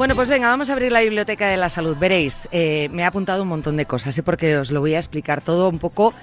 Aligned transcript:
Bueno, 0.00 0.14
pues 0.14 0.30
venga, 0.30 0.48
vamos 0.48 0.70
a 0.70 0.72
abrir 0.72 0.92
la 0.92 1.02
biblioteca 1.02 1.48
de 1.48 1.58
la 1.58 1.68
salud. 1.68 1.94
Veréis, 1.94 2.48
eh, 2.52 2.88
me 2.90 3.02
he 3.02 3.04
apuntado 3.04 3.42
un 3.42 3.50
montón 3.50 3.76
de 3.76 3.84
cosas, 3.84 4.16
¿eh? 4.16 4.22
porque 4.22 4.56
os 4.56 4.70
lo 4.70 4.80
voy 4.80 4.94
a 4.94 4.98
explicar 4.98 5.42
todo 5.42 5.68
un 5.68 5.78
poco 5.78 6.14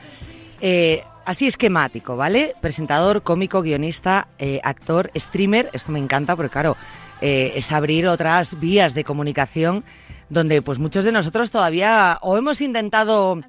eh, 0.61 1.03
así 1.25 1.45
esquemático, 1.45 2.17
¿vale? 2.17 2.55
Presentador, 2.59 3.21
cómico, 3.21 3.61
guionista, 3.61 4.29
eh, 4.39 4.59
actor, 4.63 5.11
streamer. 5.15 5.69
Esto 5.73 5.91
me 5.91 5.99
encanta 5.99 6.35
porque, 6.35 6.49
claro, 6.49 6.75
es 7.21 7.71
abrir 7.71 8.07
otras 8.07 8.59
vías 8.59 8.95
de 8.95 9.03
comunicación 9.03 9.83
donde 10.29 10.63
pues 10.63 10.79
muchos 10.79 11.05
de 11.05 11.11
nosotros 11.11 11.51
todavía 11.51 12.17
o 12.23 12.35
hemos 12.35 12.61
intentado 12.61 13.43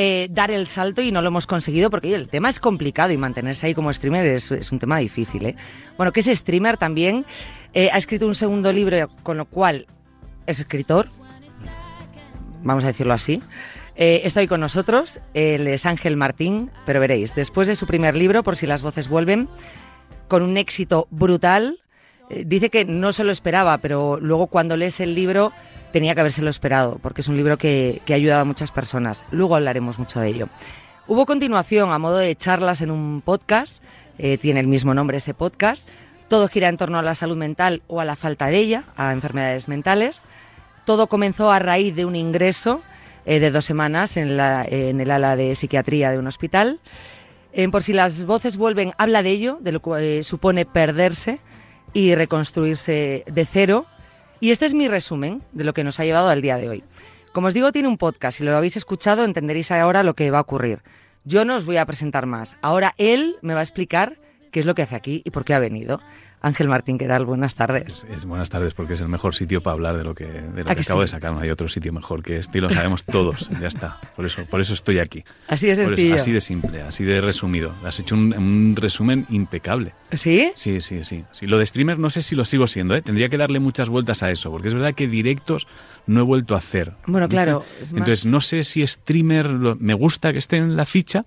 eh, 0.00 0.28
dar 0.30 0.52
el 0.52 0.68
salto 0.68 1.02
y 1.02 1.10
no 1.10 1.22
lo 1.22 1.26
hemos 1.26 1.48
conseguido 1.48 1.90
porque 1.90 2.14
el 2.14 2.28
tema 2.28 2.48
es 2.48 2.60
complicado 2.60 3.12
y 3.12 3.16
mantenerse 3.16 3.66
ahí 3.66 3.74
como 3.74 3.92
streamer 3.92 4.26
es, 4.26 4.70
un 4.70 4.78
tema 4.78 4.98
difícil. 4.98 5.44
¿eh? 5.44 5.56
Bueno, 5.96 6.12
que 6.12 6.20
es 6.20 6.26
streamer 6.26 6.76
también. 6.76 7.26
Eh, 7.74 7.90
ha 7.92 7.96
escrito 7.96 8.24
un 8.28 8.36
segundo 8.36 8.72
libro, 8.72 9.08
con 9.24 9.36
lo 9.36 9.46
cual 9.46 9.88
es 10.46 10.60
escritor, 10.60 11.08
vamos 12.62 12.84
a 12.84 12.86
decirlo 12.86 13.12
así. 13.12 13.42
Está 13.96 14.38
hoy 14.38 14.46
con 14.46 14.60
nosotros, 14.60 15.18
él 15.34 15.66
es 15.66 15.84
Ángel 15.84 16.16
Martín, 16.16 16.70
pero 16.86 17.00
veréis, 17.00 17.34
después 17.34 17.66
de 17.66 17.74
su 17.74 17.88
primer 17.88 18.14
libro, 18.14 18.44
por 18.44 18.54
si 18.54 18.68
las 18.68 18.82
voces 18.82 19.08
vuelven, 19.08 19.48
con 20.28 20.44
un 20.44 20.56
éxito 20.56 21.08
brutal, 21.10 21.80
dice 22.30 22.70
que 22.70 22.84
no 22.84 23.12
se 23.12 23.24
lo 23.24 23.32
esperaba, 23.32 23.78
pero 23.78 24.18
luego 24.20 24.46
cuando 24.48 24.76
lees 24.76 25.00
el 25.00 25.14
libro 25.14 25.52
tenía 25.92 26.14
que 26.14 26.20
habérselo 26.20 26.50
esperado, 26.50 26.98
porque 27.02 27.22
es 27.22 27.28
un 27.28 27.36
libro 27.36 27.56
que, 27.56 28.02
que 28.04 28.12
ha 28.12 28.16
ayudado 28.16 28.42
a 28.42 28.44
muchas 28.44 28.70
personas. 28.72 29.24
Luego 29.30 29.56
hablaremos 29.56 29.98
mucho 29.98 30.20
de 30.20 30.28
ello. 30.28 30.48
Hubo 31.06 31.24
continuación 31.24 31.90
a 31.90 31.98
modo 31.98 32.18
de 32.18 32.36
charlas 32.36 32.82
en 32.82 32.90
un 32.90 33.22
podcast, 33.22 33.82
eh, 34.18 34.36
tiene 34.36 34.60
el 34.60 34.66
mismo 34.66 34.92
nombre 34.92 35.16
ese 35.18 35.32
podcast. 35.32 35.88
Todo 36.28 36.48
gira 36.48 36.68
en 36.68 36.76
torno 36.76 36.98
a 36.98 37.02
la 37.02 37.14
salud 37.14 37.36
mental 37.38 37.80
o 37.86 38.00
a 38.00 38.04
la 38.04 38.14
falta 38.16 38.48
de 38.48 38.58
ella, 38.58 38.84
a 38.96 39.12
enfermedades 39.14 39.68
mentales. 39.68 40.26
Todo 40.84 41.06
comenzó 41.06 41.50
a 41.50 41.58
raíz 41.58 41.96
de 41.96 42.04
un 42.04 42.16
ingreso 42.16 42.82
eh, 43.24 43.38
de 43.40 43.50
dos 43.50 43.64
semanas 43.64 44.18
en, 44.18 44.36
la- 44.36 44.66
en 44.68 45.00
el 45.00 45.10
ala 45.10 45.36
de 45.36 45.54
psiquiatría 45.54 46.10
de 46.10 46.18
un 46.18 46.26
hospital. 46.26 46.80
Eh, 47.54 47.66
por 47.70 47.82
si 47.82 47.94
las 47.94 48.24
voces 48.26 48.58
vuelven, 48.58 48.92
habla 48.98 49.22
de 49.22 49.30
ello, 49.30 49.56
de 49.62 49.72
lo 49.72 49.80
que 49.80 50.18
eh, 50.18 50.22
supone 50.22 50.66
perderse 50.66 51.38
y 51.92 52.14
reconstruirse 52.14 53.24
de 53.26 53.46
cero. 53.46 53.86
Y 54.40 54.50
este 54.50 54.66
es 54.66 54.74
mi 54.74 54.88
resumen 54.88 55.42
de 55.52 55.64
lo 55.64 55.74
que 55.74 55.84
nos 55.84 55.98
ha 56.00 56.04
llevado 56.04 56.28
al 56.28 56.42
día 56.42 56.56
de 56.56 56.68
hoy. 56.68 56.84
Como 57.32 57.48
os 57.48 57.54
digo, 57.54 57.72
tiene 57.72 57.88
un 57.88 57.98
podcast. 57.98 58.38
Si 58.38 58.44
lo 58.44 58.56
habéis 58.56 58.76
escuchado, 58.76 59.24
entenderéis 59.24 59.70
ahora 59.70 60.02
lo 60.02 60.14
que 60.14 60.30
va 60.30 60.38
a 60.38 60.42
ocurrir. 60.42 60.82
Yo 61.24 61.44
no 61.44 61.56
os 61.56 61.66
voy 61.66 61.76
a 61.76 61.86
presentar 61.86 62.26
más. 62.26 62.56
Ahora 62.62 62.94
él 62.98 63.36
me 63.42 63.54
va 63.54 63.60
a 63.60 63.62
explicar 63.62 64.18
qué 64.50 64.60
es 64.60 64.66
lo 64.66 64.74
que 64.74 64.82
hace 64.82 64.96
aquí 64.96 65.22
y 65.24 65.30
por 65.30 65.44
qué 65.44 65.54
ha 65.54 65.58
venido. 65.58 66.00
Ángel 66.40 66.68
Martín, 66.68 66.98
¿qué 66.98 67.08
tal? 67.08 67.24
Buenas 67.24 67.56
tardes. 67.56 68.04
Es, 68.08 68.16
es 68.18 68.24
buenas 68.24 68.48
tardes 68.48 68.72
porque 68.72 68.94
es 68.94 69.00
el 69.00 69.08
mejor 69.08 69.34
sitio 69.34 69.60
para 69.60 69.74
hablar 69.74 69.96
de 69.96 70.04
lo 70.04 70.14
que, 70.14 70.24
de 70.26 70.62
lo 70.64 70.70
¿A 70.70 70.74
que 70.74 70.76
que 70.76 70.80
acabo 70.82 71.00
sí? 71.00 71.04
de 71.04 71.08
sacar. 71.08 71.32
No 71.32 71.40
hay 71.40 71.50
otro 71.50 71.68
sitio 71.68 71.92
mejor 71.92 72.22
que 72.22 72.36
este 72.36 72.58
y 72.58 72.60
lo 72.60 72.70
sabemos 72.70 73.02
todos. 73.04 73.50
ya 73.60 73.66
está. 73.66 73.98
Por 74.14 74.24
eso, 74.24 74.44
por 74.46 74.60
eso 74.60 74.72
estoy 74.74 75.00
aquí. 75.00 75.24
Así 75.48 75.66
de 75.66 75.72
eso, 75.72 75.82
sencillo. 75.86 76.14
así 76.14 76.30
de 76.32 76.40
simple, 76.40 76.82
así 76.82 77.02
de 77.04 77.20
resumido. 77.20 77.74
Has 77.84 77.98
hecho 77.98 78.14
un, 78.14 78.32
un 78.36 78.76
resumen 78.76 79.26
impecable. 79.30 79.94
¿Sí? 80.12 80.52
Sí, 80.54 80.80
sí, 80.80 81.02
sí, 81.02 81.24
sí. 81.32 81.46
Lo 81.46 81.58
de 81.58 81.66
streamer 81.66 81.98
no 81.98 82.08
sé 82.08 82.22
si 82.22 82.36
lo 82.36 82.44
sigo 82.44 82.68
siendo, 82.68 82.94
¿eh? 82.94 83.02
Tendría 83.02 83.28
que 83.28 83.36
darle 83.36 83.58
muchas 83.58 83.88
vueltas 83.88 84.22
a 84.22 84.30
eso, 84.30 84.50
porque 84.52 84.68
es 84.68 84.74
verdad 84.74 84.94
que 84.94 85.08
directos 85.08 85.66
no 86.06 86.20
he 86.20 86.24
vuelto 86.24 86.54
a 86.54 86.58
hacer. 86.58 86.92
Bueno, 87.06 87.28
claro, 87.28 87.64
más- 87.80 87.90
Entonces 87.90 88.26
no 88.26 88.40
sé 88.40 88.62
si 88.62 88.86
streamer 88.86 89.50
lo- 89.50 89.76
me 89.76 89.94
gusta 89.94 90.32
que 90.32 90.38
esté 90.38 90.56
en 90.58 90.76
la 90.76 90.84
ficha, 90.84 91.24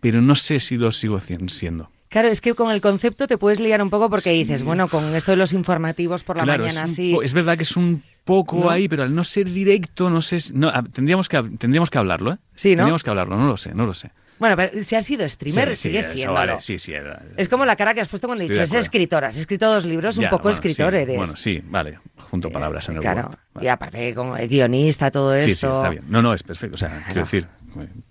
pero 0.00 0.22
no 0.22 0.34
sé 0.34 0.58
si 0.60 0.76
lo 0.76 0.92
sigo 0.92 1.20
siendo. 1.20 1.90
Claro, 2.08 2.28
es 2.28 2.40
que 2.40 2.54
con 2.54 2.70
el 2.70 2.80
concepto 2.80 3.26
te 3.26 3.36
puedes 3.36 3.58
liar 3.60 3.82
un 3.82 3.90
poco 3.90 4.08
porque 4.08 4.30
dices, 4.32 4.62
bueno, 4.62 4.88
con 4.88 5.14
esto 5.14 5.32
de 5.32 5.36
los 5.36 5.52
informativos 5.52 6.22
por 6.24 6.36
la 6.36 6.44
Claro, 6.44 6.64
mañana 6.64 6.84
es, 6.84 6.94
sí. 6.94 7.16
es 7.22 7.34
verdad 7.34 7.56
que 7.56 7.64
es 7.64 7.76
un 7.76 8.02
poco 8.24 8.56
¿No? 8.60 8.70
ahí, 8.70 8.88
pero 8.88 9.02
al 9.02 9.14
no 9.14 9.24
ser 9.24 9.50
directo, 9.50 10.08
no 10.10 10.22
sé. 10.22 10.38
no, 10.54 10.68
ah, 10.68 10.82
tendríamos, 10.92 11.28
que, 11.28 11.42
tendríamos 11.58 11.90
que 11.90 11.98
hablarlo, 11.98 12.32
¿eh? 12.32 12.36
Sí, 12.54 12.70
¿no? 12.70 12.76
Tendríamos 12.78 13.02
que 13.02 13.10
hablarlo, 13.10 13.36
no 13.36 13.46
lo 13.46 13.56
sé, 13.56 13.74
no 13.74 13.86
lo 13.86 13.94
sé. 13.94 14.10
Bueno, 14.38 14.54
pero 14.54 14.82
si 14.84 14.94
has 14.94 15.06
sido 15.06 15.26
streamer, 15.28 15.70
Sí, 15.70 15.76
sí, 15.76 15.82
sigue 15.88 15.98
eso 16.00 16.12
siendo. 16.12 16.34
vale, 16.34 16.56
sí, 16.60 16.78
sí. 16.78 16.92
era- 16.92 17.22
Es 17.38 17.48
como 17.48 17.64
la 17.64 17.74
cara 17.74 17.94
que 17.94 18.02
has 18.02 18.08
puesto 18.08 18.26
cuando 18.28 18.44
he 18.44 18.48
dicho, 18.48 18.60
es 18.60 18.74
escritora, 18.74 19.28
has 19.28 19.36
escrito 19.38 19.66
dos 19.72 19.86
libros, 19.86 20.18
un 20.18 20.24
poco 20.28 20.42
bueno, 20.44 20.56
escritor 20.56 20.92
sí, 20.92 20.98
eres. 20.98 21.16
Bueno, 21.16 21.32
sí, 21.34 21.62
vale. 21.64 21.98
Junto 22.18 22.50
palabras 22.50 22.86
en 22.90 22.96
el 22.96 23.00
Claro, 23.00 23.22
Word, 23.28 23.38
vale. 23.54 23.64
y 23.64 23.68
aparte 23.68 24.14
como 24.14 24.34
guionista, 24.34 25.10
todo 25.10 25.34
eso. 25.34 25.48
Sí, 25.48 25.54
sí, 25.54 25.66
está 25.66 25.88
bien. 25.88 26.04
No, 26.08 26.20
no, 26.20 26.34
es 26.34 26.42
perfecto. 26.42 26.74
O 26.74 26.78
sea, 26.78 27.02
quiero 27.06 27.22
decir, 27.22 27.44
eh, 27.44 27.65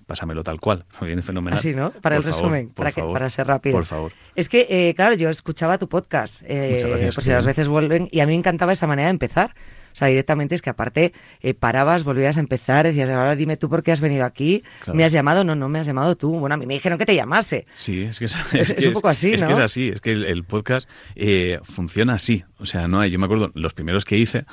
pásamelo 0.06 0.44
tal 0.44 0.60
cual. 0.60 0.86
Me 1.02 1.08
viene 1.08 1.22
fenomenal. 1.22 1.60
Así, 1.60 1.74
¿no? 1.74 1.92
Para 1.92 2.18
Por 2.18 2.26
el 2.26 2.32
favor, 2.34 2.52
resumen, 2.52 2.70
para, 2.70 2.92
que- 2.92 3.02
favor, 3.02 3.14
para 3.14 3.30
ser 3.30 3.48
rápido. 3.48 3.76
Por 3.76 3.86
favor. 3.86 4.12
Es 4.36 4.50
que, 4.50 4.68
eh, 4.70 4.94
claro, 4.96 5.16
yo 5.16 5.30
escuchaba 5.30 5.78
tu 5.78 5.88
podcast, 5.90 6.44
eh, 6.46 6.78
gracias, 6.82 7.16
por 7.16 7.24
si 7.24 7.30
las 7.32 7.46
veces 7.46 7.68
vuelven, 7.68 8.08
y 8.12 8.20
a 8.20 8.26
mí 8.26 8.34
me 8.34 8.38
encantaba 8.38 8.74
esa 8.74 8.88
manera 8.88 9.08
de 9.08 9.12
empezar. 9.12 9.56
O 9.94 9.98
sea, 9.98 10.10
directamente 10.10 10.56
es 10.56 10.62
que 10.62 10.70
aparte 10.70 11.14
eh, 11.40 11.54
parabas, 11.54 12.04
volvías 12.04 12.36
a 12.36 12.42
empezar, 12.42 12.86
decías, 12.86 13.10
ahora 13.10 13.34
dime 13.38 13.56
tú 13.56 13.70
por 13.70 13.82
qué 13.82 13.94
has 13.94 14.02
venido 14.02 14.26
aquí, 14.26 14.62
Claro. 14.82 14.98
me 14.98 15.06
has 15.06 15.14
llamado, 15.14 15.46
no, 15.46 15.56
no 15.56 15.70
me 15.70 15.80
has 15.80 15.86
llamado 15.88 16.18
tú. 16.18 16.34
Bueno, 16.38 16.56
a 16.56 16.58
mí 16.58 16.66
me 16.66 16.74
dijeron 16.74 16.98
que 16.98 17.06
te 17.06 17.16
llamase. 17.16 17.66
Sí, 17.78 18.02
es 18.02 18.20
que 18.20 18.26
es, 18.26 18.36
Es- 18.54 18.74
que 18.74 18.82
es 18.82 18.88
un 18.88 18.94
poco 18.94 19.08
así, 19.08 19.32
es 19.32 19.42
¿no? 19.42 19.48
que 19.48 19.54
es 19.54 19.60
así, 19.60 19.88
es 19.88 20.02
que 20.02 20.12
el, 20.12 20.26
el 20.26 20.44
podcast 20.44 20.90
eh, 21.16 21.60
funciona 21.64 22.16
así. 22.16 22.44
O 22.58 22.66
sea, 22.66 22.90
no 22.90 23.00
hay, 23.00 23.10
yo 23.10 23.20
me 23.20 23.26
acuerdo, 23.26 23.52
los 23.56 23.74
primeros 23.74 24.04
que 24.04 24.18
hice, 24.18 24.44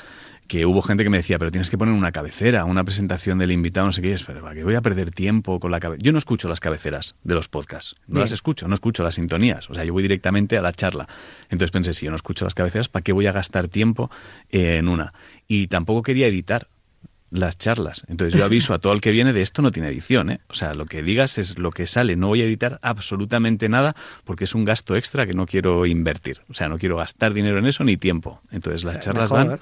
que 0.53 0.67
hubo 0.67 0.83
gente 0.83 1.03
que 1.03 1.09
me 1.09 1.17
decía, 1.17 1.39
pero 1.39 1.51
tienes 1.51 1.71
que 1.71 1.79
poner 1.79 1.95
una 1.95 2.13
cabecera, 2.13 2.67
una 2.67 2.85
presentación 2.85 3.39
del 3.39 3.53
invitado, 3.53 3.87
no 3.87 3.93
sé 3.93 4.03
qué, 4.03 4.13
es, 4.13 4.23
pero 4.23 4.43
¿para 4.43 4.55
qué 4.55 4.63
voy 4.65 4.75
a 4.75 4.83
perder 4.83 5.11
tiempo 5.11 5.59
con 5.59 5.71
la 5.71 5.81
cabecera? 5.81 6.05
Yo 6.05 6.13
no 6.13 6.19
escucho 6.19 6.47
las 6.47 6.61
cabeceras 6.61 7.17
de 7.25 7.33
los 7.33 7.49
podcasts, 7.49 7.97
no 8.07 8.17
Bien. 8.17 8.25
las 8.25 8.33
escucho, 8.33 8.69
no 8.69 8.75
escucho 8.75 9.03
las 9.03 9.15
sintonías, 9.15 9.71
o 9.71 9.75
sea, 9.75 9.83
yo 9.83 9.95
voy 9.95 10.03
directamente 10.03 10.59
a 10.59 10.61
la 10.61 10.73
charla. 10.73 11.09
Entonces 11.45 11.71
pensé, 11.71 11.95
si 11.95 12.05
yo 12.05 12.11
no 12.11 12.17
escucho 12.17 12.45
las 12.45 12.55
cabeceras, 12.55 12.91
¿para 12.91 13.03
qué 13.03 13.13
voy 13.13 13.27
a 13.29 13.33
gastar 13.33 13.69
tiempo 13.69 14.11
eh, 14.51 14.77
en 14.77 14.89
una? 14.89 15.15
Y 15.49 15.69
tampoco 15.69 16.03
quería 16.03 16.27
editar 16.27 16.69
las 17.31 17.57
charlas. 17.57 18.05
Entonces 18.09 18.39
yo 18.39 18.45
aviso 18.45 18.75
a 18.75 18.79
todo 18.79 18.93
el 18.93 19.01
que 19.01 19.11
viene 19.11 19.33
de 19.33 19.41
esto 19.41 19.63
no 19.63 19.71
tiene 19.71 19.89
edición, 19.89 20.29
¿eh? 20.29 20.41
O 20.49 20.55
sea, 20.55 20.75
lo 20.75 20.85
que 20.85 21.03
digas 21.03 21.39
es 21.39 21.57
lo 21.57 21.71
que 21.71 21.87
sale. 21.87 22.15
No 22.15 22.29
voy 22.29 22.43
a 22.43 22.45
editar 22.45 22.79
absolutamente 22.83 23.71
nada 23.71 23.97
porque 24.25 24.45
es 24.45 24.55
un 24.55 24.67
gasto 24.67 24.97
extra 24.97 25.27
que 25.27 25.33
no 25.33 25.47
quiero 25.47 25.87
invertir. 25.87 26.43
O 26.51 26.55
sea, 26.55 26.69
no 26.69 26.77
quiero 26.77 26.99
gastar 26.99 27.33
dinero 27.33 27.59
en 27.59 27.65
eso 27.65 27.85
ni 27.85 27.97
tiempo. 27.97 28.43
Entonces 28.51 28.85
las 28.85 28.95
sea, 28.95 29.01
charlas 29.01 29.33
mejor. 29.33 29.49
van 29.49 29.61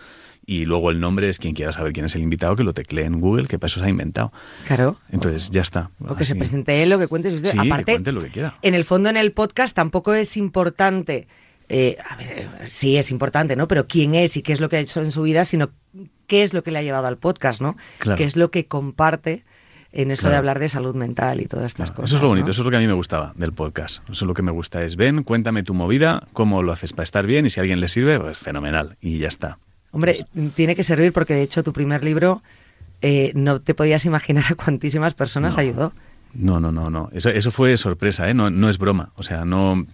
y 0.53 0.65
luego 0.65 0.91
el 0.91 0.99
nombre 0.99 1.29
es 1.29 1.39
quien 1.39 1.55
quiera 1.55 1.71
saber 1.71 1.93
quién 1.93 2.07
es 2.07 2.15
el 2.17 2.23
invitado 2.23 2.57
que 2.57 2.65
lo 2.65 2.73
teclee 2.75 3.05
en 3.05 3.21
Google, 3.21 3.47
que 3.47 3.59
para 3.59 3.69
eso 3.69 3.79
se 3.79 3.87
ha 3.87 3.89
inventado. 3.89 4.33
Claro. 4.67 4.99
Entonces 5.13 5.51
ya 5.51 5.61
está. 5.61 5.91
O 6.09 6.17
que 6.17 6.25
se 6.25 6.35
presente 6.35 6.83
él, 6.83 6.93
o 6.93 6.99
que 6.99 7.07
cuentes 7.07 7.35
usted. 7.35 7.51
Sí, 7.53 7.59
que 7.61 7.69
Aparte, 7.69 7.93
cuente 7.93 8.11
lo 8.11 8.21
que 8.21 8.29
quiera. 8.31 8.57
en 8.63 8.75
el 8.75 8.85
fondo 8.85 9.09
en 9.11 9.17
el 9.17 9.31
podcast 9.31 9.77
tampoco 9.77 10.13
es 10.13 10.37
importante, 10.37 11.29
eh, 11.69 11.97
a 12.09 12.17
ver, 12.17 12.49
sí 12.67 12.97
es 12.97 13.13
importante, 13.13 13.55
¿no? 13.55 13.69
Pero 13.69 13.87
quién 13.87 14.17
es 14.17 14.37
y 14.37 14.43
qué 14.43 14.53
es 14.53 14.61
lo 14.61 14.69
que 14.69 14.77
ha 14.77 14.81
hecho 14.81 15.01
en 15.03 15.13
su 15.13 15.23
vida, 15.23 15.45
sino 15.45 15.71
qué 16.27 16.43
es 16.43 16.53
lo 16.53 16.65
que 16.65 16.73
le 16.73 16.81
ha 16.81 16.83
llevado 16.83 17.07
al 17.07 17.17
podcast, 17.17 17.61
¿no? 17.63 17.77
Claro. 17.99 18.19
Qué 18.19 18.25
es 18.25 18.35
lo 18.37 18.51
que 18.51 18.67
comparte 18.67 19.45
en 19.93 20.11
eso 20.11 20.29
de 20.29 20.35
hablar 20.37 20.59
de 20.59 20.69
salud 20.69 20.95
mental 20.97 21.41
y 21.41 21.47
todas 21.47 21.67
estas 21.67 21.91
Claro, 21.91 22.03
cosas. 22.03 22.11
eso 22.11 22.17
es 22.17 22.23
lo 22.23 22.29
bonito, 22.29 22.47
¿no? 22.47 22.51
eso 22.51 22.63
es 22.63 22.65
lo 22.65 22.71
que 22.71 22.77
a 22.77 22.81
mí 22.81 22.87
me 22.89 22.93
gustaba 22.93 23.33
del 23.37 23.53
podcast. 23.53 24.03
Eso 24.05 24.13
es 24.13 24.23
lo 24.23 24.35
que 24.35 24.43
me 24.43 24.51
gusta, 24.53 24.83
es 24.85 24.97
ven, 24.97 25.23
cuéntame 25.23 25.63
tu 25.63 25.75
movida, 25.75 26.27
cómo 26.33 26.63
lo 26.65 26.73
haces 26.73 26.93
para 26.93 27.05
estar 27.05 27.27
bien 27.27 27.47
y 27.47 27.51
si 27.51 27.61
a 27.61 27.63
alguien 27.63 27.79
le 27.81 27.87
sirve, 27.89 28.19
pues 28.19 28.39
fenomenal. 28.39 28.97
Y 29.01 29.19
ya 29.19 29.29
está. 29.29 29.59
Hombre, 29.93 30.25
tiene 30.55 30.77
que 30.77 30.85
servir 30.85 31.13
porque 31.13 31.35
de 31.35 31.43
hecho 31.43 31.63
tu 31.65 31.73
primer 31.73 32.05
libro 32.05 32.43
eh, 33.03 33.33
no 33.35 33.61
te 33.61 33.75
podías 33.75 34.05
imaginar 34.05 34.45
a 34.51 34.55
cuantísimas 34.55 35.15
personas 35.15 35.55
No. 35.57 35.61
ayudó. 35.61 35.93
No, 36.33 36.61
no, 36.61 36.71
no, 36.71 36.85
no. 36.91 37.09
Eso, 37.13 37.29
eso 37.31 37.51
fue 37.51 37.77
sorpresa, 37.77 38.31
¿eh? 38.31 38.35
No, 38.35 38.51
no 38.51 38.69
es 38.71 38.79
broma. 38.79 39.11
O 39.17 39.25
sea, 39.25 39.45
no. 39.45 39.85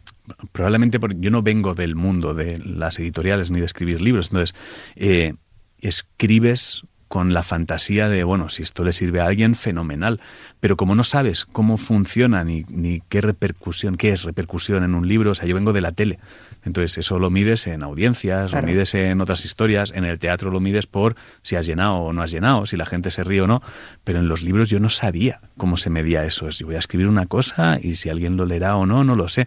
Probablemente 0.52 1.00
por- 1.00 1.18
yo 1.18 1.30
no 1.30 1.40
vengo 1.42 1.74
del 1.74 1.94
mundo 1.94 2.34
de 2.34 2.58
las 2.58 2.98
editoriales 2.98 3.50
ni 3.50 3.60
de 3.60 3.64
escribir 3.64 4.02
libros. 4.02 4.26
Entonces, 4.26 4.54
eh, 4.96 5.32
escribes 5.80 6.82
con 7.08 7.32
la 7.32 7.42
fantasía 7.44 8.08
de, 8.08 8.24
bueno, 8.24 8.48
si 8.48 8.64
esto 8.64 8.82
le 8.84 8.92
sirve 8.92 9.20
a 9.20 9.26
alguien, 9.26 9.54
fenomenal. 9.54 10.20
Pero 10.60 10.76
como 10.76 10.94
no 10.96 11.04
sabes 11.04 11.46
cómo 11.46 11.78
funciona 11.78 12.42
ni, 12.44 12.64
ni 12.68 13.00
qué 13.08 13.20
repercusión, 13.20 13.96
qué 13.96 14.10
es 14.10 14.24
repercusión 14.24 14.82
en 14.82 14.94
un 14.94 15.06
libro, 15.06 15.30
o 15.30 15.34
sea, 15.34 15.46
yo 15.46 15.54
vengo 15.54 15.72
de 15.72 15.80
la 15.80 15.92
tele. 15.92 16.18
Entonces, 16.66 16.98
eso 16.98 17.18
lo 17.18 17.30
mides 17.30 17.66
en 17.68 17.82
audiencias, 17.82 18.50
Claro. 18.50 18.66
lo 18.66 18.72
mides 18.72 18.94
en 18.94 19.20
otras 19.20 19.44
historias, 19.44 19.92
en 19.94 20.04
el 20.04 20.18
teatro 20.18 20.50
lo 20.50 20.60
mides 20.60 20.86
por 20.86 21.14
si 21.42 21.56
has 21.56 21.64
llenado 21.64 21.94
o 21.94 22.12
no 22.12 22.20
has 22.22 22.30
llenado, 22.32 22.66
si 22.66 22.76
la 22.76 22.84
gente 22.84 23.10
se 23.10 23.24
ríe 23.24 23.40
o 23.40 23.46
no. 23.46 23.62
Pero 24.04 24.18
en 24.18 24.28
los 24.28 24.42
libros 24.42 24.68
yo 24.68 24.80
no 24.80 24.88
sabía 24.88 25.40
cómo 25.56 25.76
se 25.76 25.88
medía 25.90 26.24
eso. 26.24 26.48
Es, 26.48 26.58
yo 26.58 26.66
voy 26.66 26.74
a 26.76 26.80
escribir 26.80 27.08
una 27.08 27.26
cosa 27.26 27.78
y 27.80 27.94
si 27.94 28.10
alguien 28.10 28.36
lo 28.36 28.44
leerá 28.44 28.76
o 28.76 28.84
no, 28.84 29.04
no 29.04 29.14
lo 29.14 29.28
sé. 29.28 29.46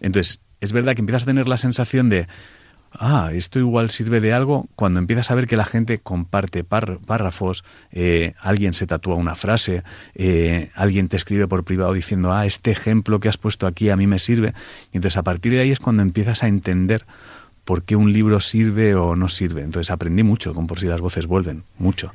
Entonces, 0.00 0.40
es 0.60 0.72
verdad 0.72 0.94
que 0.94 1.00
empiezas 1.02 1.24
a 1.24 1.26
tener 1.26 1.46
la 1.46 1.58
sensación 1.58 2.08
de, 2.08 2.26
ah, 2.98 3.30
esto 3.32 3.58
igual 3.58 3.90
sirve 3.90 4.20
de 4.20 4.32
algo, 4.32 4.66
cuando 4.74 5.00
empiezas 5.00 5.30
a 5.30 5.34
ver 5.34 5.46
que 5.46 5.56
la 5.56 5.64
gente 5.64 5.98
comparte 5.98 6.64
párrafos, 6.64 7.64
eh, 7.90 8.34
alguien 8.40 8.72
se 8.72 8.86
tatúa 8.86 9.14
una 9.14 9.34
frase, 9.34 9.82
eh, 10.14 10.70
alguien 10.74 11.08
te 11.08 11.16
escribe 11.16 11.48
por 11.48 11.64
privado 11.64 11.92
diciendo, 11.92 12.32
ah, 12.32 12.46
este 12.46 12.70
ejemplo 12.70 13.20
que 13.20 13.28
has 13.28 13.38
puesto 13.38 13.66
aquí 13.66 13.90
a 13.90 13.96
mí 13.96 14.06
me 14.06 14.18
sirve. 14.18 14.54
Y 14.92 14.96
entonces 14.96 15.16
a 15.16 15.22
partir 15.22 15.52
de 15.52 15.60
ahí 15.60 15.70
es 15.70 15.80
cuando 15.80 16.02
empiezas 16.02 16.42
a 16.42 16.48
entender 16.48 17.04
por 17.64 17.82
qué 17.82 17.96
un 17.96 18.12
libro 18.12 18.40
sirve 18.40 18.94
o 18.94 19.16
no 19.16 19.28
sirve. 19.28 19.62
Entonces 19.62 19.90
aprendí 19.90 20.22
mucho 20.22 20.54
con 20.54 20.66
Por 20.66 20.78
si 20.78 20.86
las 20.86 21.00
voces 21.00 21.26
vuelven, 21.26 21.64
mucho. 21.78 22.12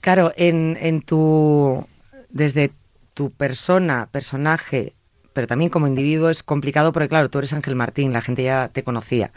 Claro, 0.00 0.32
en, 0.36 0.76
en 0.80 1.02
tu, 1.02 1.86
desde 2.30 2.72
tu 3.14 3.30
persona, 3.30 4.08
personaje, 4.10 4.94
pero 5.32 5.46
también 5.46 5.70
como 5.70 5.86
individuo 5.86 6.30
es 6.30 6.42
complicado 6.42 6.92
porque, 6.92 7.08
claro, 7.08 7.30
tú 7.30 7.38
eres 7.38 7.52
Ángel 7.52 7.76
Martín, 7.76 8.12
la 8.12 8.20
gente 8.20 8.42
ya 8.42 8.68
te 8.72 8.82
conocía. 8.82 9.30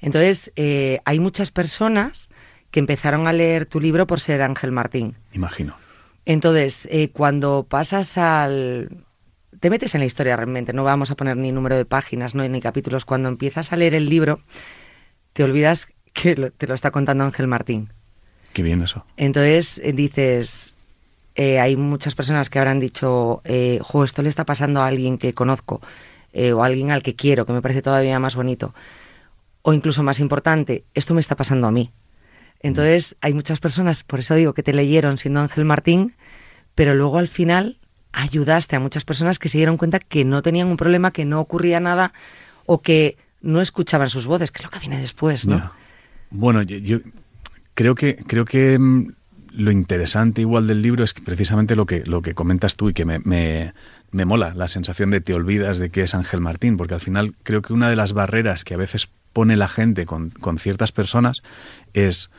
Entonces, 0.00 0.52
eh, 0.56 1.00
hay 1.04 1.20
muchas 1.20 1.50
personas 1.50 2.28
que 2.70 2.80
empezaron 2.80 3.26
a 3.26 3.32
leer 3.32 3.66
tu 3.66 3.80
libro 3.80 4.06
por 4.06 4.20
ser 4.20 4.42
Ángel 4.42 4.72
Martín. 4.72 5.14
Imagino. 5.32 5.76
Entonces, 6.24 6.88
eh, 6.90 7.10
cuando 7.10 7.66
pasas 7.68 8.18
al... 8.18 9.04
Te 9.60 9.70
metes 9.70 9.94
en 9.94 10.00
la 10.00 10.04
historia 10.04 10.36
realmente, 10.36 10.74
no 10.74 10.84
vamos 10.84 11.10
a 11.10 11.14
poner 11.14 11.36
ni 11.36 11.50
número 11.50 11.76
de 11.76 11.86
páginas, 11.86 12.34
no 12.34 12.46
ni 12.46 12.60
capítulos. 12.60 13.06
Cuando 13.06 13.28
empiezas 13.30 13.72
a 13.72 13.76
leer 13.76 13.94
el 13.94 14.10
libro, 14.10 14.40
te 15.32 15.44
olvidas 15.44 15.88
que 16.12 16.34
te 16.34 16.66
lo 16.66 16.74
está 16.74 16.90
contando 16.90 17.24
Ángel 17.24 17.46
Martín. 17.46 17.92
Qué 18.52 18.62
bien 18.62 18.82
eso. 18.82 19.06
Entonces 19.16 19.80
eh, 19.82 19.92
dices, 19.92 20.74
hay 21.36 21.76
muchas 21.76 22.14
personas 22.14 22.50
que 22.50 22.58
habrán 22.58 22.80
dicho, 22.80 23.40
eh, 23.44 23.80
esto 24.04 24.22
le 24.22 24.28
está 24.28 24.44
pasando 24.44 24.82
a 24.82 24.86
alguien 24.88 25.16
que 25.16 25.32
conozco 25.32 25.80
o 26.34 26.62
a 26.62 26.66
alguien 26.66 26.90
al 26.90 27.02
que 27.02 27.14
quiero, 27.16 27.46
que 27.46 27.54
me 27.54 27.62
parece 27.62 27.80
todavía 27.80 28.18
más 28.18 28.36
bonito 28.36 28.74
o 29.68 29.72
incluso 29.74 30.04
más 30.04 30.20
importante, 30.20 30.84
esto 30.94 31.12
me 31.12 31.18
está 31.18 31.34
pasando 31.34 31.66
a 31.66 31.72
mí. 31.72 31.90
Entonces, 32.60 33.16
hay 33.20 33.34
muchas 33.34 33.58
personas, 33.58 34.04
por 34.04 34.20
eso 34.20 34.36
digo 34.36 34.54
que 34.54 34.62
te 34.62 34.72
leyeron 34.72 35.18
siendo 35.18 35.40
Ángel 35.40 35.64
Martín, 35.64 36.14
pero 36.76 36.94
luego 36.94 37.18
al 37.18 37.26
final 37.26 37.76
ayudaste 38.12 38.76
a 38.76 38.80
muchas 38.80 39.04
personas 39.04 39.40
que 39.40 39.48
se 39.48 39.58
dieron 39.58 39.76
cuenta 39.76 39.98
que 39.98 40.24
no 40.24 40.40
tenían 40.40 40.68
un 40.68 40.76
problema, 40.76 41.10
que 41.10 41.24
no 41.24 41.40
ocurría 41.40 41.80
nada 41.80 42.12
o 42.64 42.80
que 42.80 43.16
no 43.42 43.60
escuchaban 43.60 44.08
sus 44.08 44.28
voces, 44.28 44.52
que 44.52 44.58
es 44.58 44.64
lo 44.64 44.70
que 44.70 44.78
viene 44.78 45.00
después, 45.00 45.48
¿no? 45.48 45.72
Bueno, 46.30 46.62
yo, 46.62 46.98
creo 47.74 47.96
que 47.96 48.22
creo 48.24 48.44
que 48.44 48.78
mm, 48.78 49.14
lo 49.50 49.72
interesante 49.72 50.42
igual 50.42 50.68
del 50.68 50.80
libro 50.80 51.02
es 51.02 51.12
que 51.12 51.22
precisamente 51.22 51.74
lo 51.74 51.86
que 51.86 52.04
lo 52.06 52.22
que 52.22 52.34
comentas 52.34 52.76
tú 52.76 52.90
y 52.90 52.94
que 52.94 53.04
me, 53.04 53.18
me, 53.18 53.74
me 54.12 54.24
mola 54.26 54.54
la 54.54 54.68
sensación 54.68 55.10
de 55.10 55.20
te 55.20 55.34
olvidas 55.34 55.80
de 55.80 55.90
que 55.90 56.02
es 56.02 56.14
Ángel 56.14 56.40
Martín, 56.40 56.76
porque 56.76 56.94
al 56.94 57.00
final 57.00 57.34
creo 57.42 57.62
que 57.62 57.72
una 57.72 57.90
de 57.90 57.96
las 57.96 58.12
barreras 58.12 58.62
que 58.62 58.74
a 58.74 58.76
veces 58.76 59.08
pone 59.36 59.58
la 59.58 59.68
gente 59.68 60.06
con, 60.06 60.32
ciertas 60.56 60.92
personas 60.92 61.42
es 61.92 62.30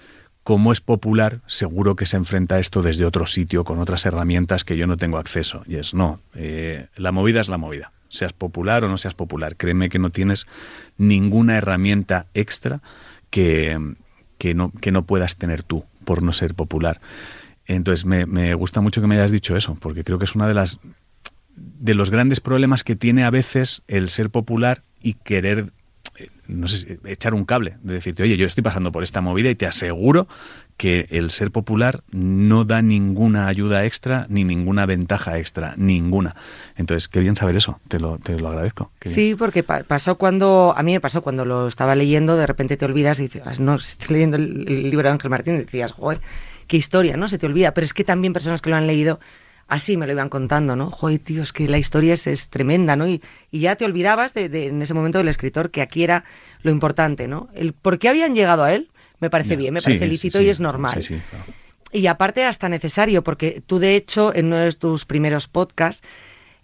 como 0.42 0.72
es 0.72 0.82
popular, 0.82 1.42
seguro 1.46 1.96
que 1.96 2.08
se 2.08 2.18
enfrenta 2.18 2.56
a 2.56 2.60
esto 2.60 2.82
desde 2.82 3.06
otro 3.06 3.28
sitio, 3.28 3.64
con 3.64 3.78
otras 3.78 4.08
herramientas 4.08 4.64
que 4.64 4.78
yo 4.78 4.88
no 4.88 4.98
tengo 4.98 5.20
acceso. 5.20 5.62
Y 5.68 5.76
es, 5.76 5.94
no, 5.94 6.20
eh, 6.34 6.88
la 6.96 7.12
movida 7.12 7.40
es 7.40 7.50
la 7.50 7.60
movida. 7.60 7.92
Seas 8.10 8.34
popular 8.34 8.84
o 8.84 8.90
no 8.90 8.98
seas 8.98 9.14
popular. 9.14 9.58
Créeme 9.58 9.90
que 9.90 10.00
no 10.00 10.10
tienes 10.10 10.48
ninguna 10.98 11.58
herramienta 11.58 12.26
extra 12.34 12.82
que, 13.30 13.78
que, 14.40 14.56
no, 14.56 14.72
que 14.82 14.92
no 14.92 15.04
puedas 15.04 15.36
tener 15.36 15.62
tú 15.62 15.86
por 16.04 16.24
no 16.24 16.34
ser 16.34 16.56
popular. 16.56 17.00
Entonces 17.68 18.06
me, 18.06 18.26
me 18.26 18.56
gusta 18.56 18.82
mucho 18.82 19.02
que 19.02 19.08
me 19.08 19.18
hayas 19.18 19.32
dicho 19.32 19.56
eso, 19.56 19.78
porque 19.80 20.04
creo 20.04 20.18
que 20.18 20.26
es 20.26 20.34
una 20.34 20.48
de 20.48 20.56
las 20.56 20.80
de 21.56 21.94
los 21.94 22.10
grandes 22.10 22.40
problemas 22.40 22.84
que 22.84 22.96
tiene 22.96 23.24
a 23.24 23.30
veces 23.30 23.84
el 23.88 24.10
ser 24.10 24.32
popular 24.32 24.82
y 25.04 25.14
querer 25.14 25.74
no 26.48 26.68
sé, 26.68 27.00
echar 27.06 27.34
un 27.34 27.46
cable, 27.46 27.78
de 27.82 27.96
decirte, 27.96 28.24
oye, 28.24 28.38
yo 28.38 28.46
estoy 28.46 28.64
pasando 28.64 28.92
por 28.92 29.04
esta 29.04 29.22
movida 29.22 29.50
y 29.50 29.56
te 29.56 29.66
aseguro 29.66 30.28
que 30.78 31.08
el 31.10 31.32
ser 31.32 31.52
popular 31.52 32.04
no 32.12 32.64
da 32.64 32.82
ninguna 32.82 33.48
ayuda 33.48 33.86
extra 33.86 34.28
ni 34.30 34.44
ninguna 34.44 34.86
ventaja 34.86 35.40
extra, 35.40 35.74
ninguna. 35.76 36.36
Entonces, 36.76 37.08
qué 37.08 37.20
bien 37.20 37.36
saber 37.36 37.56
eso, 37.56 37.80
te 37.88 38.00
lo, 38.00 38.20
te 38.20 38.40
lo 38.40 38.48
agradezco. 38.48 38.92
Sí, 39.04 39.36
porque 39.38 39.64
pasó 39.64 40.18
cuando, 40.18 40.74
a 40.78 40.84
mí 40.84 40.94
me 40.94 41.02
pasó 41.02 41.22
cuando 41.22 41.46
lo 41.46 41.68
estaba 41.68 41.96
leyendo, 41.96 42.38
de 42.38 42.46
repente 42.46 42.78
te 42.78 42.86
olvidas 42.86 43.20
y 43.20 43.24
dices, 43.24 43.60
no, 43.60 43.76
estoy 43.76 44.14
leyendo 44.14 44.38
el, 44.38 44.90
libro 44.90 45.08
de 45.08 45.14
Ángel 45.14 45.32
Martín 45.32 45.58
decías, 45.58 45.92
joder, 45.92 46.22
qué 46.68 46.78
historia, 46.78 47.18
¿no? 47.18 47.28
Se 47.28 47.40
te 47.40 47.48
olvida, 47.48 47.74
pero 47.74 47.86
es 47.86 47.94
que 47.94 48.04
también 48.04 48.34
personas 48.34 48.62
que 48.62 48.70
lo 48.70 48.76
han 48.76 48.86
leído 48.86 49.20
así 49.68 49.98
me 49.98 50.06
lo 50.06 50.14
iban 50.14 50.30
contando, 50.30 50.76
¿no? 50.76 50.90
Joder, 50.90 51.20
tío, 51.20 51.44
es 51.44 51.54
que 51.54 51.68
la 51.68 51.78
historia 51.78 52.14
es, 52.14 52.50
tremenda, 52.50 52.96
¿no? 52.96 53.08
Y, 53.08 53.22
ya 53.52 53.76
te 53.76 53.86
olvidabas 53.86 54.34
de, 54.34 54.68
en 54.68 54.82
ese 54.82 54.94
momento 54.94 55.18
del 55.18 55.28
escritor 55.28 55.72
que 55.72 55.82
aquí 55.82 56.04
era 56.04 56.24
lo 56.62 56.72
importante, 56.72 57.28
¿no? 57.28 57.50
El 57.54 57.74
por 57.74 58.00
qué 58.00 58.10
habían 58.10 58.36
llegado 58.36 58.64
a 58.64 58.74
él 58.74 58.90
me 59.20 59.30
parece 59.30 59.56
bien, 59.56 59.74
me 59.74 59.82
parece 59.82 60.08
lícito 60.08 60.42
y 60.42 60.50
es 60.50 60.60
normal. 60.60 61.04
Y 61.92 62.08
aparte 62.08 62.44
hasta 62.44 62.70
necesario, 62.70 63.24
porque 63.24 63.64
tú 63.66 63.80
de 63.80 63.96
hecho 63.96 64.36
en 64.36 64.48
uno 64.48 64.58
de 64.58 64.72
tus 64.74 65.06
primeros 65.06 65.48
podcasts 65.48 66.06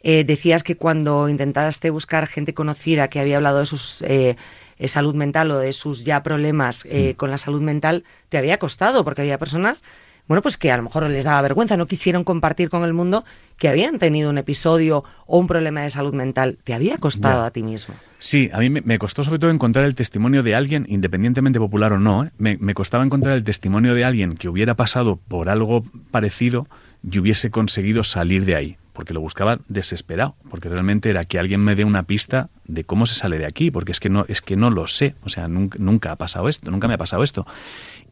eh, 0.01 0.23
decías 0.25 0.63
que 0.63 0.75
cuando 0.75 1.29
intentaste 1.29 1.89
buscar 1.89 2.27
gente 2.27 2.53
conocida 2.53 3.07
que 3.07 3.19
había 3.19 3.37
hablado 3.37 3.59
de 3.59 3.65
sus 3.65 4.01
eh, 4.01 4.35
eh, 4.77 4.87
salud 4.89 5.15
mental 5.15 5.49
o 5.51 5.59
de 5.59 5.71
sus 5.71 6.03
ya 6.03 6.21
problemas 6.21 6.85
con 7.17 7.31
la 7.31 7.37
salud 7.37 7.61
mental, 7.61 8.03
te 8.29 8.37
había 8.37 8.59
costado, 8.59 9.03
porque 9.03 9.21
había 9.21 9.37
personas 9.37 9.83
bueno, 10.27 10.41
pues 10.41 10.57
que 10.57 10.71
a 10.71 10.77
lo 10.77 10.83
mejor 10.83 11.09
les 11.09 11.25
daba 11.25 11.41
vergüenza, 11.41 11.75
no 11.75 11.85
quisieron 11.85 12.23
compartir 12.23 12.69
con 12.69 12.83
el 12.83 12.93
mundo 12.93 13.25
que 13.57 13.67
habían 13.67 13.99
tenido 13.99 14.29
un 14.29 14.37
episodio 14.37 15.03
o 15.25 15.37
un 15.37 15.47
problema 15.47 15.81
de 15.81 15.89
salud 15.89 16.13
mental. 16.13 16.57
¿Te 16.63 16.73
había 16.73 16.97
costado 16.97 17.43
a 17.43 17.51
ti 17.51 17.61
mismo? 17.61 17.95
Sí, 18.19 18.49
a 18.53 18.59
mí 18.59 18.69
me, 18.69 18.97
costó 18.99 19.23
sobre 19.23 19.39
todo 19.39 19.51
encontrar 19.51 19.85
el 19.85 19.95
testimonio 19.95 20.41
de 20.41 20.55
alguien, 20.55 20.85
independientemente 20.87 21.59
popular 21.59 21.93
o 21.93 21.99
no, 21.99 22.23
¿eh? 22.25 22.31
me, 22.37 22.57
me 22.57 22.73
costaba 22.73 23.03
encontrar 23.03 23.35
el 23.35 23.43
testimonio 23.43 23.93
de 23.95 24.05
alguien 24.05 24.35
que 24.35 24.47
hubiera 24.47 24.75
pasado 24.75 25.17
por 25.27 25.49
algo 25.49 25.83
parecido 26.11 26.67
y 27.09 27.19
hubiese 27.19 27.51
conseguido 27.51 28.03
salir 28.03 28.45
de 28.45 28.55
ahí 28.55 28.77
porque 28.93 29.13
lo 29.15 29.21
buscaba 29.21 29.59
desesperado, 29.67 30.35
porque 30.49 30.69
realmente 30.69 31.09
era 31.09 31.23
que 31.23 31.39
alguien 31.39 31.61
me 31.61 31.75
dé 31.75 31.83
una 31.83 32.03
pista 32.03 32.49
de 32.65 32.83
cómo 32.83 33.07
se 33.07 33.15
sale 33.15 33.39
de 33.39 33.45
aquí, 33.45 33.71
porque 33.71 33.91
es 33.91 33.99
que 33.99 34.09
no 34.09 34.23
es 34.27 34.43
que 34.43 34.55
no 34.55 34.69
lo 34.69 34.85
sé, 34.85 35.15
o 35.23 35.29
sea, 35.29 35.47
nunca, 35.47 35.79
nunca 35.81 36.11
ha 36.11 36.15
pasado 36.15 36.47
esto, 36.47 36.69
nunca 36.69 36.87
me 36.87 36.93
ha 36.93 36.99
pasado 36.99 37.23
esto 37.23 37.45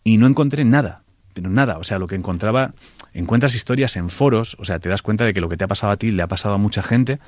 y 0.04 0.18
no 0.18 0.26
encontré 0.26 0.66
nada 0.66 1.01
pero 1.34 1.50
nada, 1.50 1.78
o 1.78 1.84
sea, 1.84 2.00
lo 2.00 2.08
que 2.08 2.16
encontraba, 2.16 2.74
encuentras 3.14 3.56
historias 3.56 3.96
en 3.96 4.10
foros, 4.10 4.56
o 4.60 4.66
sea, 4.66 4.80
te 4.80 4.90
das 4.90 5.02
cuenta 5.02 5.26
de 5.26 5.34
que 5.34 5.42
lo 5.42 5.50
que 5.50 5.58
te 5.58 5.66
ha 5.66 5.68
pasado 5.68 5.92
a 5.92 5.98
ti 5.98 6.12
le 6.12 6.24
ha 6.24 6.28
pasado 6.28 6.56
a 6.56 6.58
mucha 6.58 6.84
gente, 6.84 7.20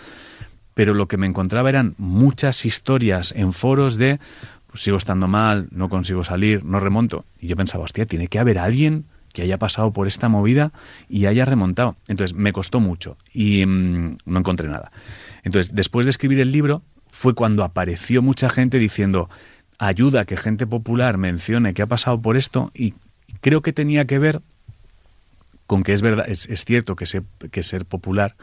pero 0.73 0.93
lo 0.93 1.07
que 1.07 1.17
me 1.17 1.27
encontraba 1.27 1.69
eran 1.69 1.95
muchas 1.97 2.65
historias 2.65 3.33
en 3.35 3.53
foros 3.53 3.97
de, 3.97 4.19
pues 4.67 4.83
sigo 4.83 4.97
estando 4.97 5.27
mal, 5.27 5.67
no 5.71 5.89
consigo 5.89 6.23
salir, 6.23 6.65
no 6.65 6.79
remonto. 6.79 7.25
Y 7.39 7.47
yo 7.47 7.55
pensaba, 7.55 7.83
hostia, 7.83 8.05
tiene 8.05 8.27
que 8.27 8.39
haber 8.39 8.57
alguien 8.57 9.05
que 9.33 9.41
haya 9.41 9.57
pasado 9.57 9.91
por 9.93 10.07
esta 10.07 10.29
movida 10.29 10.71
y 11.09 11.25
haya 11.25 11.45
remontado. 11.45 11.95
Entonces, 12.07 12.35
me 12.35 12.53
costó 12.53 12.79
mucho 12.79 13.17
y 13.33 13.65
mm, 13.65 14.17
no 14.25 14.39
encontré 14.39 14.67
nada. 14.67 14.91
Entonces, 15.43 15.75
después 15.75 16.05
de 16.05 16.11
escribir 16.11 16.39
el 16.39 16.51
libro, 16.51 16.83
fue 17.07 17.35
cuando 17.35 17.63
apareció 17.63 18.21
mucha 18.21 18.49
gente 18.49 18.79
diciendo, 18.79 19.29
ayuda 19.77 20.25
que 20.25 20.37
gente 20.37 20.65
popular 20.65 21.17
mencione 21.17 21.73
que 21.73 21.81
ha 21.81 21.87
pasado 21.87 22.21
por 22.21 22.37
esto 22.37 22.71
y 22.73 22.93
Creo 23.41 23.61
que 23.61 23.73
tenía 23.73 24.05
que 24.05 24.19
ver 24.19 24.41
con 25.67 25.83
que 25.83 25.93
es 25.93 26.01
verdad, 26.01 26.25
es, 26.27 26.47
cierto 26.65 26.95
que, 26.95 27.05
que, 27.51 27.63
ser 27.63 27.85
popular 27.85 28.35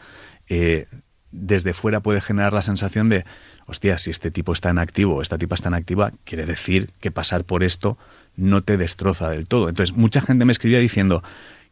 eh, 0.49 0.87
desde 1.31 1.73
fuera 1.73 2.01
puede 2.01 2.19
generar 2.19 2.51
la 2.53 2.61
sensación 2.61 3.09
de, 3.09 3.25
hostia, 3.65 3.97
si 3.97 4.09
este 4.09 4.31
tipo 4.31 4.51
está 4.51 4.69
en 4.69 4.77
activo 4.77 5.15
o 5.15 5.21
esta 5.21 5.37
tipa 5.37 5.55
está 5.55 5.69
en 5.69 5.75
activa, 5.75 6.11
quiere 6.25 6.45
decir 6.45 6.89
que 6.99 7.11
pasar 7.11 7.43
por 7.45 7.63
esto 7.63 7.97
no 8.35 8.63
te 8.63 8.77
destroza 8.77 9.29
del 9.29 9.47
todo. 9.47 9.69
Entonces, 9.69 9.95
mucha 9.95 10.21
gente 10.21 10.45
me 10.45 10.51
escribía 10.51 10.79
diciendo 10.79 11.23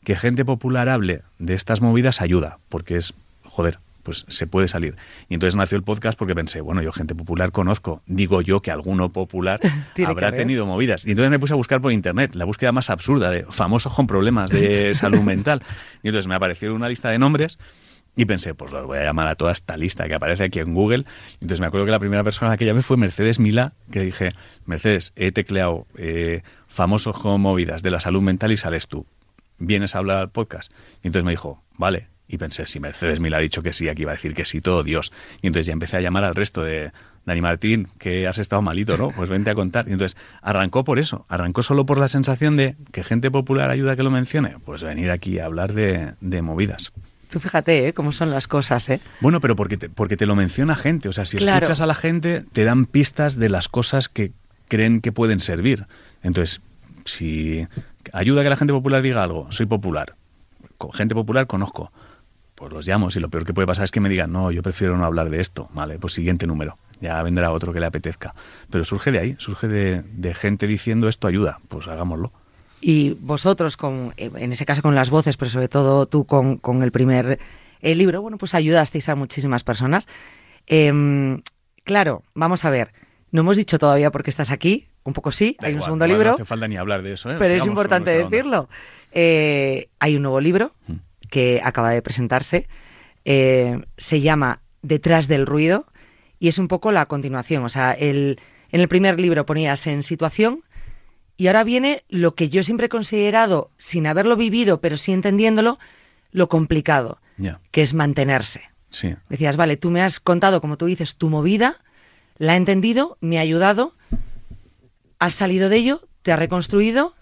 que 0.04 0.16
gente 0.16 0.46
popular 0.46 0.88
hable 0.88 1.24
de 1.40 1.54
estas 1.54 1.82
movidas 1.82 2.22
ayuda, 2.22 2.60
porque 2.70 2.96
es, 2.96 3.14
joder, 3.44 3.80
pues 4.10 4.26
se 4.28 4.48
puede 4.48 4.68
salir. 4.68 4.96
Y 5.28 5.36
entonces 5.36 5.56
nació 5.56 5.78
el 5.78 5.84
podcast 5.84 6.18
porque 6.18 6.34
pensé, 6.34 6.62
bueno, 6.62 6.82
yo 6.82 6.92
gente 6.92 7.14
popular 7.14 7.52
conozco, 7.52 8.02
digo 8.08 8.42
yo 8.42 8.60
que 8.60 8.72
alguno 8.72 9.12
popular 9.12 9.60
habrá 10.04 10.32
tenido 10.32 10.66
movidas. 10.66 11.06
Y 11.06 11.12
entonces 11.12 11.30
me 11.30 11.38
puse 11.38 11.54
a 11.54 11.58
buscar 11.58 11.80
por 11.80 11.92
internet 11.92 12.34
la 12.34 12.46
búsqueda 12.46 12.72
más 12.72 12.90
absurda 12.90 13.30
de 13.30 13.46
famosos 13.52 13.94
con 13.94 14.08
problemas 14.08 14.50
de 14.50 14.94
salud 14.96 15.22
mental. 15.22 15.62
Y 16.02 16.08
entonces 16.08 16.26
me 16.26 16.34
apareció 16.34 16.74
una 16.74 16.90
lista 16.90 17.12
de 17.12 17.20
nombres 17.20 17.60
y 18.16 18.26
pensé, 18.26 18.56
pues 18.56 18.72
los 18.72 18.84
voy 18.88 18.98
a 18.98 19.04
llamar 19.04 19.28
a 19.28 19.36
toda 19.36 19.52
esta 19.52 19.78
lista 19.78 20.08
que 20.08 20.16
aparece 20.16 20.46
aquí 20.46 20.58
en 20.58 20.74
Google. 20.74 21.06
Entonces 21.34 21.60
me 21.60 21.68
acuerdo 21.68 21.86
que 21.86 21.92
la 21.92 22.00
primera 22.00 22.24
persona 22.24 22.58
que 22.58 22.66
llamé 22.66 22.82
fue 22.82 22.98
Mercedes 22.98 23.40
Mila, 23.40 23.74
que 23.92 24.02
dije, 24.02 24.30
Mercedes, 24.66 25.14
he 25.18 25.32
tecleado 25.32 25.86
eh, 26.00 26.42
famosos 26.68 27.16
con 27.16 27.42
movidas 27.42 27.84
de 27.84 27.92
la 27.92 28.00
salud 28.00 28.24
mental 28.24 28.52
y 28.52 28.58
sales 28.58 28.88
tú. 28.88 29.06
¿Vienes 29.60 29.94
a 29.94 30.00
hablar 30.00 30.18
al 30.18 30.32
podcast? 30.32 30.72
Y 31.04 31.08
entonces 31.10 31.26
me 31.26 31.32
dijo, 31.32 31.62
vale, 31.78 32.09
y 32.30 32.38
pensé, 32.38 32.68
si 32.68 32.80
Mercedes 32.80 33.20
me 33.20 33.36
ha 33.36 33.40
dicho 33.40 33.64
que 33.64 33.74
sí, 33.74 33.90
aquí 33.90 34.06
va 34.06 34.12
a 34.12 34.16
decir 34.16 34.36
que 34.36 34.46
sí, 34.46 34.62
todo 34.62 34.84
Dios. 34.84 35.12
Y 35.42 35.48
entonces 35.48 35.66
ya 35.66 35.74
empecé 35.74 35.98
a 35.98 36.02
llamar 36.02 36.24
al 36.24 36.36
resto 36.36 36.64
de 36.64 36.92
Dani 37.26 37.42
Martín, 37.42 37.88
que 37.98 38.28
has 38.28 38.38
estado 38.38 38.62
malito, 38.62 38.98
¿no? 38.98 39.10
Pues 39.10 39.30
vente 39.30 39.50
a 39.50 39.56
contar. 39.56 39.88
Y 39.88 39.94
entonces 39.94 40.16
arrancó 40.44 40.84
por 40.84 41.00
eso, 41.00 41.26
arrancó 41.28 41.64
solo 41.64 41.88
por 41.88 42.00
la 42.00 42.08
sensación 42.08 42.56
de 42.56 42.76
que 42.92 43.04
gente 43.04 43.32
popular 43.32 43.72
ayuda 43.72 43.94
a 43.94 43.96
que 43.96 44.04
lo 44.04 44.12
mencione. 44.12 44.58
Pues 44.64 44.84
venir 44.84 45.10
aquí 45.10 45.40
a 45.40 45.46
hablar 45.46 45.74
de, 45.74 46.42
movidas. 46.44 46.94
Tú 47.30 47.40
fíjate 47.40 47.88
¿eh? 47.88 47.94
cómo 47.94 48.12
son 48.12 48.30
las 48.30 48.48
cosas, 48.48 48.88
¿eh? 48.90 49.02
Bueno, 49.22 49.42
pero 49.42 49.56
porque 49.56 49.78
te, 49.78 49.90
porque 49.90 50.16
te 50.16 50.28
lo 50.28 50.36
menciona 50.36 50.76
gente. 50.76 51.10
O 51.10 51.12
sea, 51.12 51.26
si 51.26 51.38
escuchas 51.38 51.82
a 51.82 51.88
la 51.88 51.96
gente, 51.96 52.46
te 52.54 52.64
dan 52.64 52.86
pistas 52.86 53.38
de 53.38 53.50
las 53.50 53.70
cosas 53.70 54.08
que 54.08 54.34
creen 54.68 55.02
que 55.02 55.12
pueden 55.12 55.40
servir. 55.40 55.88
Entonces, 56.22 56.62
si 57.06 57.68
ayuda 58.14 58.42
a 58.42 58.44
que 58.44 58.50
la 58.52 58.56
gente 58.56 58.74
popular 58.74 59.02
diga 59.02 59.24
algo, 59.24 59.52
soy 59.52 59.66
popular, 59.66 60.16
gente 60.94 61.16
popular 61.16 61.48
conozco, 61.48 61.92
pues 62.60 62.74
los 62.74 62.88
llamo. 62.88 63.10
Si 63.10 63.20
lo 63.22 63.30
peor 63.30 63.46
que 63.46 63.54
puede 63.54 63.66
pasar 63.66 63.86
es 63.86 63.92
que 63.92 64.02
me 64.02 64.10
digan, 64.10 64.32
no, 64.32 64.52
yo 64.52 64.62
prefiero 64.62 64.98
no 64.98 65.06
hablar 65.06 65.30
de 65.30 65.40
esto. 65.40 65.70
Vale, 65.74 65.98
pues 65.98 66.14
siguiente 66.14 66.46
número. 66.46 66.78
Ya 67.00 67.24
vendrá 67.24 67.52
otro 67.52 67.72
que 67.72 67.80
le 67.80 67.86
apetezca. 67.86 68.36
Pero 68.70 68.84
surge 68.84 69.12
de 69.12 69.20
ahí, 69.20 69.36
surge 69.40 69.70
de, 69.70 70.04
de 70.04 70.34
gente 70.34 70.68
diciendo 70.68 71.08
esto 71.08 71.28
ayuda. 71.28 71.60
Pues 71.70 71.88
hagámoslo. 71.88 72.34
Y 72.82 73.12
vosotros, 73.22 73.78
con, 73.78 74.14
eh, 74.18 74.30
en 74.36 74.52
ese 74.52 74.66
caso 74.66 74.82
con 74.82 74.94
las 74.96 75.10
voces, 75.10 75.38
pero 75.38 75.50
sobre 75.50 75.70
todo 75.70 76.06
tú 76.06 76.26
con, 76.26 76.58
con 76.58 76.84
el 76.84 76.92
primer 76.92 77.40
eh, 77.82 77.96
libro, 77.96 78.22
bueno, 78.22 78.38
pues 78.38 78.54
ayudasteis 78.54 79.08
a 79.08 79.16
muchísimas 79.16 79.64
personas. 79.64 80.08
Em, 80.68 81.42
claro, 81.86 82.24
vamos 82.36 82.66
a 82.66 82.70
ver. 82.70 82.92
No 83.32 83.42
hemos 83.42 83.58
dicho 83.58 83.80
todavía 83.80 84.12
por 84.12 84.24
qué 84.24 84.30
estás 84.30 84.52
aquí. 84.52 84.88
Un 85.04 85.14
poco 85.14 85.32
sí, 85.32 85.56
Da 85.60 85.68
hay 85.68 85.76
un 85.76 85.82
segundo 85.82 86.06
igual 86.06 86.18
libro. 86.18 86.30
No 86.32 86.36
hace 86.36 86.46
falta 86.46 86.68
ni 86.68 86.76
hablar 86.78 87.02
de 87.04 87.14
eso. 87.14 87.32
¿eh? 87.32 87.36
pero 87.40 87.46
es 87.56 87.64
Sigamos 87.64 87.68
importante 87.68 88.12
decirlo. 88.12 88.70
Eh, 89.12 89.90
hay 90.00 90.16
un 90.18 90.24
nuevo 90.24 90.42
libro 90.42 90.74
Mm. 90.88 90.94
Que 91.30 91.62
acaba 91.64 91.92
de 91.92 92.02
presentarse. 92.02 92.68
Eh, 93.26 93.82
se 93.98 94.22
llama 94.22 94.62
Detrás 94.82 95.28
del 95.28 95.46
ruido 95.46 95.86
y 96.40 96.48
es 96.48 96.58
un 96.58 96.68
poco 96.68 96.92
la 96.92 97.06
continuación. 97.08 97.64
O 97.64 97.70
sea, 97.70 97.92
el, 97.92 98.40
en 98.72 98.82
el 98.82 98.88
primer 98.88 99.20
libro 99.20 99.46
ponías 99.46 99.88
en 99.88 100.04
situación 100.04 100.64
y 101.38 101.48
ahora 101.48 101.64
viene 101.64 102.04
lo 102.10 102.36
que 102.36 102.50
yo 102.50 102.64
siempre 102.64 102.88
he 102.88 102.90
considerado, 102.90 103.72
sin 103.78 104.08
haberlo 104.08 104.36
vivido, 104.36 104.82
pero 104.82 104.98
sí 104.98 105.14
entendiéndolo, 105.14 105.80
lo 106.32 106.50
complicado, 106.50 107.22
que 107.72 107.82
es 107.82 107.94
mantenerse. 107.94 108.64
sí. 108.90 109.16
Decías, 109.30 109.56
vale, 109.56 109.78
tú 109.78 109.90
me 109.90 110.02
has 110.02 110.20
contado, 110.20 110.60
como 110.60 110.78
tú 110.78 110.86
dices, 110.86 111.16
tu 111.16 111.30
movida, 111.30 111.78
la 112.38 112.54
he 112.54 112.58
entendido, 112.58 113.18
me 113.22 113.38
ha 113.38 113.42
ayudado, 113.42 113.96
has 115.18 115.34
salido 115.34 115.70
de 115.70 115.78
ello, 115.78 116.08
te 116.24 116.34
has 116.34 116.40
reconstruido 116.40 117.16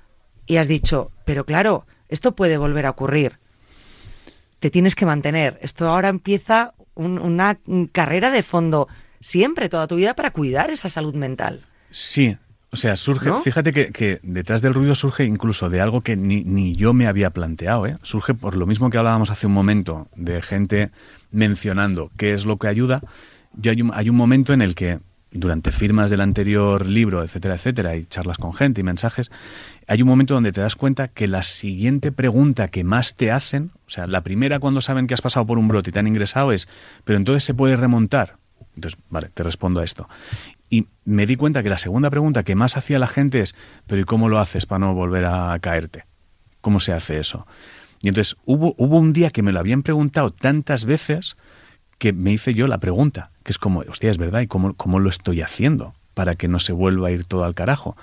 y 0.47 0.57
has 0.57 0.67
dicho, 0.67 1.11
pero 1.25 1.45
claro, 1.45 1.85
esto 2.09 2.35
puede 2.35 2.57
volver 2.57 2.85
a 2.85 2.91
ocurrir. 2.91 3.37
Te 4.59 4.69
tienes 4.71 4.95
que 4.95 5.05
mantener. 5.05 5.59
Esto 5.61 5.87
ahora 5.87 6.09
empieza 6.09 6.73
un- 6.95 7.19
una 7.19 7.59
carrera 7.91 8.31
de 8.31 8.43
fondo 8.43 8.87
siempre, 9.19 9.69
toda 9.69 9.87
tu 9.87 9.95
vida, 9.95 10.15
para 10.15 10.31
cuidar 10.31 10.69
esa 10.71 10.89
salud 10.89 11.15
mental. 11.15 11.61
Sí, 11.89 12.37
o 12.71 12.75
sea, 12.75 12.95
surge, 12.95 13.29
¿No? 13.29 13.37
fíjate 13.37 13.71
que, 13.71 13.91
que 13.91 14.19
detrás 14.23 14.61
del 14.61 14.73
ruido 14.73 14.93
surge 14.95 15.23
incluso 15.25 15.69
de 15.69 15.79
algo 15.79 16.01
que 16.01 16.15
ni, 16.15 16.43
ni 16.43 16.75
yo 16.75 16.93
me 16.93 17.07
había 17.07 17.29
planteado, 17.29 17.85
¿eh? 17.87 17.97
Surge 18.01 18.33
por 18.33 18.57
lo 18.57 18.65
mismo 18.65 18.89
que 18.89 18.97
hablábamos 18.97 19.29
hace 19.31 19.47
un 19.47 19.53
momento, 19.53 20.07
de 20.15 20.41
gente 20.41 20.91
mencionando 21.31 22.11
qué 22.17 22.33
es 22.33 22.45
lo 22.45 22.57
que 22.57 22.67
ayuda. 22.67 23.01
Yo 23.53 23.71
hay 23.71 23.81
un, 23.81 23.91
hay 23.93 24.09
un 24.09 24.15
momento 24.15 24.53
en 24.53 24.61
el 24.61 24.75
que, 24.75 24.99
durante 25.31 25.71
firmas 25.71 26.09
del 26.09 26.21
anterior 26.21 26.85
libro, 26.85 27.23
etcétera, 27.23 27.55
etcétera, 27.55 27.95
y 27.95 28.05
charlas 28.05 28.37
con 28.37 28.53
gente 28.53 28.81
y 28.81 28.83
mensajes, 28.83 29.31
hay 29.87 30.01
un 30.01 30.07
momento 30.07 30.33
donde 30.33 30.51
te 30.51 30.59
das 30.59 30.75
cuenta 30.75 31.07
que 31.07 31.27
la 31.27 31.43
siguiente 31.43 32.11
pregunta 32.11 32.67
que 32.67 32.83
más 32.83 33.15
te 33.15 33.31
hacen, 33.31 33.71
o 33.87 33.89
sea, 33.89 34.05
la 34.05 34.21
primera 34.21 34.59
cuando 34.59 34.81
saben 34.81 35.07
que 35.07 35.13
has 35.13 35.21
pasado 35.21 35.45
por 35.45 35.57
un 35.57 35.69
brote 35.69 35.89
y 35.89 35.93
te 35.93 35.99
han 35.99 36.07
ingresado 36.07 36.51
es, 36.51 36.67
pero 37.05 37.17
entonces 37.17 37.45
se 37.45 37.53
puede 37.53 37.77
remontar. 37.77 38.35
Entonces, 38.75 38.99
vale, 39.09 39.29
te 39.33 39.43
respondo 39.43 39.79
a 39.79 39.85
esto. 39.85 40.09
Y 40.69 40.87
me 41.05 41.25
di 41.25 41.37
cuenta 41.37 41.63
que 41.63 41.69
la 41.69 41.77
segunda 41.77 42.09
pregunta 42.09 42.43
que 42.43 42.55
más 42.55 42.75
hacía 42.75 42.99
la 42.99 43.07
gente 43.07 43.39
es, 43.39 43.55
pero 43.87 44.01
¿y 44.01 44.03
cómo 44.03 44.27
lo 44.27 44.39
haces 44.39 44.65
para 44.65 44.79
no 44.79 44.93
volver 44.93 45.25
a 45.25 45.57
caerte? 45.59 46.03
¿Cómo 46.59 46.81
se 46.81 46.91
hace 46.91 47.19
eso? 47.19 47.47
Y 48.01 48.09
entonces 48.09 48.35
hubo, 48.45 48.73
un 48.73 49.13
día 49.13 49.31
que 49.31 49.41
me 49.41 49.53
lo 49.53 49.59
habían 49.59 49.83
preguntado 49.83 50.31
tantas 50.31 50.83
veces 50.83 51.37
que 51.97 52.11
me 52.11 52.33
hice 52.33 52.53
yo 52.53 52.67
la 52.67 52.77
pregunta, 52.77 53.29
que 53.43 53.51
es 53.53 53.57
como, 53.57 53.79
hostia, 53.79 54.11
es 54.11 54.17
verdad, 54.17 54.41
¿y 54.41 54.47
cómo 54.47 54.99
lo 54.99 55.09
estoy 55.09 55.41
haciendo 55.41 55.95
para 56.13 56.35
que 56.35 56.49
no 56.49 56.59
se 56.59 56.73
vuelva 56.73 57.07
a 57.07 57.11
ir 57.11 57.25
todo 57.25 57.45
al 57.45 57.55
carajo? 57.55 57.95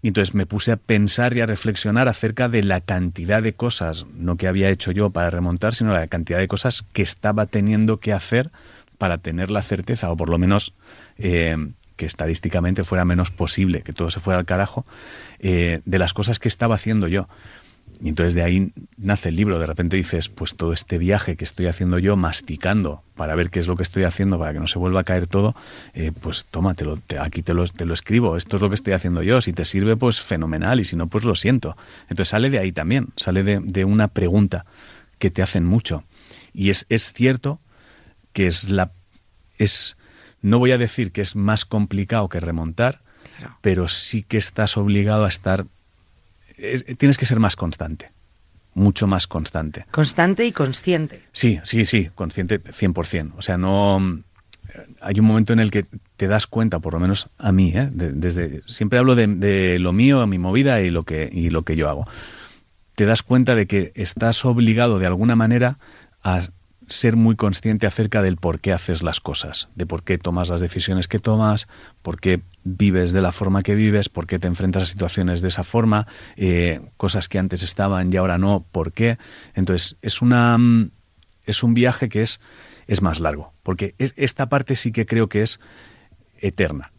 Y 0.00 0.08
entonces 0.08 0.34
me 0.34 0.46
puse 0.46 0.72
a 0.72 0.76
pensar 0.76 1.36
y 1.36 1.40
a 1.40 1.46
reflexionar 1.46 2.08
acerca 2.08 2.48
de 2.48 2.62
la 2.62 2.80
cantidad 2.80 3.42
de 3.42 3.54
cosas, 3.54 4.06
no 4.14 4.36
que 4.36 4.46
había 4.46 4.70
hecho 4.70 4.92
yo 4.92 5.10
para 5.10 5.30
remontar, 5.30 5.74
sino 5.74 5.92
la 5.92 6.06
cantidad 6.06 6.38
de 6.38 6.48
cosas 6.48 6.82
que 6.92 7.02
estaba 7.02 7.46
teniendo 7.46 7.98
que 7.98 8.12
hacer 8.12 8.50
para 8.96 9.18
tener 9.18 9.50
la 9.50 9.62
certeza, 9.62 10.10
o 10.10 10.16
por 10.16 10.28
lo 10.28 10.38
menos 10.38 10.74
eh, 11.16 11.56
que 11.96 12.06
estadísticamente 12.06 12.84
fuera 12.84 13.04
menos 13.04 13.30
posible, 13.30 13.82
que 13.82 13.92
todo 13.92 14.10
se 14.10 14.20
fuera 14.20 14.38
al 14.38 14.46
carajo, 14.46 14.86
eh, 15.40 15.80
de 15.84 15.98
las 15.98 16.14
cosas 16.14 16.38
que 16.38 16.48
estaba 16.48 16.76
haciendo 16.76 17.08
yo. 17.08 17.28
Y 18.00 18.10
entonces 18.10 18.34
de 18.34 18.42
ahí 18.42 18.72
nace 18.96 19.30
el 19.30 19.36
libro. 19.36 19.58
De 19.58 19.66
repente 19.66 19.96
dices, 19.96 20.28
pues 20.28 20.54
todo 20.54 20.72
este 20.72 20.98
viaje 20.98 21.36
que 21.36 21.44
estoy 21.44 21.66
haciendo 21.66 21.98
yo, 21.98 22.16
masticando 22.16 23.02
para 23.16 23.34
ver 23.34 23.50
qué 23.50 23.58
es 23.58 23.66
lo 23.66 23.76
que 23.76 23.82
estoy 23.82 24.04
haciendo, 24.04 24.38
para 24.38 24.52
que 24.52 24.60
no 24.60 24.68
se 24.68 24.78
vuelva 24.78 25.00
a 25.00 25.04
caer 25.04 25.26
todo, 25.26 25.56
eh, 25.94 26.12
pues 26.20 26.46
tómatelo, 26.50 26.96
te, 26.96 27.18
aquí 27.18 27.42
te 27.42 27.54
lo, 27.54 27.66
te 27.66 27.84
lo 27.84 27.94
escribo. 27.94 28.36
Esto 28.36 28.56
es 28.56 28.62
lo 28.62 28.68
que 28.68 28.76
estoy 28.76 28.92
haciendo 28.92 29.22
yo. 29.22 29.40
Si 29.40 29.52
te 29.52 29.64
sirve, 29.64 29.96
pues 29.96 30.20
fenomenal. 30.20 30.78
Y 30.78 30.84
si 30.84 30.94
no, 30.94 31.08
pues 31.08 31.24
lo 31.24 31.34
siento. 31.34 31.76
Entonces 32.02 32.28
sale 32.28 32.50
de 32.50 32.58
ahí 32.58 32.72
también, 32.72 33.08
sale 33.16 33.42
de, 33.42 33.60
de 33.60 33.84
una 33.84 34.08
pregunta 34.08 34.64
que 35.18 35.30
te 35.30 35.42
hacen 35.42 35.64
mucho. 35.64 36.04
Y 36.52 36.70
es, 36.70 36.86
es 36.88 37.12
cierto 37.12 37.60
que 38.32 38.46
es 38.46 38.68
la. 38.68 38.92
es 39.58 39.96
No 40.40 40.58
voy 40.58 40.70
a 40.70 40.78
decir 40.78 41.10
que 41.10 41.20
es 41.20 41.34
más 41.34 41.64
complicado 41.64 42.28
que 42.28 42.40
remontar, 42.40 43.00
pero 43.60 43.88
sí 43.88 44.22
que 44.22 44.36
estás 44.36 44.76
obligado 44.76 45.24
a 45.24 45.28
estar 45.28 45.66
es- 46.58 46.84
tienes 46.98 47.16
que 47.18 47.26
ser 47.26 47.40
más 47.40 47.56
constante, 47.56 48.12
mucho 48.74 49.06
más 49.06 49.26
constante. 49.26 49.86
Constante 49.90 50.44
y 50.46 50.52
consciente. 50.52 51.22
Sí, 51.32 51.60
sí, 51.64 51.84
sí, 51.84 52.10
consciente 52.14 52.60
100%. 52.62 53.32
O 53.36 53.42
sea, 53.42 53.56
no... 53.58 54.22
Hay 55.00 55.18
un 55.18 55.24
momento 55.24 55.54
en 55.54 55.60
el 55.60 55.70
que 55.70 55.86
te 56.18 56.26
das 56.28 56.46
cuenta, 56.46 56.78
por 56.78 56.92
lo 56.92 57.00
menos 57.00 57.30
a 57.38 57.52
mí, 57.52 57.72
¿eh? 57.74 57.88
De- 57.90 58.12
desde 58.12 58.62
siempre 58.66 58.98
hablo 58.98 59.14
de, 59.14 59.26
de 59.26 59.78
lo 59.78 59.94
mío, 59.94 60.26
mi 60.26 60.38
movida 60.38 60.82
y 60.82 60.90
lo 60.90 61.04
que 61.04 61.30
y 61.32 61.48
lo 61.48 61.62
que 61.62 61.74
yo 61.74 61.88
hago. 61.88 62.06
Te 62.94 63.06
das 63.06 63.22
cuenta 63.22 63.54
de 63.54 63.66
que 63.66 63.92
estás 63.94 64.44
obligado 64.44 64.98
de 64.98 65.06
alguna 65.06 65.36
manera 65.36 65.78
a 66.22 66.40
ser 66.86 67.16
muy 67.16 67.34
consciente 67.36 67.86
acerca 67.86 68.20
del 68.22 68.36
por 68.36 68.60
qué 68.60 68.72
haces 68.74 69.02
las 69.02 69.20
cosas, 69.20 69.68
de 69.74 69.86
por 69.86 70.02
qué 70.02 70.18
tomas 70.18 70.50
las 70.50 70.60
decisiones 70.60 71.08
que 71.08 71.18
tomas, 71.18 71.66
por 72.02 72.20
qué 72.20 72.40
vives 72.76 73.12
de 73.12 73.22
la 73.22 73.32
forma 73.32 73.62
que 73.62 73.74
vives, 73.74 74.08
por 74.08 74.26
qué 74.26 74.38
te 74.38 74.46
enfrentas 74.48 74.82
a 74.82 74.86
situaciones 74.86 75.40
de 75.42 75.48
esa 75.48 75.62
forma, 75.64 76.06
eh, 76.36 76.80
cosas 76.96 77.28
que 77.28 77.38
antes 77.38 77.62
estaban 77.62 78.12
y 78.12 78.16
ahora 78.16 78.38
no, 78.38 78.66
por 78.70 78.92
qué. 78.92 79.18
Entonces, 79.54 79.96
es 80.02 80.20
una 80.22 80.56
mm, 80.58 80.90
es 81.44 81.62
un 81.62 81.72
viaje 81.74 82.08
que 82.08 82.20
es, 82.22 82.40
es 82.86 83.00
más 83.00 83.20
largo, 83.20 83.54
porque 83.62 83.94
es- 83.98 84.12
esta 84.16 84.48
parte 84.48 84.76
sí 84.76 84.92
que 84.92 85.06
creo 85.06 85.28
que 85.28 85.42
es 85.42 85.60
eterna, 86.40 86.92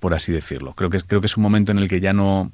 por 0.00 0.12
así 0.14 0.32
decirlo. 0.32 0.74
Creo 0.74 0.90
que, 0.90 1.00
creo 1.00 1.20
que 1.20 1.26
es 1.26 1.36
un 1.36 1.42
momento 1.42 1.72
en 1.72 1.78
el 1.78 1.88
que 1.88 2.00
ya 2.00 2.12
no... 2.12 2.52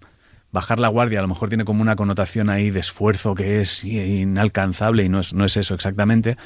Bajar 0.51 0.79
la 0.81 0.89
guardia 0.89 1.19
a 1.19 1.23
lo 1.23 1.29
mejor 1.29 1.51
tiene 1.51 1.67
como 1.67 1.83
una 1.83 1.95
connotación 1.95 2.49
ahí 2.49 2.71
de 2.71 2.81
esfuerzo 2.81 3.35
que 3.35 3.61
es 3.61 3.85
inalcanzable 3.85 5.05
y 5.05 5.11
no 5.11 5.21
es, 5.21 5.35
no 5.35 5.45
es 5.45 5.59
eso 5.59 5.75
exactamente, 5.75 6.39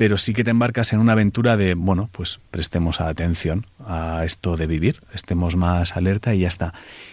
pero 0.00 0.16
sí 0.16 0.32
que 0.32 0.44
te 0.44 0.50
embarcas 0.50 0.94
en 0.94 0.98
una 0.98 1.12
aventura 1.12 1.58
de, 1.58 1.74
bueno, 1.74 2.08
pues 2.10 2.40
prestemos 2.50 3.02
atención 3.02 3.66
a 3.84 4.24
esto 4.24 4.56
de 4.56 4.66
vivir, 4.66 5.02
estemos 5.12 5.56
más 5.56 5.94
alerta 5.94 6.34
y 6.34 6.40
ya 6.40 6.48
está. 6.48 6.72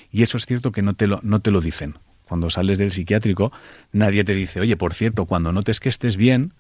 Y 0.10 0.24
eso 0.24 0.38
es 0.38 0.46
cierto 0.46 0.72
que 0.72 0.82
no 0.82 0.94
te 0.94 1.06
lo, 1.06 1.20
no 1.22 1.42
te 1.42 1.52
lo 1.52 1.60
dicen. 1.60 1.96
Cuando 2.30 2.50
sales 2.50 2.78
del 2.78 2.94
psiquiátrico, 2.94 3.52
nadie 3.92 4.24
te 4.24 4.34
dice, 4.34 4.62
oye, 4.62 4.78
por 4.78 4.94
cierto, 4.94 5.26
cuando 5.26 5.52
notes 5.52 5.82
que 5.82 5.90
estés 5.90 6.16
bien, 6.16 6.54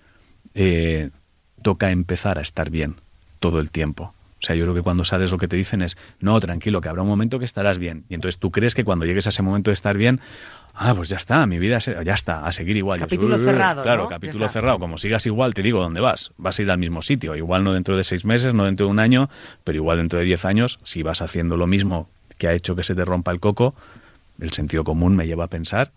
eh, 0.53 1.11
toca 1.61 1.91
empezar 1.91 2.37
a 2.37 2.41
estar 2.41 2.69
bien 2.71 2.95
todo 3.39 3.61
el 3.61 3.71
tiempo. 3.71 4.13
O 4.39 4.45
sea, 4.45 4.55
yo 4.55 4.63
creo 4.65 4.75
que 4.75 4.81
cuando 4.83 5.03
sales 5.03 5.31
lo 5.31 5.37
que 5.37 5.47
te 5.47 5.55
dicen 5.55 5.81
es, 5.81 5.97
no, 6.19 6.39
tranquilo, 6.39 6.79
que 6.79 6.89
habrá 6.89 7.01
un 7.01 7.07
momento 7.07 7.39
que 7.39 7.45
estarás 7.45 7.79
bien. 7.79 8.05
Y 8.07 8.13
entonces 8.13 8.39
tú 8.39 8.51
crees 8.51 8.75
que 8.75 8.83
cuando 8.83 9.05
llegues 9.05 9.25
a 9.25 9.29
ese 9.29 9.41
momento 9.41 9.71
de 9.71 9.73
estar 9.73 9.97
bien, 9.97 10.21
ah, 10.75 10.93
pues 10.95 11.09
ya 11.09 11.17
está, 11.17 11.45
mi 11.47 11.57
vida, 11.57 11.79
ya 11.79 12.13
está, 12.13 12.45
a 12.45 12.51
seguir 12.51 12.77
igual. 12.77 12.99
Yo, 12.99 13.05
Capítulo 13.05 13.37
cerrado, 13.39 13.81
Claro, 13.81 14.03
¿no? 14.03 14.09
capítulo 14.09 14.47
cerrado. 14.47 14.77
Como 14.77 14.97
sigas 14.97 15.25
igual, 15.25 15.55
te 15.55 15.63
digo 15.63 15.81
dónde 15.81 16.01
vas. 16.01 16.31
Vas 16.37 16.59
a 16.59 16.61
ir 16.61 16.69
al 16.69 16.77
mismo 16.77 17.01
sitio. 17.01 17.35
Igual 17.35 17.63
no 17.63 17.73
dentro 17.73 17.97
de 17.97 18.03
seis 18.03 18.25
meses, 18.25 18.53
no 18.53 18.65
dentro 18.65 18.85
de 18.85 18.91
un 18.91 18.99
año, 18.99 19.27
pero 19.63 19.77
igual 19.77 19.97
dentro 19.97 20.19
de 20.19 20.25
diez 20.25 20.45
años, 20.45 20.79
si 20.83 21.01
vas 21.01 21.21
haciendo 21.23 21.57
lo 21.57 21.65
mismo 21.65 22.09
que 22.37 22.47
ha 22.47 22.53
hecho 22.53 22.75
que 22.75 22.83
se 22.83 22.93
te 22.93 23.03
rompa 23.05 23.31
el 23.31 23.39
coco, 23.39 23.73
el 24.39 24.51
sentido 24.51 24.83
común 24.83 25.15
me 25.15 25.25
lleva 25.25 25.45
a 25.45 25.47
pensar 25.47 25.91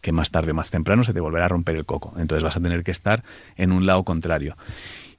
que 0.00 0.12
más 0.12 0.30
tarde 0.30 0.52
o 0.52 0.54
más 0.54 0.70
temprano 0.70 1.04
se 1.04 1.12
te 1.12 1.20
volverá 1.20 1.44
a 1.44 1.48
romper 1.48 1.76
el 1.76 1.84
coco. 1.84 2.14
Entonces 2.18 2.42
vas 2.42 2.56
a 2.56 2.60
tener 2.60 2.82
que 2.82 2.90
estar 2.90 3.22
en 3.56 3.72
un 3.72 3.84
lado 3.84 4.04
contrario. 4.04 4.56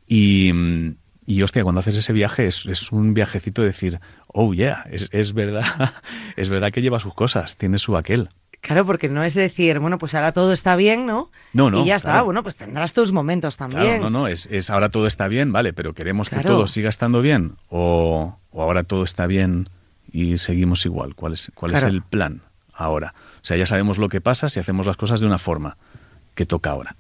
Y, 0.08 0.52
mm, 0.54 0.96
y 1.26 1.42
hostia, 1.42 1.64
cuando 1.64 1.80
haces 1.80 1.96
ese 1.96 2.14
viaje 2.14 2.48
es, 2.48 2.66
es 2.66 2.92
un 2.92 3.14
viajecito 3.14 3.62
de 3.62 3.68
decir, 3.68 4.00
oh 4.28 4.54
yeah, 4.54 4.86
es, 4.92 5.10
es 5.12 5.34
verdad, 5.34 5.64
es 6.36 6.50
verdad 6.50 6.72
que 6.72 6.82
lleva 6.82 7.00
sus 7.00 7.14
cosas, 7.14 7.58
tiene 7.58 7.78
su 7.78 7.98
aquel. 7.98 8.30
Claro, 8.62 8.84
porque 8.86 9.10
no 9.10 9.24
es 9.24 9.36
decir, 9.36 9.78
bueno, 9.78 10.00
pues 10.00 10.16
ahora 10.16 10.32
todo 10.32 10.52
está 10.52 10.76
bien, 10.76 11.06
¿no? 11.06 11.30
No, 11.54 11.70
no, 11.70 11.84
Y 11.84 11.86
ya 11.86 11.98
está, 11.98 12.24
bueno, 12.24 12.42
pues 12.42 12.58
tendrás 12.58 12.94
tus 12.94 13.12
momentos 13.12 13.58
también. 13.58 13.84
Claro, 13.84 14.04
no, 14.06 14.10
no, 14.10 14.28
es, 14.28 14.48
es 14.52 14.72
ahora 14.72 14.90
todo 14.90 15.06
está 15.06 15.28
bien, 15.28 15.52
vale, 15.52 15.72
pero 15.72 15.94
queremos 15.94 16.32
que 16.32 16.40
todo 16.40 16.66
siga 16.66 16.90
estando 16.90 17.22
bien 17.22 17.58
o, 17.70 18.40
o 18.50 18.62
ahora 18.64 18.84
todo 18.84 19.04
está 19.04 19.28
bien 19.28 19.70
y 20.12 20.38
seguimos 20.40 20.86
igual. 20.86 21.14
¿Cuál 21.14 21.34
es, 21.34 21.52
cuál 21.54 21.74
es 21.74 21.84
el 21.84 22.02
plan 22.02 22.42
ahora? 22.74 23.14
O 23.36 23.46
sea, 23.46 23.58
ya 23.58 23.68
sabemos 23.68 24.00
lo 24.00 24.10
que 24.10 24.22
pasa 24.22 24.50
si 24.50 24.60
hacemos 24.60 24.88
las 24.88 24.98
cosas 24.98 25.20
de 25.20 25.28
una 25.28 25.38
forma 25.38 25.78
que 26.34 26.46
toca 26.46 26.72
ahora. 26.72 26.96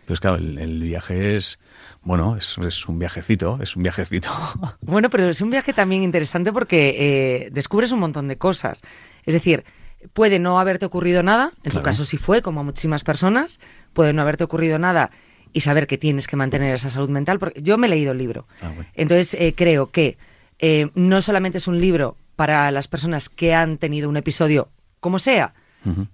Entonces, 0.00 0.20
claro, 0.20 0.36
el, 0.36 0.82
viaje 0.82 1.34
es, 1.34 1.58
bueno, 2.04 2.36
es, 2.36 2.58
es, 2.58 2.86
un 2.86 2.98
viajecito, 2.98 3.58
es 3.62 3.76
un 3.76 3.82
viajecito. 3.82 4.30
Bueno, 4.80 5.10
pero 5.10 5.28
es 5.28 5.40
un 5.40 5.50
viaje 5.50 5.72
también 5.72 6.02
interesante 6.02 6.52
porque 6.52 6.94
eh, 6.98 7.50
descubres 7.50 7.90
un 7.92 7.98
montón 7.98 8.28
de 8.28 8.36
cosas. 8.36 8.82
Es 9.24 9.34
decir, 9.34 9.64
puede 10.12 10.38
no 10.38 10.60
haberte 10.60 10.86
ocurrido 10.86 11.22
nada, 11.22 11.52
en 11.64 11.72
tu 11.72 11.82
caso 11.82 12.04
sí 12.04 12.16
fue, 12.16 12.42
como 12.42 12.60
a 12.60 12.62
muchísimas 12.62 13.02
personas, 13.04 13.58
puede 13.92 14.12
no 14.12 14.22
haberte 14.22 14.44
ocurrido 14.44 14.78
nada 14.78 15.10
y 15.52 15.60
saber 15.60 15.86
que 15.86 15.98
tienes 15.98 16.26
que 16.26 16.36
mantener 16.36 16.74
esa 16.74 16.90
salud 16.90 17.08
mental, 17.08 17.38
porque 17.38 17.62
yo 17.62 17.78
me 17.78 17.86
he 17.86 17.90
leído 17.90 18.12
el 18.12 18.18
libro. 18.18 18.46
Ah, 18.60 18.72
Entonces, 18.94 19.34
eh, 19.34 19.54
creo 19.56 19.90
que 19.90 20.18
eh, 20.58 20.90
no 20.94 21.22
solamente 21.22 21.58
es 21.58 21.66
un 21.66 21.80
libro 21.80 22.16
para 22.36 22.70
las 22.70 22.88
personas 22.88 23.28
que 23.28 23.54
han 23.54 23.78
tenido 23.78 24.08
un 24.08 24.16
episodio, 24.16 24.68
como 25.00 25.18
sea, 25.18 25.54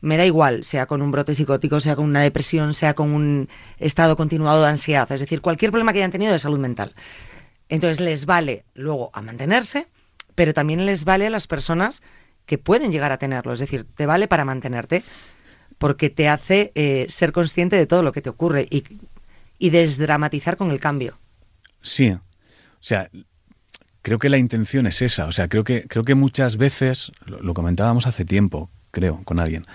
me 0.01 0.17
da 0.17 0.27
igual, 0.27 0.65
sea 0.65 0.87
con 0.87 1.03
un 1.03 1.11
brote 1.11 1.35
psicótico, 1.35 1.81
sea 1.81 1.97
con 1.97 2.07
una 2.07 2.23
depresión, 2.23 2.75
sea 2.75 2.95
con 2.95 3.13
un 3.13 3.49
estado 3.79 4.17
continuado 4.17 4.63
de 4.63 4.69
ansiedad, 4.69 5.11
es 5.13 5.21
decir, 5.21 5.41
cualquier 5.41 5.71
problema 5.71 5.93
que 5.93 5.99
hayan 5.99 6.11
tenido 6.11 6.33
de 6.33 6.39
salud 6.39 6.59
mental. 6.59 6.95
Entonces 7.69 8.01
les 8.01 8.27
vale 8.27 8.65
luego 8.75 9.11
a 9.13 9.23
mantenerse, 9.23 9.87
pero 10.35 10.53
también 10.55 10.85
les 10.87 11.05
vale 11.05 11.27
a 11.27 11.31
las 11.31 11.47
personas 11.47 12.03
que 12.47 12.59
pueden 12.59 12.91
llegar 12.91 13.13
a 13.13 13.19
tenerlo, 13.19 13.53
es 13.53 13.61
decir, 13.61 13.87
te 13.97 14.07
vale 14.07 14.27
para 14.27 14.45
mantenerte 14.45 15.05
porque 15.79 16.11
te 16.11 16.29
hace 16.29 16.73
eh, 16.75 17.07
ser 17.09 17.33
consciente 17.33 17.77
de 17.77 17.87
todo 17.87 18.03
lo 18.03 18.13
que 18.13 18.23
te 18.23 18.29
ocurre 18.29 18.67
y, 18.71 18.85
y 19.59 19.71
desdramatizar 19.71 20.57
con 20.57 20.71
el 20.71 20.81
cambio. 20.81 21.19
Sí, 21.81 22.11
o 22.11 22.21
sea, 22.81 23.09
creo 24.03 24.19
que 24.19 24.29
la 24.29 24.39
intención 24.39 24.87
es 24.87 25.03
esa. 25.03 25.27
O 25.27 25.33
sea, 25.33 25.49
creo 25.49 25.65
que, 25.65 25.87
creo 25.87 26.05
que 26.05 26.15
muchas 26.15 26.57
veces, 26.57 27.13
lo, 27.27 27.55
comentábamos 27.55 28.07
hace 28.07 28.25
tiempo, 28.25 28.71
creo, 28.91 29.23
con 29.25 29.41
alguien, 29.41 29.67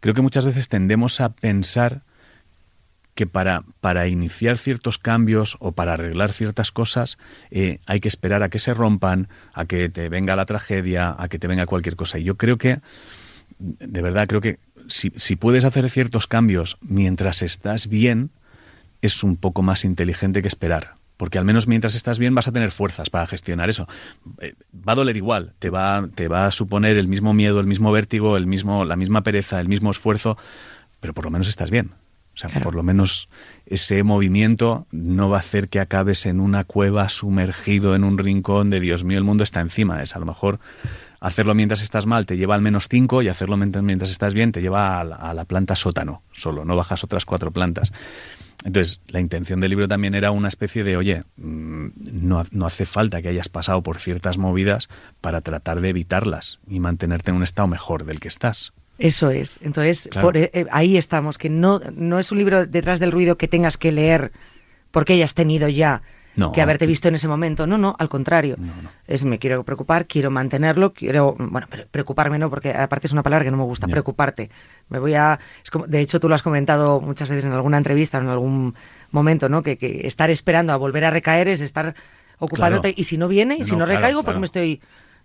creo 0.00 0.14
que 0.14 0.22
muchas 0.22 0.44
veces 0.44 0.68
tendemos 0.68 1.20
a 1.20 1.30
pensar 1.30 2.02
que 3.14 3.26
para, 3.26 3.64
para 3.80 4.08
iniciar 4.08 4.56
ciertos 4.56 4.98
cambios 4.98 5.56
o 5.60 5.72
para 5.72 5.94
arreglar 5.94 6.32
ciertas 6.32 6.72
cosas 6.72 7.18
eh, 7.50 7.78
hay 7.86 8.00
que 8.00 8.08
esperar 8.08 8.42
a 8.42 8.48
que 8.48 8.58
se 8.58 8.72
rompan, 8.72 9.28
a 9.52 9.66
que 9.66 9.88
te 9.88 10.08
venga 10.08 10.34
la 10.34 10.46
tragedia, 10.46 11.14
a 11.18 11.28
que 11.28 11.38
te 11.38 11.46
venga 11.46 11.66
cualquier 11.66 11.96
cosa. 11.96 12.18
Y 12.18 12.24
yo 12.24 12.36
creo 12.36 12.56
que, 12.56 12.80
de 13.58 14.02
verdad, 14.02 14.26
creo 14.28 14.40
que 14.40 14.58
si, 14.88 15.12
si 15.16 15.36
puedes 15.36 15.64
hacer 15.64 15.90
ciertos 15.90 16.26
cambios 16.26 16.78
mientras 16.80 17.42
estás 17.42 17.88
bien, 17.88 18.30
es 19.02 19.22
un 19.22 19.36
poco 19.36 19.62
más 19.62 19.84
inteligente 19.84 20.40
que 20.40 20.48
esperar 20.48 21.01
porque 21.22 21.38
al 21.38 21.44
menos 21.44 21.68
mientras 21.68 21.94
estás 21.94 22.18
bien 22.18 22.34
vas 22.34 22.48
a 22.48 22.52
tener 22.52 22.72
fuerzas 22.72 23.08
para 23.08 23.28
gestionar 23.28 23.70
eso. 23.70 23.86
Eh, 24.40 24.54
va 24.76 24.94
a 24.94 24.96
doler 24.96 25.16
igual, 25.16 25.52
te 25.60 25.70
va, 25.70 26.08
te 26.12 26.26
va 26.26 26.46
a 26.46 26.50
suponer 26.50 26.96
el 26.96 27.06
mismo 27.06 27.32
miedo, 27.32 27.60
el 27.60 27.66
mismo 27.68 27.92
vértigo, 27.92 28.36
el 28.36 28.48
mismo, 28.48 28.84
la 28.84 28.96
misma 28.96 29.22
pereza, 29.22 29.60
el 29.60 29.68
mismo 29.68 29.92
esfuerzo, 29.92 30.36
pero 30.98 31.14
por 31.14 31.24
lo 31.24 31.30
menos 31.30 31.46
estás 31.46 31.70
bien. 31.70 31.92
O 32.34 32.36
sea, 32.36 32.50
por 32.60 32.74
lo 32.74 32.82
menos 32.82 33.28
ese 33.66 34.02
movimiento 34.02 34.88
no 34.90 35.28
va 35.28 35.36
a 35.36 35.38
hacer 35.38 35.68
que 35.68 35.78
acabes 35.78 36.26
en 36.26 36.40
una 36.40 36.64
cueva 36.64 37.08
sumergido 37.08 37.94
en 37.94 38.02
un 38.02 38.18
rincón 38.18 38.68
de 38.68 38.80
Dios 38.80 39.04
mío, 39.04 39.18
el 39.18 39.24
mundo 39.24 39.44
está 39.44 39.60
encima. 39.60 40.02
Es 40.02 40.16
a 40.16 40.18
lo 40.18 40.26
mejor 40.26 40.58
hacerlo 41.20 41.54
mientras 41.54 41.82
estás 41.82 42.04
mal 42.04 42.26
te 42.26 42.36
lleva 42.36 42.56
al 42.56 42.62
menos 42.62 42.88
cinco 42.88 43.22
y 43.22 43.28
hacerlo 43.28 43.56
mientras, 43.56 44.10
estás 44.10 44.34
bien 44.34 44.50
te 44.50 44.60
lleva 44.60 44.98
a 44.98 45.34
la 45.34 45.44
planta 45.44 45.76
sótano 45.76 46.24
solo, 46.32 46.64
no 46.64 46.74
bajas 46.74 47.04
otras 47.04 47.24
cuatro 47.26 47.52
plantas. 47.52 47.92
Entonces, 48.64 49.00
la 49.08 49.20
intención 49.20 49.60
del 49.60 49.70
libro 49.70 49.88
también 49.88 50.14
era 50.14 50.30
una 50.30 50.48
especie 50.48 50.84
de, 50.84 50.96
oye, 50.96 51.24
mm, 51.36 51.88
no, 52.12 52.44
no, 52.50 52.66
hace 52.66 52.84
falta 52.84 53.20
que 53.20 53.28
hayas 53.28 53.48
pasado 53.48 53.82
por 53.82 53.98
ciertas 53.98 54.38
movidas 54.38 54.88
para 55.20 55.40
tratar 55.40 55.80
de 55.80 55.88
evitarlas 55.88 56.60
y 56.68 56.80
mantenerte 56.80 57.30
en 57.30 57.38
un 57.38 57.42
estado 57.42 57.68
mejor 57.68 58.04
del 58.04 58.20
que 58.20 58.28
estás. 58.28 58.72
Eso 58.98 59.30
es. 59.30 59.58
Entonces, 59.62 60.08
por, 60.20 60.36
eh, 60.36 60.50
eh, 60.52 60.66
ahí 60.70 60.96
estamos, 60.96 61.38
que 61.38 61.48
no, 61.48 61.80
no 61.94 62.18
es 62.18 62.30
un 62.30 62.38
libro 62.38 62.66
detrás 62.66 63.00
del 63.00 63.10
ruido 63.10 63.36
que 63.36 63.48
tengas 63.48 63.76
que 63.76 63.90
leer 63.90 64.32
porque 64.90 65.14
hayas 65.14 65.34
tenido 65.34 65.68
ya 65.68 66.02
que 66.52 66.62
haberte 66.62 66.86
visto 66.86 67.08
en 67.08 67.14
ese 67.14 67.28
momento. 67.28 67.66
No, 67.66 67.78
no, 67.78 67.94
al 67.98 68.08
contrario. 68.08 68.56
Es 69.06 69.24
me 69.24 69.38
quiero 69.38 69.64
preocupar, 69.64 70.06
quiero 70.06 70.30
mantenerlo, 70.30 70.92
quiero, 70.92 71.36
bueno, 71.38 71.66
preocuparme 71.90 72.38
no, 72.38 72.50
porque 72.50 72.72
aparte 72.72 73.06
es 73.06 73.12
una 73.12 73.22
palabra 73.22 73.44
que 73.44 73.50
no 73.50 73.56
me 73.56 73.64
gusta, 73.64 73.86
preocuparte. 73.86 74.50
Me 74.88 74.98
voy 74.98 75.14
a, 75.14 75.38
es 75.62 75.70
como, 75.70 75.86
de 75.86 76.00
hecho 76.00 76.20
tú 76.20 76.28
lo 76.28 76.34
has 76.34 76.42
comentado 76.42 77.00
muchas 77.00 77.28
veces 77.28 77.44
en 77.44 77.52
alguna 77.52 77.78
entrevista, 77.78 78.18
en 78.18 78.28
algún 78.28 78.74
momento, 79.10 79.48
¿no? 79.48 79.62
Que, 79.62 79.78
estar 80.04 80.30
esperando 80.30 80.72
a 80.72 80.76
volver 80.76 81.04
a 81.04 81.10
recaer 81.10 81.48
es 81.48 81.60
estar 81.60 81.94
ocupándote 82.38 82.92
y 82.96 83.04
si 83.04 83.18
no 83.18 83.28
viene 83.28 83.56
y 83.58 83.64
si 83.64 83.76
no, 83.76 83.84
recaigo 83.84 84.22
porque 84.22 84.40
me 84.40 84.46
estoy 84.46 84.80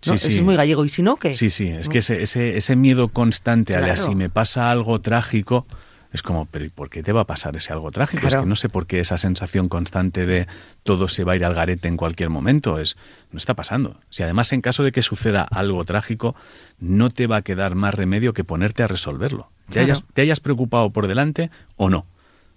no, 0.06 0.14
es 0.14 0.42
muy 0.42 0.56
gallego. 0.56 0.84
¿Y 0.84 0.88
si 0.88 1.02
no, 1.02 1.16
qué? 1.16 1.34
Sí, 1.34 1.50
sí, 1.50 1.68
es 1.68 1.88
que 1.88 1.98
ese, 1.98 2.22
ese, 2.22 2.56
ese 2.56 2.76
miedo 2.76 3.08
constante 3.08 3.74
a 3.74 3.96
si 3.96 4.14
me 4.14 4.30
pasa 4.30 4.70
algo 4.70 5.00
trágico, 5.00 5.66
es 6.10 6.22
como, 6.22 6.46
pero 6.46 6.64
¿y 6.64 6.70
por 6.70 6.88
qué 6.88 7.02
te 7.02 7.12
va 7.12 7.22
a 7.22 7.26
pasar 7.26 7.56
ese 7.56 7.72
algo 7.72 7.90
trágico? 7.90 8.26
Es 8.26 8.34
que 8.34 8.46
no 8.46 8.56
sé 8.56 8.70
por 8.70 8.86
qué 8.86 9.00
esa 9.00 9.18
sensación 9.18 9.68
constante 9.68 10.24
de 10.24 10.46
todo 10.82 11.08
se 11.08 11.22
va 11.22 11.32
a 11.32 11.36
ir 11.36 11.44
al 11.44 11.52
garete 11.52 11.86
en 11.86 11.98
cualquier 11.98 12.30
momento. 12.30 12.78
Es, 12.78 12.96
no 13.30 13.36
está 13.36 13.54
pasando. 13.54 14.00
Si 14.08 14.22
además 14.22 14.52
en 14.52 14.62
caso 14.62 14.82
de 14.82 14.92
que 14.92 15.02
suceda 15.02 15.42
algo 15.42 15.84
trágico, 15.84 16.34
no 16.78 17.10
te 17.10 17.26
va 17.26 17.36
a 17.36 17.42
quedar 17.42 17.74
más 17.74 17.94
remedio 17.94 18.32
que 18.32 18.42
ponerte 18.42 18.82
a 18.82 18.86
resolverlo. 18.86 19.50
Te, 19.70 19.80
hayas, 19.80 20.04
te 20.14 20.22
hayas 20.22 20.40
preocupado 20.40 20.90
por 20.90 21.08
delante 21.08 21.50
o 21.76 21.90
no. 21.90 22.06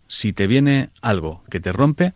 Si 0.08 0.32
te 0.32 0.48
viene 0.48 0.90
algo 1.02 1.44
que 1.50 1.60
te 1.60 1.74
rompe, 1.74 2.14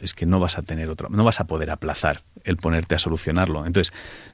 es 0.00 0.14
que 0.14 0.26
no 0.26 0.38
vas 0.38 0.58
a 0.58 0.62
tener 0.62 0.90
otro, 0.90 1.08
no 1.08 1.24
vas 1.24 1.40
a 1.40 1.46
poder 1.46 1.70
aplazar 1.70 2.22
el 2.44 2.56
ponerte 2.56 2.94
a 2.94 2.98
solucionarlo. 2.98 3.66
Entonces, 3.66 3.92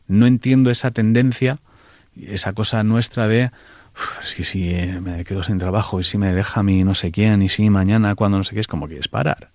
no 0.09 0.27
entiendo 0.27 0.70
esa 0.70 0.90
tendencia, 0.90 1.59
esa 2.20 2.53
cosa 2.53 2.83
nuestra 2.83 3.29
de 3.29 3.51
es 4.24 4.35
que 4.35 4.44
si 4.44 4.70
eh, 4.70 5.00
me 5.00 5.24
quedo 5.24 5.42
sin 5.42 5.59
trabajo 5.59 6.00
y 6.00 6.05
si 6.05 6.18
me 6.18 6.33
deja 6.35 6.62
mi 6.62 6.85
no 6.85 6.94
sé 6.94 7.12
quién 7.12 7.42
y 7.42 7.48
si 7.48 7.70
mañana 7.70 8.14
cuando 8.14 8.38
no 8.38 8.44
sé 8.44 8.55
qué 8.55 8.61
es 8.61 8.68
como 8.68 8.87
quieres 8.87 9.09
parar. 9.09 9.50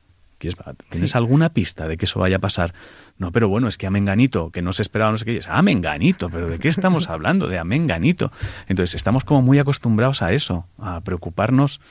¿Tienes 0.89 1.15
alguna 1.15 1.49
pista 1.49 1.87
de 1.87 1.97
que 1.97 2.05
eso 2.05 2.19
vaya 2.19 2.35
a 2.35 2.39
pasar? 2.39 2.73
No, 3.17 3.31
pero 3.31 3.49
bueno, 3.49 3.67
es 3.67 3.77
que 3.77 3.87
a 3.87 3.89
Menganito, 3.89 4.51
que 4.51 4.61
no 4.61 4.71
se 4.71 4.83
esperaba 4.83 5.09
no 5.09 5.17
sé 5.17 5.25
qué, 5.25 5.37
es 5.37 5.47
a 5.47 5.61
Menganito, 5.63 6.29
pero 6.29 6.47
¿de 6.47 6.59
qué 6.59 6.67
estamos 6.67 7.09
hablando? 7.09 7.47
De 7.47 7.57
a 7.57 7.63
Menganito. 7.63 8.31
Entonces 8.67 8.93
estamos 8.93 9.23
como 9.23 9.41
muy 9.41 9.57
acostumbrados 9.57 10.21
a 10.21 10.33
eso, 10.33 10.67
a 10.77 11.01
preocuparnos 11.01 11.81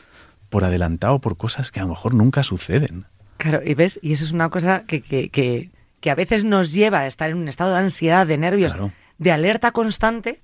por 0.49 0.65
adelantado 0.65 1.19
por 1.21 1.37
cosas 1.37 1.73
que 1.73 1.81
a 1.81 1.83
lo 1.83 1.89
mejor 1.91 2.15
nunca 2.15 2.45
suceden. 2.45 3.07
Claro, 3.39 3.61
y 3.65 3.75
ves, 3.75 3.99
y 4.01 4.13
eso 4.13 4.25
es 4.25 4.33
una 4.33 4.49
cosa 4.49 4.85
que, 4.87 5.03
que, 5.03 5.29
que, 5.29 6.11
a 6.11 6.15
veces 6.15 6.45
nos 6.45 6.73
lleva 6.73 7.01
a 7.01 7.07
estar 7.09 7.31
en 7.31 7.37
un 7.37 7.49
estado 7.49 7.73
de 7.73 7.81
ansiedad, 7.81 8.29
de 8.29 8.39
nervios, 8.39 8.77
de 9.19 9.33
alerta 9.33 9.73
constante, 9.73 10.41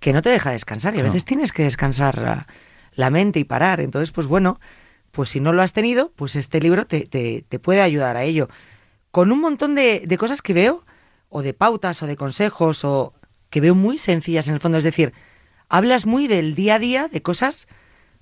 que 0.00 0.12
no 0.12 0.22
te 0.22 0.30
deja 0.30 0.50
descansar 0.50 0.96
y 0.96 1.00
a 1.00 1.04
veces 1.04 1.24
tienes 1.24 1.52
que 1.52 1.62
descansar 1.62 2.46
la, 2.94 3.10
mente 3.10 3.38
y 3.38 3.44
parar. 3.44 3.80
Entonces, 3.80 4.10
pues 4.10 4.26
bueno, 4.26 4.58
pues 5.12 5.30
si 5.30 5.40
no 5.40 5.52
lo 5.52 5.62
has 5.62 5.72
tenido, 5.72 6.10
pues 6.16 6.36
este 6.36 6.60
libro 6.60 6.86
te, 6.86 7.02
te, 7.02 7.44
te 7.48 7.58
puede 7.58 7.82
ayudar 7.82 8.16
a 8.16 8.24
ello. 8.24 8.48
Con 9.10 9.30
un 9.30 9.40
montón 9.40 9.74
de, 9.74 10.02
de, 10.06 10.18
cosas 10.18 10.42
que 10.42 10.54
veo, 10.54 10.84
o 11.28 11.42
de 11.42 11.52
pautas, 11.52 12.02
o 12.02 12.06
de 12.06 12.16
consejos, 12.16 12.84
o 12.84 13.14
que 13.50 13.60
veo 13.60 13.74
muy 13.74 13.98
sencillas 13.98 14.48
en 14.48 14.54
el 14.54 14.60
fondo. 14.60 14.78
Es 14.78 14.84
decir, 14.84 15.12
hablas 15.68 16.06
muy 16.06 16.26
del 16.28 16.54
día 16.54 16.76
a 16.76 16.78
día, 16.78 17.08
de 17.08 17.20
cosas 17.20 17.68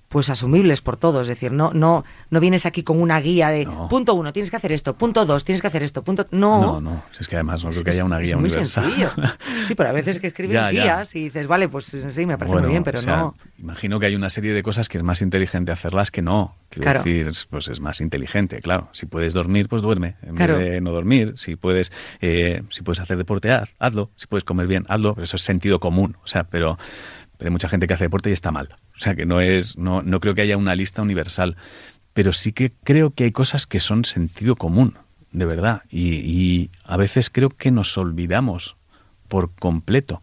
pues 0.09 0.29
asumibles 0.29 0.81
por 0.81 0.97
todos. 0.97 1.23
Es 1.23 1.27
decir, 1.29 1.51
no, 1.51 1.71
no, 1.73 2.03
no 2.29 2.39
vienes 2.39 2.65
aquí 2.65 2.83
con 2.83 3.01
una 3.01 3.21
guía 3.21 3.49
de 3.49 3.67
punto 3.89 4.15
uno, 4.15 4.33
tienes 4.33 4.49
que 4.49 4.57
hacer 4.57 4.71
esto, 4.71 4.95
punto 4.95 5.25
dos, 5.25 5.45
tienes 5.45 5.61
que 5.61 5.67
hacer 5.67 5.83
esto, 5.83 6.03
punto. 6.03 6.27
No, 6.31 6.59
no, 6.59 6.81
no. 6.81 7.03
Es 7.19 7.27
que 7.27 7.35
además 7.35 7.63
no 7.63 7.69
creo 7.69 7.83
que 7.83 7.91
haya 7.91 8.03
una 8.03 8.19
guía 8.19 8.35
es 8.35 8.39
muy 8.39 8.49
sencillo. 8.49 9.09
Sí, 9.67 9.75
pero 9.75 9.89
a 9.89 9.93
veces 9.93 10.19
que 10.19 10.27
escribes 10.27 10.71
guías 10.71 11.15
y 11.15 11.25
dices, 11.25 11.47
vale, 11.47 11.69
pues 11.69 11.85
sí, 11.85 12.25
me 12.25 12.37
parece 12.37 12.57
muy 12.57 12.69
bien, 12.69 12.83
pero 12.83 13.01
no. 13.01 13.35
Imagino 13.59 13.99
que 13.99 14.07
hay 14.07 14.15
una 14.15 14.29
serie 14.29 14.53
de 14.53 14.63
cosas 14.63 14.89
que 14.89 14.97
es 14.97 15.03
más 15.03 15.21
inteligente 15.21 15.71
hacerlas 15.71 16.11
que 16.11 16.21
no. 16.21 16.55
Quiero 16.69 16.91
decir, 16.91 17.31
pues 17.49 17.67
es 17.67 17.79
más 17.79 18.01
inteligente, 18.01 18.59
claro. 18.61 18.89
Si 18.93 19.05
puedes 19.05 19.33
dormir, 19.33 19.69
pues 19.69 19.81
duerme, 19.81 20.15
en 20.23 20.35
vez 20.35 20.47
de 20.57 20.81
no 20.81 20.91
dormir. 20.91 21.33
Si 21.37 21.55
puedes, 21.55 21.91
eh, 22.21 22.63
si 22.69 22.81
puedes 22.81 22.99
hacer 22.99 23.17
deporte, 23.17 23.51
hazlo. 23.79 24.09
Si 24.15 24.27
puedes 24.27 24.43
comer 24.43 24.67
bien, 24.67 24.85
hazlo. 24.87 25.15
Eso 25.21 25.35
es 25.35 25.41
sentido 25.43 25.79
común. 25.79 26.17
O 26.23 26.27
sea, 26.27 26.45
pero, 26.45 26.77
pero 27.37 27.49
hay 27.49 27.51
mucha 27.51 27.69
gente 27.69 27.87
que 27.87 27.93
hace 27.93 28.05
deporte 28.05 28.29
y 28.29 28.33
está 28.33 28.51
mal. 28.51 28.69
O 28.99 29.01
sea 29.01 29.15
que 29.15 29.25
no 29.25 29.39
es, 29.39 29.77
no, 29.77 30.01
no 30.01 30.19
creo 30.19 30.35
que 30.35 30.41
haya 30.41 30.57
una 30.57 30.75
lista 30.75 31.01
universal. 31.01 31.55
Pero 32.13 32.33
sí 32.33 32.51
que 32.51 32.71
creo 32.83 33.11
que 33.11 33.23
hay 33.23 33.31
cosas 33.31 33.65
que 33.65 33.79
son 33.79 34.03
sentido 34.03 34.57
común, 34.57 34.95
de 35.31 35.45
verdad. 35.45 35.83
Y, 35.89 36.69
a 36.83 36.97
veces 36.97 37.29
creo 37.29 37.49
que 37.49 37.71
nos 37.71 37.97
olvidamos 37.97 38.75
por 39.29 39.51
completo 39.55 40.21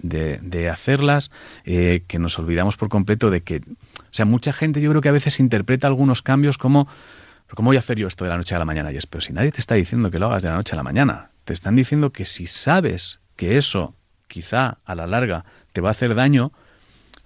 de, 0.00 0.68
hacerlas, 0.70 1.30
eh, 1.64 2.02
que 2.08 2.18
nos 2.18 2.38
olvidamos 2.38 2.76
por 2.76 2.88
completo 2.88 3.30
de 3.30 3.42
que. 3.42 3.58
O 3.58 4.12
sea, 4.16 4.24
mucha 4.24 4.52
gente 4.52 4.80
yo 4.80 4.90
creo 4.90 5.02
que 5.02 5.08
a 5.08 5.12
veces 5.12 5.38
interpreta 5.38 5.86
algunos 5.86 6.22
cambios 6.22 6.58
como. 6.58 6.88
¿Cómo 7.54 7.68
voy 7.68 7.76
a 7.76 7.78
hacer 7.78 7.96
yo 7.96 8.08
esto 8.08 8.24
de 8.24 8.30
la 8.30 8.36
noche 8.36 8.56
a 8.56 8.58
la 8.58 8.64
mañana? 8.64 8.90
Y 8.90 8.96
es, 8.96 9.06
pero 9.06 9.20
si 9.20 9.32
nadie 9.32 9.52
te 9.52 9.60
está 9.60 9.76
diciendo 9.76 10.10
que 10.10 10.18
lo 10.18 10.26
hagas 10.26 10.42
de 10.42 10.48
la 10.48 10.56
noche 10.56 10.74
a 10.74 10.76
la 10.76 10.82
mañana, 10.82 11.30
te 11.44 11.52
están 11.52 11.76
diciendo 11.76 12.10
que 12.10 12.24
si 12.24 12.48
sabes 12.48 13.20
que 13.36 13.56
eso 13.56 13.94
quizá 14.26 14.78
a 14.84 14.96
la 14.96 15.06
larga 15.06 15.44
te 15.72 15.80
va 15.80 15.90
a 15.90 15.92
hacer 15.92 16.16
daño, 16.16 16.50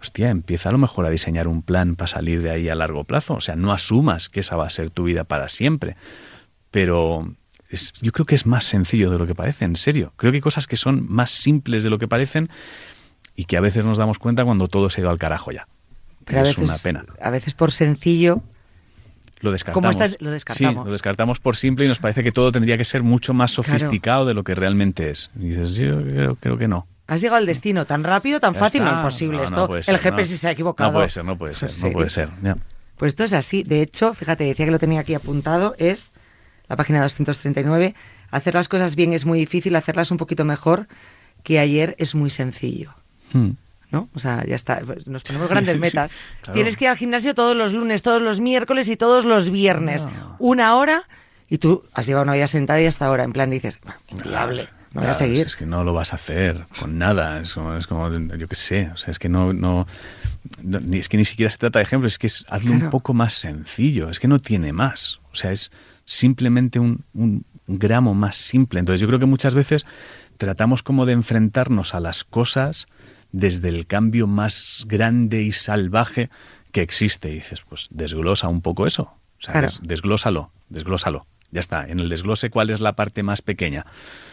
hostia, 0.00 0.30
empieza 0.30 0.68
a 0.70 0.72
lo 0.72 0.78
mejor 0.78 1.06
a 1.06 1.10
diseñar 1.10 1.48
un 1.48 1.62
plan 1.62 1.96
para 1.96 2.08
salir 2.08 2.42
de 2.42 2.50
ahí 2.50 2.68
a 2.68 2.74
largo 2.74 3.04
plazo. 3.04 3.34
O 3.34 3.40
sea, 3.40 3.56
no 3.56 3.72
asumas 3.72 4.28
que 4.28 4.40
esa 4.40 4.56
va 4.56 4.66
a 4.66 4.70
ser 4.70 4.90
tu 4.90 5.04
vida 5.04 5.24
para 5.24 5.48
siempre. 5.48 5.96
Pero 6.70 7.34
yo 8.00 8.12
creo 8.12 8.26
que 8.26 8.34
es 8.34 8.46
más 8.46 8.64
sencillo 8.64 9.10
de 9.10 9.18
lo 9.18 9.26
que 9.26 9.34
parece, 9.34 9.64
en 9.64 9.76
serio. 9.76 10.12
Creo 10.16 10.32
que 10.32 10.36
hay 10.36 10.42
cosas 10.42 10.66
que 10.66 10.76
son 10.76 11.06
más 11.08 11.30
simples 11.30 11.84
de 11.84 11.90
lo 11.90 11.98
que 11.98 12.08
parecen 12.08 12.48
y 13.36 13.44
que 13.44 13.56
a 13.56 13.60
veces 13.60 13.84
nos 13.84 13.98
damos 13.98 14.18
cuenta 14.18 14.44
cuando 14.44 14.68
todo 14.68 14.90
se 14.90 15.00
ha 15.00 15.02
ido 15.02 15.10
al 15.10 15.18
carajo 15.18 15.52
ya. 15.52 15.68
Pero 16.24 16.42
es 16.42 16.58
una 16.58 16.76
pena. 16.78 17.04
A 17.20 17.30
veces 17.30 17.54
por 17.54 17.72
sencillo 17.72 18.42
lo 19.40 19.52
descartamos. 19.52 19.96
Lo 20.20 20.30
descartamos. 20.30 20.82
Sí, 20.82 20.86
lo 20.86 20.92
descartamos 20.92 21.40
por 21.40 21.56
simple 21.56 21.86
y 21.86 21.88
nos 21.88 21.98
parece 21.98 22.22
que 22.22 22.32
todo 22.32 22.52
tendría 22.52 22.76
que 22.76 22.84
ser 22.84 23.02
mucho 23.02 23.34
más 23.34 23.52
sofisticado 23.52 24.26
de 24.26 24.34
lo 24.34 24.44
que 24.44 24.54
realmente 24.54 25.10
es. 25.10 25.30
Y 25.36 25.50
dices, 25.50 25.74
yo 25.74 26.02
creo, 26.02 26.36
creo 26.36 26.58
que 26.58 26.68
no. 26.68 26.86
Has 27.10 27.20
llegado 27.20 27.38
al 27.38 27.46
destino 27.46 27.84
tan 27.86 28.04
rápido, 28.04 28.38
tan 28.40 28.54
Ya 28.54 28.60
fácil, 28.60 28.82
no 28.84 28.88
está. 28.88 29.00
es 29.00 29.04
posible 29.04 29.38
No, 29.38 29.44
esto. 29.44 29.56
no 29.56 29.66
puede 29.66 29.82
ser, 29.82 29.94
el 29.96 30.00
GPS 30.00 30.32
no. 30.32 30.38
se 30.38 30.48
ha 30.48 30.50
equivocado. 30.52 30.90
No 30.92 30.98
puede 30.98 31.10
ser, 31.10 31.24
no 31.24 31.36
puede 31.36 31.52
ser, 31.54 31.68
Pues 31.68 31.82
no 31.82 31.92
puede 31.92 32.10
ser. 32.10 32.28
ya. 32.42 32.56
Pues 32.96 33.12
esto 33.12 33.24
es 33.24 33.32
así. 33.32 33.62
De 33.64 33.82
hecho, 33.82 34.14
fíjate, 34.14 34.44
decía 34.44 34.64
que 34.66 34.70
lo 34.72 34.78
tenía 34.78 35.00
aquí 35.00 35.14
apuntado, 35.14 35.74
es 35.78 36.12
la 36.68 36.76
página 36.76 37.02
239. 37.02 37.94
Hacer 38.30 38.54
las 38.54 38.68
cosas 38.68 38.94
bien 38.94 39.12
es 39.12 39.26
muy 39.26 39.38
difícil, 39.40 39.74
hacerlas 39.74 40.10
un 40.10 40.18
poquito 40.18 40.44
mejor 40.44 40.86
que 41.42 41.58
ayer 41.58 41.96
es 41.98 42.14
muy 42.14 42.30
sencillo. 42.30 42.92
Hmm. 43.32 43.50
¿No? 43.90 44.08
O 44.14 44.20
sea, 44.20 44.44
ya 44.46 44.54
está. 44.54 44.78
Pues 44.86 45.06
Nos 45.08 45.24
ponemos 45.24 45.48
grandes 45.48 45.74
Sí, 45.74 45.80
metas. 45.80 46.12
claro. 46.42 46.54
Tienes 46.54 46.76
que 46.76 46.84
ir 46.84 46.90
al 46.90 46.96
gimnasio 46.96 47.34
todos 47.34 47.56
los 47.56 47.72
lunes, 47.72 48.02
todos 48.02 48.22
los 48.22 48.38
miércoles 48.38 48.86
y 48.88 48.96
todos 48.96 49.24
los 49.24 49.50
viernes. 49.50 50.06
No. 50.06 50.36
Una 50.38 50.76
hora 50.76 51.08
y 51.48 51.58
tú 51.58 51.82
has 51.92 52.06
llevado 52.06 52.22
una 52.22 52.34
vida 52.34 52.46
sentada 52.46 52.80
y 52.80 52.86
hasta 52.86 53.06
ahora. 53.06 53.24
En 53.24 53.32
plan 53.32 53.50
dices, 53.50 53.80
"Bah, 53.84 53.96
inviable, 54.10 54.68
no 54.92 55.00
voy 55.02 55.10
a 55.10 55.14
seguir. 55.14 55.46
Es 55.46 55.56
que 55.56 55.66
no 55.66 55.84
lo 55.84 55.92
vas 55.94 56.12
a 56.12 56.16
hacer 56.16 56.66
con 56.78 56.98
nada. 56.98 57.40
Es 57.40 57.54
como, 57.54 57.74
es 57.76 57.86
como, 57.86 58.08
yo 58.36 58.48
qué 58.48 58.54
sé. 58.56 58.90
O 58.92 58.96
sea, 58.96 59.10
es 59.12 59.18
que 59.18 59.28
no, 59.28 59.52
no, 59.52 59.86
es 60.92 61.08
que 61.08 61.16
ni 61.16 61.24
siquiera 61.24 61.50
se 61.50 61.58
trata 61.58 61.78
de 61.78 61.84
ejemplos. 61.84 62.12
Es 62.14 62.18
que 62.18 62.26
es 62.26 62.44
hazlo 62.48 62.70
Claro. 62.72 62.84
un 62.86 62.90
poco 62.90 63.14
más 63.14 63.34
sencillo. 63.34 64.10
Es 64.10 64.18
que 64.20 64.28
no 64.28 64.38
tiene 64.38 64.72
más. 64.72 65.20
O 65.32 65.36
sea, 65.36 65.52
es 65.52 65.70
simplemente 66.04 66.78
un, 66.80 67.04
un 67.14 67.44
gramo 67.68 68.14
más 68.14 68.36
simple. 68.36 68.80
Entonces, 68.80 69.00
yo 69.00 69.06
creo 69.06 69.18
que 69.20 69.26
muchas 69.26 69.54
veces 69.54 69.86
tratamos 70.38 70.82
como 70.82 71.06
de 71.06 71.12
enfrentarnos 71.12 71.94
a 71.94 72.00
las 72.00 72.24
cosas 72.24 72.86
desde 73.32 73.68
el 73.68 73.86
cambio 73.86 74.26
más 74.26 74.84
grande 74.88 75.42
y 75.42 75.52
salvaje 75.52 76.30
que 76.72 76.82
existe. 76.82 77.28
Y 77.30 77.34
dices, 77.34 77.62
pues 77.68 77.86
desglosa 77.90 78.48
un 78.48 78.60
poco 78.60 78.86
eso. 78.86 79.02
O 79.02 79.42
sea, 79.42 79.52
Claro. 79.52 79.68
des- 79.68 79.80
desglósalo, 79.82 80.50
desglósalo. 80.68 81.26
Ya 81.52 81.60
está. 81.60 81.84
En 81.86 81.98
el 81.98 82.08
desglose, 82.08 82.50
¿cuál 82.50 82.70
es 82.70 82.80
la 82.80 82.94
parte 82.94 83.22
más 83.22 83.42
pequeña? 83.42 83.84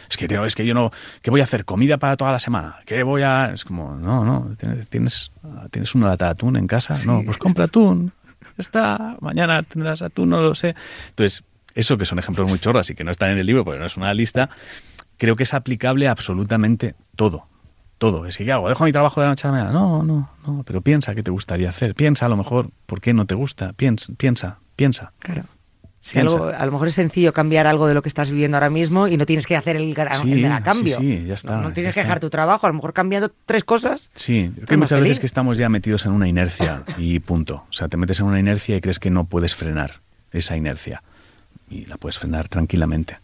Es 0.08 0.16
que, 0.16 0.28
tío, 0.28 0.44
es 0.44 0.54
que 0.54 0.64
yo 0.64 0.74
no. 0.74 0.92
¿Qué 1.22 1.30
voy 1.30 1.40
a 1.40 1.44
hacer? 1.44 1.64
¿Comida 1.64 1.98
para 1.98 2.16
toda 2.16 2.32
la 2.32 2.38
semana? 2.38 2.78
¿Qué 2.86 3.02
voy 3.02 3.22
a.? 3.22 3.52
Es 3.52 3.64
como, 3.64 3.96
no, 3.96 4.24
no. 4.24 4.54
Tienes, 4.56 4.88
tienes, 4.88 5.32
¿tienes 5.70 5.94
una 5.94 6.08
lata 6.08 6.26
de 6.26 6.30
atún 6.32 6.56
en 6.56 6.66
casa? 6.66 6.98
No, 7.04 7.22
pues 7.24 7.36
compra 7.36 7.64
atún. 7.64 8.12
Ya 8.40 8.48
está. 8.58 9.16
Mañana 9.20 9.62
tendrás 9.62 10.02
atún, 10.02 10.30
no 10.30 10.40
lo 10.40 10.54
sé. 10.54 10.74
Entonces, 11.10 11.44
eso 11.74 11.98
que 11.98 12.04
son 12.06 12.18
ejemplos 12.18 12.48
muy 12.48 12.58
chorras 12.58 12.88
y 12.90 12.94
que 12.94 13.04
no 13.04 13.10
están 13.10 13.30
en 13.30 13.38
el 13.38 13.46
libro 13.46 13.64
porque 13.64 13.78
no 13.78 13.86
es 13.86 13.96
una 13.96 14.12
lista, 14.14 14.50
creo 15.16 15.36
que 15.36 15.42
es 15.42 15.54
aplicable 15.54 16.08
a 16.08 16.12
absolutamente 16.12 16.94
todo. 17.16 17.46
Todo. 17.98 18.26
Es 18.26 18.36
que, 18.38 18.44
¿qué 18.44 18.52
hago? 18.52 18.68
¿Dejo 18.68 18.84
mi 18.84 18.92
trabajo 18.92 19.20
de 19.20 19.26
la 19.26 19.32
noche 19.32 19.48
a 19.48 19.50
la 19.50 19.58
mañana? 19.58 19.72
No, 19.72 20.04
no, 20.04 20.30
no. 20.46 20.62
Pero 20.62 20.82
piensa 20.82 21.16
qué 21.16 21.22
te 21.24 21.32
gustaría 21.32 21.68
hacer. 21.68 21.96
Piensa 21.96 22.26
a 22.26 22.28
lo 22.28 22.36
mejor 22.36 22.70
por 22.86 23.00
qué 23.00 23.12
no 23.12 23.26
te 23.26 23.34
gusta. 23.34 23.72
Piensa, 23.72 24.12
piensa, 24.16 24.60
piensa. 24.76 25.12
Claro. 25.18 25.44
Algo- 26.14 26.46
a 26.46 26.64
lo 26.64 26.72
mejor 26.72 26.88
es 26.88 26.94
sencillo 26.94 27.32
cambiar 27.34 27.66
algo 27.66 27.86
de 27.86 27.92
lo 27.94 28.02
que 28.02 28.08
estás 28.08 28.30
viviendo 28.30 28.56
ahora 28.56 28.70
mismo 28.70 29.08
y 29.08 29.16
no 29.16 29.26
tienes 29.26 29.46
que 29.46 29.56
hacer 29.56 29.76
el 29.76 29.92
gran 29.94 30.14
Sí, 30.14 30.44
el 30.44 30.62
cambio. 30.62 30.96
sí, 30.96 31.18
sí, 31.18 31.24
ya 31.26 31.34
está, 31.34 31.56
No, 31.56 31.62
no 31.62 31.72
tienes 31.72 31.90
ya 31.94 32.00
que 32.00 32.04
dejar 32.04 32.16
está. 32.18 32.26
tu 32.26 32.30
trabajo, 32.30 32.66
a 32.66 32.70
lo 32.70 32.74
mejor 32.74 32.92
cambiando 32.94 33.30
tres 33.46 33.64
cosas. 33.64 34.10
Sí, 34.14 34.50
creo 34.54 34.66
que 34.66 34.76
muchas 34.76 34.90
feliz. 34.98 35.10
veces 35.10 35.20
que 35.20 35.26
estamos 35.26 35.58
ya 35.58 35.68
metidos 35.68 36.06
en 36.06 36.12
una 36.12 36.26
inercia 36.28 36.84
y 36.98 37.18
punto. 37.20 37.64
O 37.68 37.72
sea, 37.72 37.88
te 37.88 37.96
metes 37.96 38.20
en 38.20 38.26
una 38.26 38.38
inercia 38.40 38.76
y 38.76 38.80
crees 38.80 38.98
que 38.98 39.10
no 39.10 39.24
puedes 39.24 39.54
frenar 39.54 40.00
esa 40.32 40.56
inercia. 40.56 41.02
Y 41.70 41.84
la 41.86 41.96
puedes 41.98 42.18
frenar 42.18 42.48
tranquilamente. 42.48 43.18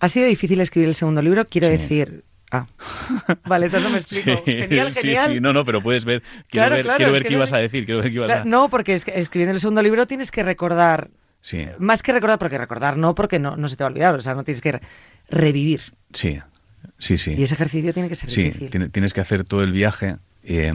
Ha 0.00 0.08
sido 0.10 0.26
difícil 0.26 0.60
escribir 0.60 0.88
el 0.88 0.94
segundo 0.94 1.22
libro, 1.22 1.46
quiero 1.46 1.68
Sí. 1.68 1.72
decir. 1.72 2.24
Ah. 2.50 2.66
Vale, 3.46 3.66
entonces 3.66 3.88
no 3.88 3.94
me 3.94 4.00
explico. 4.00 4.42
sí, 4.44 4.52
genial. 4.52 4.92
sí, 4.92 5.40
no, 5.40 5.52
no, 5.54 5.64
pero 5.64 5.80
puedes 5.82 6.04
ver. 6.04 6.20
Quiero 6.20 6.44
Claro, 6.50 6.74
ver, 6.76 6.84
claro, 6.84 6.96
quiero 6.98 7.12
ver 7.12 7.22
qué 7.22 7.30
no- 7.30 7.36
ibas 7.38 7.52
a 7.54 7.56
decir. 7.58 7.84
Quiero 7.86 8.00
ver 8.02 8.10
qué 8.10 8.16
ibas 8.16 8.30
a... 8.30 8.34
Claro, 8.34 8.50
No, 8.50 8.68
porque 8.68 8.92
es 8.94 9.04
que 9.06 9.18
escribiendo 9.18 9.54
el 9.54 9.60
segundo 9.60 9.80
libro 9.82 10.06
tienes 10.06 10.30
que 10.30 10.42
recordar, 10.42 11.08
Sí, 11.44 11.66
más 11.78 12.02
que 12.02 12.10
recordar, 12.10 12.38
porque 12.38 12.56
recordar 12.56 12.96
no, 12.96 13.14
porque 13.14 13.38
no, 13.38 13.54
no 13.58 13.68
se 13.68 13.76
te 13.76 13.84
va 13.84 13.88
a 13.88 13.92
olvidar, 13.92 14.14
o 14.14 14.20
sea, 14.22 14.32
no 14.34 14.44
tienes 14.44 14.62
que 14.62 14.72
re- 14.72 14.80
revivir. 15.28 15.82
sí, 16.14 16.40
sí, 16.98 17.18
sí. 17.18 17.34
Y 17.34 17.42
ese 17.42 17.52
ejercicio 17.52 17.92
tiene 17.92 18.08
que 18.08 18.14
ser 18.14 18.30
Sí, 18.30 18.44
difícil. 18.44 18.70
tiene- 18.70 18.88
tienes 18.88 19.12
que 19.12 19.20
hacer 19.20 19.44
todo 19.44 19.62
el 19.62 19.70
viaje. 19.72 20.16
eh, 20.42 20.72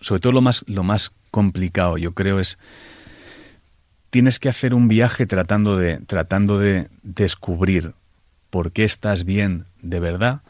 sobre 0.00 0.20
todo 0.20 0.32
lo 0.32 0.40
más, 0.40 0.64
lo 0.66 0.82
más 0.82 1.12
complicado, 1.30 1.98
yo 1.98 2.12
creo, 2.12 2.40
es 2.40 2.58
tienes 4.10 4.38
que 4.38 4.48
hacer 4.48 4.72
un 4.74 4.88
viaje 4.88 5.26
tratando 5.26 5.76
de, 5.76 5.98
tratando 5.98 6.58
de 6.58 6.88
descubrir 7.02 7.92
por 8.50 8.72
qué 8.72 8.84
estás 8.84 9.24
bien 9.24 9.64
de 9.82 10.00
verdad. 10.00 10.40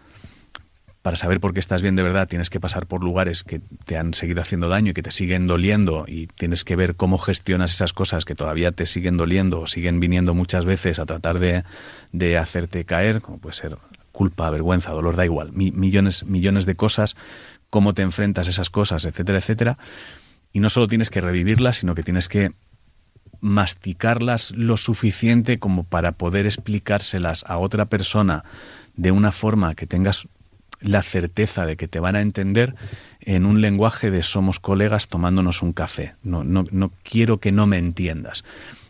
Para 1.09 1.17
saber 1.17 1.41
por 1.41 1.55
qué 1.55 1.61
estás 1.61 1.81
bien 1.81 1.97
de 1.97 2.03
verdad 2.03 2.29
tienes 2.29 2.51
que 2.51 2.61
pasar 2.61 2.85
por 2.87 3.03
lugares 3.03 3.43
que 3.43 3.63
te 3.87 3.97
han 3.97 4.13
seguido 4.13 4.43
haciendo 4.43 4.69
daño 4.69 4.91
y 4.91 4.93
que 4.93 5.03
te 5.03 5.11
siguen 5.11 5.47
doliendo 5.47 6.05
y 6.07 6.27
tienes 6.27 6.65
que 6.65 6.77
ver 6.77 6.97
cómo 6.97 7.17
gestionas 7.17 7.73
esas 7.73 7.95
cosas 7.95 8.27
que 8.27 8.35
todavía 8.35 8.73
te 8.73 8.85
siguen 8.85 9.17
doliendo 9.17 9.61
o 9.63 9.67
siguen 9.67 10.01
viniendo 10.01 10.35
muchas 10.35 10.67
veces 10.67 10.99
a 10.99 11.07
tratar 11.07 11.39
de, 11.39 11.65
de 12.13 12.37
hacerte 12.37 12.85
caer, 12.85 13.23
como 13.23 13.39
puede 13.39 13.55
ser 13.55 13.79
culpa, 14.13 14.51
vergüenza, 14.51 14.91
dolor, 14.91 15.17
da 15.17 15.25
igual, 15.25 15.51
mi- 15.53 15.71
millones, 15.71 16.25
millones 16.27 16.67
de 16.67 16.75
cosas, 16.75 17.17
cómo 17.71 17.95
te 17.95 18.03
enfrentas 18.03 18.47
a 18.47 18.51
esas 18.51 18.69
cosas, 18.69 19.07
etcétera, 19.07 19.39
etcétera. 19.39 19.79
Y 20.53 20.61
no 20.61 20.69
solo 20.69 20.89
tienes 20.89 21.09
que 21.09 21.23
revivirlas, 21.23 21.77
sino 21.77 21.95
que 21.95 22.03
tienes 22.03 22.29
que 22.29 22.53
masticarlas 23.41 24.51
lo 24.51 24.77
suficiente 24.77 25.59
como 25.59 25.85
para 25.85 26.13
poder 26.13 26.45
explicárselas 26.45 27.47
a 27.49 27.57
otra 27.57 27.87
persona 27.87 28.45
de 28.95 29.11
una 29.11 29.33
forma 29.33 29.75
que 29.75 29.87
tengas 29.87 30.29
la 30.81 31.03
certeza 31.03 31.67
de 31.67 31.77
que 31.77 31.89
te 31.89 32.01
van 32.01 32.17
a 32.17 32.21
entender 32.21 32.75
en 33.21 33.47
un 33.47 33.61
lenguaje 33.61 34.11
de 34.11 34.23
somos 34.23 34.61
colegas 34.61 35.09
tomándonos 35.09 35.63
un 35.63 35.73
café. 35.73 36.15
No, 36.23 36.45
no, 36.45 36.65
no 36.71 36.93
quiero 37.03 37.39
que 37.39 37.53
no 37.53 37.67
me 37.67 37.79
entiendas. 37.79 38.45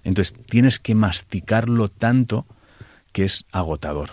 Entonces 0.05 0.35
tienes 0.46 0.79
que 0.79 0.94
masticarlo 0.94 1.88
tanto 1.88 2.46
que 3.12 3.24
es 3.24 3.46
agotador. 3.53 4.11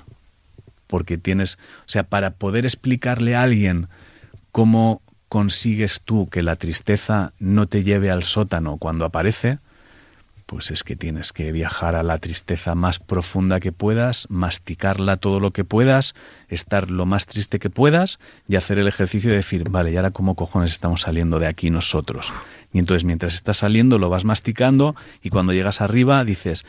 Porque 0.88 1.18
tienes, 1.18 1.58
o 1.82 1.88
sea, 1.90 2.04
para 2.04 2.32
poder 2.32 2.66
explicarle 2.66 3.36
a 3.36 3.44
alguien 3.44 3.88
cómo 4.52 5.02
consigues 5.30 6.02
tú 6.04 6.30
que 6.30 6.44
la 6.44 6.56
tristeza 6.56 7.34
no 7.40 7.68
te 7.68 7.84
lleve 7.84 8.12
al 8.12 8.24
sótano 8.24 8.78
cuando 8.78 9.06
aparece, 9.06 9.60
pues 10.46 10.70
es 10.70 10.84
que 10.84 10.96
tienes 10.96 11.34
que 11.34 11.52
viajar 11.52 11.96
a 11.96 12.04
la 12.04 12.18
tristeza 12.20 12.76
más 12.76 13.00
profunda 13.00 13.60
que 13.60 13.72
puedas, 13.72 14.28
masticarla 14.30 15.18
todo 15.18 15.40
lo 15.40 15.52
que 15.52 15.64
puedas, 15.64 16.14
estar 16.50 16.92
lo 16.92 17.06
más 17.06 17.26
triste 17.26 17.60
que 17.60 17.70
puedas 17.70 18.20
y 18.48 18.56
hacer 18.56 18.78
el 18.78 18.88
ejercicio 18.88 19.32
de 19.32 19.38
decir, 19.38 19.70
vale, 19.70 19.92
¿y 19.92 19.98
ahora 19.98 20.12
cómo 20.12 20.36
cojones 20.36 20.72
estamos 20.72 21.02
saliendo 21.02 21.40
de 21.40 21.48
aquí 21.48 21.70
nosotros? 21.70 22.32
Y 22.72 22.80
entonces 22.80 23.06
mientras 23.06 23.34
estás 23.34 23.58
saliendo 23.58 23.98
lo 23.98 24.10
vas 24.10 24.24
masticando 24.24 24.96
y 25.24 25.30
cuando 25.30 25.54
llegas 25.54 25.82
arriba 25.82 26.24
dices, 26.24 26.66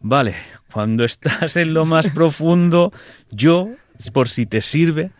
vale, 0.00 0.34
cuando 0.72 1.04
estás 1.04 1.56
en 1.56 1.74
lo 1.74 1.84
más 1.84 2.08
profundo, 2.10 2.92
yo, 3.30 3.70
por 4.12 4.28
si 4.28 4.46
te 4.46 4.60
sirve, 4.60 5.10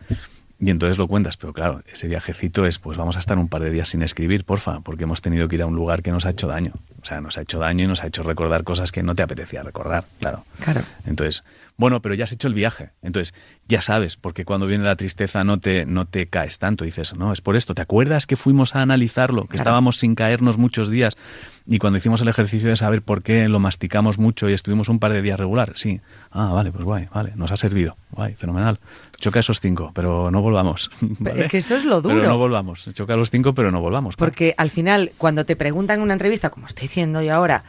y 0.61 0.69
entonces 0.69 0.99
lo 0.99 1.07
cuentas, 1.07 1.37
pero 1.37 1.53
claro, 1.53 1.81
ese 1.91 2.07
viajecito 2.07 2.67
es, 2.67 2.77
pues 2.77 2.95
vamos 2.95 3.15
a 3.15 3.19
estar 3.19 3.39
un 3.39 3.49
par 3.49 3.63
de 3.63 3.71
días 3.71 3.89
sin 3.89 4.03
escribir, 4.03 4.45
porfa, 4.45 4.79
porque 4.81 5.05
hemos 5.05 5.19
tenido 5.19 5.47
que 5.47 5.55
ir 5.55 5.63
a 5.63 5.65
un 5.65 5.75
lugar 5.75 6.03
que 6.03 6.11
nos 6.11 6.27
ha 6.27 6.29
hecho 6.29 6.47
daño. 6.47 6.73
O 7.01 7.05
sea, 7.05 7.19
nos 7.21 7.37
ha 7.37 7.41
hecho 7.41 7.59
daño 7.59 7.85
y 7.85 7.87
nos 7.87 8.03
ha 8.03 8.07
hecho 8.07 8.23
recordar 8.23 8.63
cosas 8.63 8.91
que 8.91 9.01
no 9.03 9.15
te 9.15 9.23
apetecía 9.23 9.63
recordar, 9.63 10.03
claro. 10.19 10.45
Claro. 10.63 10.81
Entonces, 11.05 11.43
bueno, 11.77 12.01
pero 12.01 12.13
ya 12.13 12.25
has 12.25 12.31
hecho 12.31 12.47
el 12.47 12.53
viaje. 12.53 12.91
Entonces, 13.01 13.33
ya 13.67 13.81
sabes, 13.81 14.17
porque 14.17 14.45
cuando 14.45 14.67
viene 14.67 14.83
la 14.83 14.95
tristeza 14.95 15.43
no 15.43 15.59
te, 15.59 15.85
no 15.85 16.05
te 16.05 16.27
caes 16.27 16.59
tanto. 16.59 16.85
Dices, 16.85 17.15
no, 17.15 17.33
es 17.33 17.41
por 17.41 17.55
esto. 17.55 17.73
¿Te 17.73 17.81
acuerdas 17.81 18.27
que 18.27 18.35
fuimos 18.35 18.75
a 18.75 18.81
analizarlo? 18.81 19.43
Que 19.43 19.47
Claro. 19.49 19.61
estábamos 19.61 19.97
sin 19.97 20.13
caernos 20.13 20.57
muchos 20.59 20.89
días. 20.89 21.17
Y 21.65 21.79
cuando 21.79 21.97
hicimos 21.97 22.21
el 22.21 22.27
ejercicio 22.27 22.69
de 22.69 22.75
saber 22.75 23.01
por 23.01 23.23
qué 23.23 23.47
lo 23.47 23.59
masticamos 23.59 24.17
mucho 24.19 24.49
y 24.49 24.53
estuvimos 24.53 24.89
un 24.89 24.99
par 24.99 25.13
de 25.13 25.21
días 25.21 25.39
regular, 25.39 25.73
sí. 25.75 26.01
Ah, 26.31 26.51
vale, 26.53 26.71
pues 26.71 26.83
guay, 26.83 27.07
vale, 27.13 27.33
nos 27.35 27.51
ha 27.51 27.57
servido. 27.57 27.95
Guay, 28.11 28.33
fenomenal. 28.35 28.79
Choca 29.19 29.39
esos 29.39 29.59
cinco, 29.59 29.91
pero 29.93 30.29
no 30.31 30.41
volvamos. 30.41 30.91
¿vale? 31.01 31.45
es 31.45 31.51
que 31.51 31.57
eso 31.59 31.75
es 31.77 31.85
lo 31.85 32.01
Pero 32.01 32.15
duro. 32.15 32.27
no 32.27 32.37
volvamos. 32.37 32.89
Choca 32.93 33.15
los 33.15 33.29
cinco, 33.31 33.53
pero 33.53 33.71
no 33.71 33.79
volvamos. 33.79 34.15
claro. 34.15 34.31
Porque 34.31 34.53
al 34.57 34.69
final, 34.71 35.11
cuando 35.17 35.45
te 35.45 35.55
preguntan 35.55 35.97
en 35.99 36.03
una 36.03 36.13
entrevista, 36.13 36.49
como 36.49 36.67
estoy 36.67 36.87
diciendo 36.91 37.21
yo 37.21 37.33
ahora, 37.33 37.63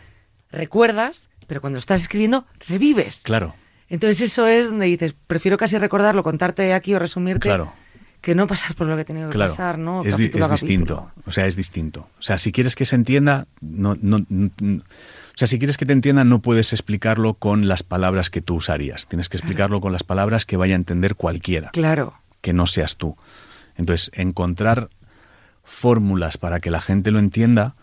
recuerdas, 0.50 1.28
pero 1.46 1.61
cuando 1.61 1.78
estás 1.78 2.00
escribiendo, 2.02 2.44
revives. 2.66 3.20
Claro, 3.22 3.54
Entonces 3.88 4.20
eso 4.32 4.46
es 4.48 4.66
donde 4.68 4.87
dices, 4.87 5.14
prefiero 5.28 5.56
casi 5.56 5.78
recordarlo, 5.78 6.22
contarte 6.24 6.74
aquí 6.74 6.92
o 6.94 6.98
resumirte, 6.98 7.46
Claro. 7.48 7.72
que 8.20 8.35
no 8.35 8.46
pasar 8.48 8.74
por 8.74 8.87
lo 8.88 8.96
que 8.96 9.02
he 9.02 9.04
tenido 9.04 9.28
que 9.28 9.35
claro. 9.35 9.52
pasar, 9.52 9.78
¿no? 9.78 10.02
es, 10.04 10.14
Capítulo 10.14 10.48
distinto. 10.48 11.11
O 11.26 11.30
sea, 11.30 11.46
es 11.46 11.54
distinto. 11.56 12.08
O 12.18 12.22
sea, 12.22 12.37
si 12.38 12.50
quieres 12.52 12.74
que 12.74 12.85
se 12.85 12.96
entienda, 12.96 13.46
no, 13.61 13.96
no, 14.00 14.16
o 14.18 15.37
sea, 15.37 15.46
si 15.46 15.58
quieres 15.58 15.76
que 15.76 15.87
te 15.87 15.92
entiendan, 15.92 16.28
no 16.28 16.40
puedes 16.40 16.72
explicarlo 16.72 17.35
con 17.35 17.68
las 17.68 17.82
palabras 17.85 18.28
que 18.30 18.40
tú 18.40 18.56
usarías. 18.56 19.06
Tienes 19.06 19.28
que 19.28 19.37
explicarlo 19.37 19.80
con 19.80 19.92
las 19.92 20.02
palabras 20.04 20.46
que 20.46 20.56
vaya 20.56 20.74
a 20.74 20.76
entender 20.76 21.14
cualquiera, 21.14 21.70
Claro. 21.70 22.14
que 22.40 22.52
no 22.52 22.66
seas 22.66 22.96
tú. 22.96 23.16
Entonces, 23.76 24.11
encontrar 24.14 24.88
fórmulas 25.64 26.38
para 26.38 26.61
que 26.61 26.70
la 26.70 26.80
gente 26.80 27.11
lo 27.11 27.18
entienda, 27.18 27.74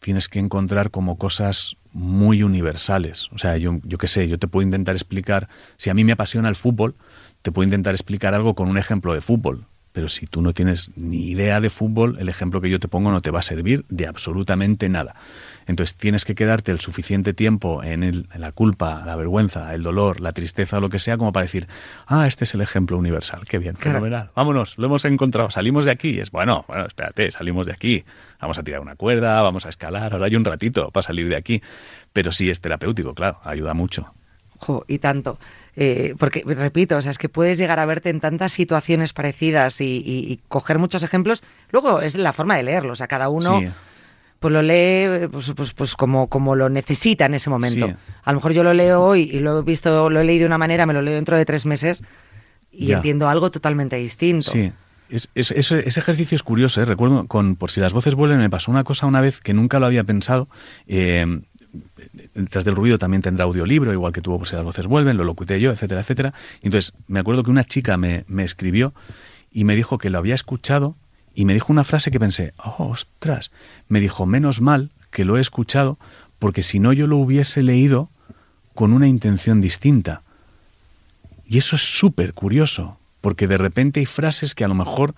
tienes 0.00 0.28
que 0.28 0.38
encontrar 0.38 0.90
como 0.90 1.16
cosas 1.16 1.76
muy 1.92 2.42
universales. 2.42 3.28
O 3.32 3.38
sea, 3.38 3.56
yo, 3.56 3.78
yo 3.84 3.98
qué 3.98 4.06
sé, 4.06 4.28
yo 4.28 4.38
te 4.38 4.48
puedo 4.48 4.64
intentar 4.64 4.94
explicar, 4.94 5.48
si 5.76 5.90
a 5.90 5.94
mí 5.94 6.04
me 6.04 6.12
apasiona 6.12 6.48
el 6.48 6.56
fútbol, 6.56 6.96
te 7.42 7.52
puedo 7.52 7.64
intentar 7.64 7.94
explicar 7.94 8.34
algo 8.34 8.54
con 8.54 8.68
un 8.68 8.78
ejemplo 8.78 9.14
de 9.14 9.20
fútbol. 9.20 9.66
Pero 9.92 10.08
si 10.08 10.26
tú 10.26 10.42
no 10.42 10.52
tienes 10.52 10.92
ni 10.96 11.30
idea 11.30 11.60
de 11.60 11.70
fútbol, 11.70 12.16
el 12.20 12.28
ejemplo 12.28 12.60
que 12.60 12.70
yo 12.70 12.78
te 12.78 12.88
pongo 12.88 13.10
no 13.10 13.20
te 13.20 13.30
va 13.30 13.40
a 13.40 13.42
servir 13.42 13.84
de 13.88 14.06
absolutamente 14.06 14.88
nada. 14.88 15.16
Entonces 15.66 15.96
tienes 15.96 16.24
que 16.24 16.34
quedarte 16.34 16.72
el 16.72 16.80
suficiente 16.80 17.34
tiempo 17.34 17.82
en, 17.82 18.26
la 18.34 18.52
culpa, 18.52 19.02
la 19.04 19.16
vergüenza, 19.16 19.74
el 19.74 19.82
dolor, 19.82 20.20
la 20.20 20.32
tristeza 20.32 20.78
o 20.78 20.80
lo 20.80 20.88
que 20.88 20.98
sea 20.98 21.16
como 21.16 21.32
para 21.32 21.44
decir, 21.44 21.66
ah, 22.06 22.26
este 22.26 22.44
es 22.44 22.54
el 22.54 22.60
ejemplo 22.60 22.96
universal, 22.98 23.44
qué 23.46 23.58
bien, 23.58 23.76
fenomenal, 23.76 24.30
vámonos, 24.34 24.78
lo 24.78 24.86
hemos 24.86 25.04
encontrado, 25.04 25.50
salimos 25.50 25.84
de 25.84 25.92
aquí. 25.92 26.18
es 26.18 26.30
bueno, 26.30 26.64
bueno, 26.66 26.86
espérate, 26.86 27.30
salimos 27.30 27.66
de 27.66 27.72
aquí, 27.72 28.04
vamos 28.40 28.58
a 28.58 28.62
tirar 28.62 28.80
una 28.80 28.96
cuerda, 28.96 29.42
vamos 29.42 29.66
a 29.66 29.68
escalar, 29.68 30.12
ahora 30.12 30.26
hay 30.26 30.36
un 30.36 30.44
ratito 30.44 30.90
para 30.90 31.02
salir 31.02 31.28
de 31.28 31.36
aquí. 31.36 31.62
Pero 32.12 32.32
sí 32.32 32.50
es 32.50 32.60
terapéutico, 32.60 33.14
claro, 33.14 33.38
ayuda 33.44 33.74
mucho. 33.74 34.12
Y 34.86 34.98
tanto. 34.98 35.38
Eh, 35.76 36.14
porque, 36.18 36.42
repito, 36.46 36.96
o 36.96 37.02
sea, 37.02 37.10
es 37.10 37.18
que 37.18 37.28
puedes 37.28 37.58
llegar 37.58 37.78
a 37.78 37.86
verte 37.86 38.10
en 38.10 38.20
tantas 38.20 38.52
situaciones 38.52 39.12
parecidas 39.12 39.80
y, 39.80 40.40
coger 40.48 40.78
muchos 40.78 41.02
ejemplos. 41.02 41.42
Luego 41.70 42.00
es 42.00 42.16
la 42.16 42.32
forma 42.32 42.56
de 42.56 42.64
leerlos, 42.64 42.92
o 42.92 42.96
sea, 42.96 43.08
cada 43.08 43.28
uno 43.28 43.60
pues 44.40 44.52
lo 44.52 44.62
lee 44.62 45.28
pues, 45.30 45.52
pues, 45.54 45.74
pues, 45.74 45.94
como, 45.94 46.28
como 46.28 46.56
lo 46.56 46.70
necesita 46.70 47.26
en 47.26 47.34
ese 47.34 47.50
momento. 47.50 47.94
A 48.24 48.32
lo 48.32 48.36
mejor 48.38 48.52
yo 48.52 48.64
lo 48.64 48.72
leo 48.72 49.02
hoy 49.02 49.30
y 49.30 49.38
lo 49.38 49.58
he 49.58 49.62
visto, 49.62 50.08
lo 50.08 50.18
he 50.18 50.24
leído 50.24 50.44
de 50.44 50.46
una 50.46 50.58
manera, 50.58 50.86
me 50.86 50.94
lo 50.94 51.02
leo 51.02 51.14
dentro 51.14 51.36
de 51.36 51.44
tres 51.44 51.66
meses 51.66 52.02
y 52.72 52.90
entiendo 52.92 53.28
algo 53.28 53.50
totalmente 53.50 53.96
distinto. 53.96 54.50
Sí. 54.50 54.72
ese 55.10 56.00
ejercicio 56.00 56.36
es 56.36 56.42
curioso, 56.42 56.80
¿eh? 56.80 56.86
recuerdo, 56.86 57.26
con 57.26 57.54
Por 57.54 57.70
si 57.70 57.80
las 57.80 57.92
voces 57.92 58.14
vuelven, 58.14 58.38
me 58.38 58.48
pasó 58.48 58.70
una 58.70 58.82
cosa 58.82 59.06
una 59.06 59.20
vez 59.20 59.42
que 59.42 59.52
nunca 59.52 59.78
lo 59.78 59.84
había 59.84 60.04
pensado. 60.04 60.48
Eh, 60.86 61.42
detrás 62.34 62.64
del 62.64 62.76
ruido 62.76 62.98
también 62.98 63.22
tendrá 63.22 63.44
audiolibro, 63.44 63.92
igual 63.92 64.12
que 64.12 64.20
tuvo 64.20 64.44
si 64.44 64.56
las 64.56 64.64
voces 64.64 64.86
vuelven, 64.86 65.16
lo 65.16 65.24
locuté 65.24 65.60
yo, 65.60 65.70
etcétera, 65.70 66.00
etcétera. 66.00 66.34
entonces 66.62 66.92
me 67.06 67.20
acuerdo 67.20 67.42
que 67.42 67.50
una 67.50 67.64
chica 67.64 67.96
me, 67.96 68.24
me 68.28 68.44
escribió 68.44 68.94
y 69.52 69.64
me 69.64 69.76
dijo 69.76 69.98
que 69.98 70.10
lo 70.10 70.18
había 70.18 70.34
escuchado 70.34 70.96
y 71.34 71.44
me 71.44 71.54
dijo 71.54 71.72
una 71.72 71.84
frase 71.84 72.10
que 72.10 72.20
pensé, 72.20 72.52
oh, 72.58 72.88
ostras, 72.90 73.50
me 73.88 74.00
dijo, 74.00 74.26
menos 74.26 74.60
mal 74.60 74.90
que 75.10 75.24
lo 75.24 75.38
he 75.38 75.40
escuchado, 75.40 75.98
porque 76.38 76.62
si 76.62 76.80
no 76.80 76.92
yo 76.92 77.06
lo 77.06 77.16
hubiese 77.16 77.62
leído 77.62 78.10
con 78.74 78.92
una 78.92 79.08
intención 79.08 79.60
distinta. 79.60 80.22
Y 81.46 81.58
eso 81.58 81.76
es 81.76 81.82
súper 81.82 82.34
curioso, 82.34 82.98
porque 83.20 83.46
de 83.46 83.58
repente 83.58 84.00
hay 84.00 84.06
frases 84.06 84.54
que 84.54 84.64
a 84.64 84.68
lo 84.68 84.74
mejor 84.74 85.14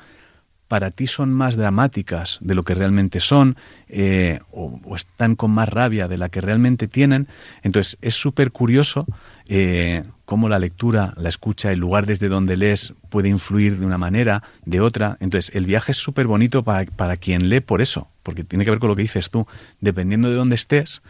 para 0.72 0.90
ti 0.90 1.06
son 1.06 1.34
más 1.34 1.56
dramáticas 1.56 2.38
de 2.40 2.54
lo 2.54 2.62
que 2.62 2.72
realmente 2.72 3.20
son, 3.20 3.58
eh, 3.90 4.40
o, 4.52 4.80
están 4.96 5.36
con 5.36 5.50
más 5.50 5.68
rabia 5.68 6.08
de 6.08 6.16
la 6.16 6.30
que 6.30 6.40
realmente 6.40 6.88
tienen. 6.88 7.28
Entonces 7.62 7.98
es 8.00 8.14
súper 8.14 8.52
curioso 8.52 9.04
eh, 9.44 10.04
cómo 10.24 10.48
la 10.48 10.58
lectura, 10.58 11.12
la 11.18 11.28
escucha, 11.28 11.72
el 11.72 11.78
lugar 11.78 12.06
desde 12.06 12.30
donde 12.30 12.56
lees 12.56 12.94
puede 13.10 13.28
influir 13.28 13.80
de 13.80 13.84
una 13.84 13.98
manera, 13.98 14.44
de 14.64 14.80
otra. 14.80 15.18
Entonces 15.20 15.54
el 15.54 15.66
viaje 15.66 15.92
es 15.92 15.98
súper 15.98 16.26
bonito 16.26 16.62
para, 16.62 16.90
para 16.90 17.18
quien 17.18 17.50
lee 17.50 17.60
por 17.60 17.82
eso, 17.82 18.08
porque 18.22 18.42
tiene 18.42 18.64
que 18.64 18.70
ver 18.70 18.80
con 18.80 18.88
lo 18.88 18.96
que 18.96 19.02
dices 19.02 19.28
tú. 19.28 19.46
Dependiendo 19.82 20.30
de 20.30 20.36
dónde 20.36 20.54
estés, 20.54 21.02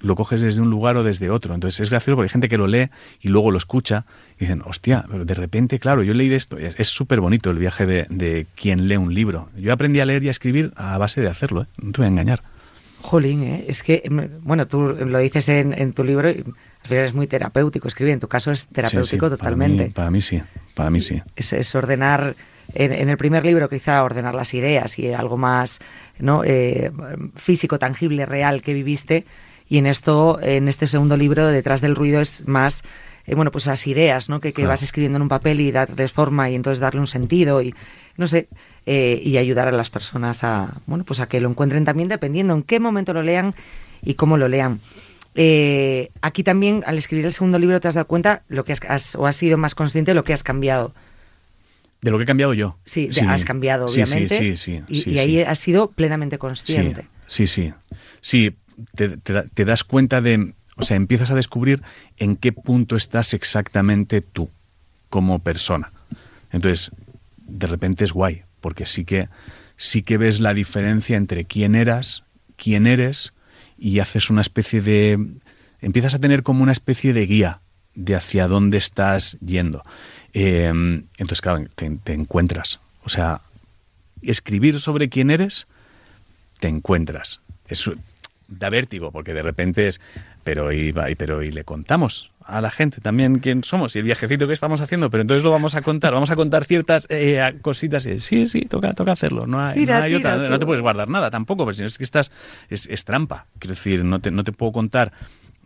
lo 0.00 0.14
coges 0.14 0.40
desde 0.40 0.60
un 0.60 0.70
lugar 0.70 0.96
o 0.96 1.04
desde 1.04 1.30
otro. 1.30 1.54
Entonces 1.54 1.80
es 1.80 1.90
gracioso 1.90 2.16
porque 2.16 2.26
hay 2.26 2.32
gente 2.32 2.48
que 2.48 2.58
lo 2.58 2.66
lee 2.66 2.90
y 3.20 3.28
luego 3.28 3.50
lo 3.50 3.58
escucha 3.58 4.04
y 4.36 4.40
dicen, 4.40 4.62
hostia, 4.64 5.04
de 5.08 5.34
repente, 5.34 5.78
claro, 5.78 6.02
yo 6.02 6.14
leí 6.14 6.28
de 6.28 6.36
esto. 6.36 6.58
Es 6.58 6.88
súper 6.88 7.20
bonito 7.20 7.50
el 7.50 7.58
viaje 7.58 7.86
de, 7.86 8.46
quien 8.54 8.88
lee 8.88 8.96
un 8.96 9.14
libro. 9.14 9.48
Yo 9.56 9.72
aprendí 9.72 10.00
a 10.00 10.04
leer 10.04 10.22
y 10.24 10.28
a 10.28 10.30
escribir 10.30 10.72
a 10.76 10.98
base 10.98 11.20
de 11.20 11.28
hacerlo, 11.28 11.62
¿eh? 11.62 11.66
no 11.80 11.92
te 11.92 11.98
voy 11.98 12.06
a 12.06 12.08
engañar. 12.08 12.42
Jolín, 13.02 13.44
¿eh? 13.44 13.64
es 13.68 13.82
que, 13.82 14.02
bueno, 14.42 14.66
tú 14.66 14.80
lo 14.80 15.18
dices 15.18 15.48
en, 15.48 15.92
tu 15.92 16.02
libro 16.02 16.30
y 16.30 16.38
al 16.38 16.88
final 16.88 17.04
es 17.04 17.14
muy 17.14 17.26
terapéutico 17.26 17.88
escribir. 17.88 18.14
En 18.14 18.20
tu 18.20 18.28
caso 18.28 18.50
es 18.50 18.66
terapéutico 18.66 19.30
totalmente. 19.30 19.92
Para 19.94 20.10
mí, 20.10 20.22
sí, 20.22 20.42
para 20.74 20.90
mí 20.90 21.00
sí. 21.00 21.22
Es, 21.36 21.74
ordenar, 21.74 22.34
en, 22.74 23.08
el 23.08 23.16
primer 23.16 23.44
libro 23.44 23.68
quizá 23.68 24.02
ordenar 24.02 24.34
las 24.34 24.54
ideas 24.54 24.98
y 24.98 25.12
algo 25.12 25.36
más 25.36 25.78
¿no? 26.18 26.42
Eh, 26.44 26.90
físico, 27.36 27.78
tangible, 27.78 28.26
real 28.26 28.62
que 28.62 28.74
viviste 28.74 29.24
y 29.68 29.78
en 29.78 29.86
esto, 29.86 30.38
en 30.40 30.68
este 30.68 30.86
segundo 30.86 31.16
libro, 31.16 31.46
detrás 31.48 31.80
del 31.80 31.96
ruido 31.96 32.20
es 32.20 32.46
más, 32.46 32.84
eh, 33.26 33.34
bueno, 33.34 33.50
pues 33.50 33.64
esas 33.64 33.86
ideas, 33.86 34.28
¿no? 34.28 34.40
Que, 34.40 34.52
vas 34.66 34.82
escribiendo 34.82 35.16
en 35.16 35.22
un 35.22 35.28
papel 35.28 35.60
y 35.60 35.72
darles 35.72 36.12
forma 36.12 36.48
y 36.50 36.54
entonces 36.54 36.78
darle 36.78 37.00
un 37.00 37.06
sentido 37.06 37.60
y, 37.62 37.74
no 38.16 38.28
sé, 38.28 38.48
eh, 38.86 39.20
y 39.22 39.38
ayudar 39.38 39.66
a 39.68 39.72
las 39.72 39.90
personas 39.90 40.44
a, 40.44 40.74
bueno, 40.86 41.04
pues 41.04 41.20
a 41.20 41.26
que 41.26 41.40
lo 41.40 41.48
encuentren 41.48 41.84
también 41.84 42.08
dependiendo 42.08 42.54
en 42.54 42.62
qué 42.62 42.78
momento 42.78 43.12
lo 43.12 43.22
lean 43.22 43.54
y 44.02 44.14
cómo 44.14 44.36
lo 44.36 44.48
lean. 44.48 44.80
Eh, 45.34 46.10
aquí 46.22 46.42
también, 46.42 46.82
al 46.86 46.96
escribir 46.96 47.26
el 47.26 47.32
segundo 47.32 47.58
libro, 47.58 47.80
te 47.80 47.88
has 47.88 47.94
dado 47.94 48.06
cuenta 48.06 48.42
lo 48.48 48.64
que 48.64 48.74
has, 48.88 49.16
o 49.16 49.26
has 49.26 49.36
sido 49.36 49.58
más 49.58 49.74
consciente 49.74 50.12
de 50.12 50.14
lo 50.14 50.24
que 50.24 50.32
has 50.32 50.44
cambiado. 50.44 50.94
De 52.00 52.10
lo 52.10 52.18
que 52.18 52.22
he 52.24 52.26
cambiado 52.26 52.54
yo. 52.54 52.78
Sí, 52.84 53.10
has 53.28 53.44
cambiado, 53.44 53.86
obviamente. 53.86 54.36
Sí, 54.36 54.56
sí, 54.56 54.82
sí. 54.88 55.10
y, 55.10 55.18
ahí 55.18 55.42
has 55.42 55.58
sido 55.58 55.90
plenamente 55.90 56.38
consciente. 56.38 57.08
Sí, 57.26 57.46
sí. 57.46 57.74
Sí, 58.20 58.54
te, 58.94 59.64
das 59.64 59.84
cuenta 59.84 60.20
de, 60.20 60.54
o 60.76 60.82
sea, 60.82 60.96
empiezas 60.96 61.30
a 61.30 61.34
descubrir 61.34 61.82
en 62.16 62.36
qué 62.36 62.52
punto 62.52 62.96
estás 62.96 63.34
exactamente 63.34 64.20
tú 64.20 64.50
como 65.08 65.38
persona. 65.38 65.92
Entonces, 66.52 66.92
de 67.38 67.66
repente 67.66 68.04
es 68.04 68.12
guay, 68.12 68.42
porque 68.60 68.86
sí 68.86 69.04
que, 69.04 69.28
sí 69.76 70.02
que 70.02 70.18
ves 70.18 70.40
la 70.40 70.54
diferencia 70.54 71.16
entre 71.16 71.44
quién 71.44 71.74
eras, 71.74 72.24
quién 72.56 72.86
eres, 72.86 73.32
y 73.78 73.98
haces 73.98 74.30
una 74.30 74.40
especie 74.40 74.80
de... 74.80 75.18
empiezas 75.80 76.14
a 76.14 76.18
tener 76.18 76.42
como 76.42 76.62
una 76.62 76.72
especie 76.72 77.12
de 77.12 77.26
guía 77.26 77.60
de 77.94 78.14
hacia 78.14 78.46
dónde 78.46 78.78
estás 78.78 79.38
yendo. 79.40 79.84
Em, 80.32 81.06
entonces, 81.16 81.40
claro, 81.40 81.64
te, 81.74 82.12
encuentras. 82.12 82.78
O 83.02 83.08
sea, 83.08 83.40
escribir 84.22 84.80
sobre 84.80 85.08
quién 85.08 85.30
eres, 85.30 85.66
te 86.60 86.68
encuentras. 86.68 87.40
Es, 87.66 87.90
da 88.48 88.70
vértigo, 88.70 89.10
porque 89.10 89.34
de 89.34 89.42
repente 89.42 89.88
es, 89.88 90.00
pero 90.44 90.72
y, 90.72 90.92
pero 91.16 91.42
y 91.42 91.50
le 91.50 91.64
contamos 91.64 92.32
a 92.44 92.60
la 92.60 92.70
gente 92.70 93.00
también 93.00 93.40
quién 93.40 93.64
somos 93.64 93.96
y 93.96 93.98
el 93.98 94.04
viajecito 94.04 94.46
que 94.46 94.52
estamos 94.52 94.80
haciendo, 94.80 95.10
pero 95.10 95.22
entonces 95.22 95.42
lo 95.42 95.50
vamos 95.50 95.74
a 95.74 95.82
contar, 95.82 96.12
vamos 96.14 96.30
a 96.30 96.36
contar 96.36 96.64
ciertas 96.64 97.06
eh, 97.10 97.58
cositas 97.60 98.06
y 98.06 98.20
sí, 98.20 98.46
sí, 98.46 98.62
toca, 98.62 98.94
toca 98.94 99.12
hacerlo, 99.12 99.46
no 99.46 99.60
hay, 99.60 99.84
no, 99.84 100.16
otra, 100.16 100.36
no 100.36 100.58
te 100.58 100.66
puedes 100.66 100.80
guardar 100.80 101.08
nada 101.08 101.30
tampoco, 101.30 101.64
pero 101.64 101.74
si 101.74 101.82
no 101.82 101.88
es 101.88 101.98
que 101.98 102.04
estás, 102.04 102.30
es, 102.68 102.86
es 102.86 103.04
trampa, 103.04 103.46
quiero 103.58 103.74
decir, 103.74 104.04
no 104.04 104.20
te, 104.20 104.30
no 104.30 104.44
te 104.44 104.52
puedo 104.52 104.70
contar 104.70 105.12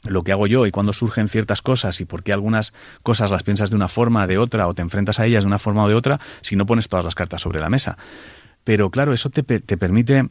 lo 0.04 0.24
que 0.24 0.32
hago 0.32 0.46
yo 0.46 0.66
y 0.66 0.70
cuando 0.70 0.94
surgen 0.94 1.28
ciertas 1.28 1.60
cosas 1.60 2.00
y 2.00 2.06
por 2.06 2.22
qué 2.22 2.32
algunas 2.32 2.72
cosas 3.02 3.30
las 3.30 3.42
piensas 3.42 3.68
de 3.68 3.76
una 3.76 3.88
forma, 3.88 4.26
de 4.26 4.38
otra, 4.38 4.66
o 4.66 4.74
te 4.74 4.80
enfrentas 4.80 5.20
a 5.20 5.26
ellas 5.26 5.44
de 5.44 5.48
una 5.48 5.58
forma 5.58 5.84
o 5.84 5.88
de 5.88 5.94
otra, 5.94 6.18
si 6.40 6.56
no 6.56 6.64
pones 6.64 6.88
todas 6.88 7.04
las 7.04 7.14
cartas 7.14 7.42
sobre 7.42 7.60
la 7.60 7.68
mesa. 7.68 7.98
Pero 8.64 8.90
claro, 8.90 9.12
eso 9.12 9.28
te, 9.28 9.42
te 9.42 9.76
permite 9.76 10.30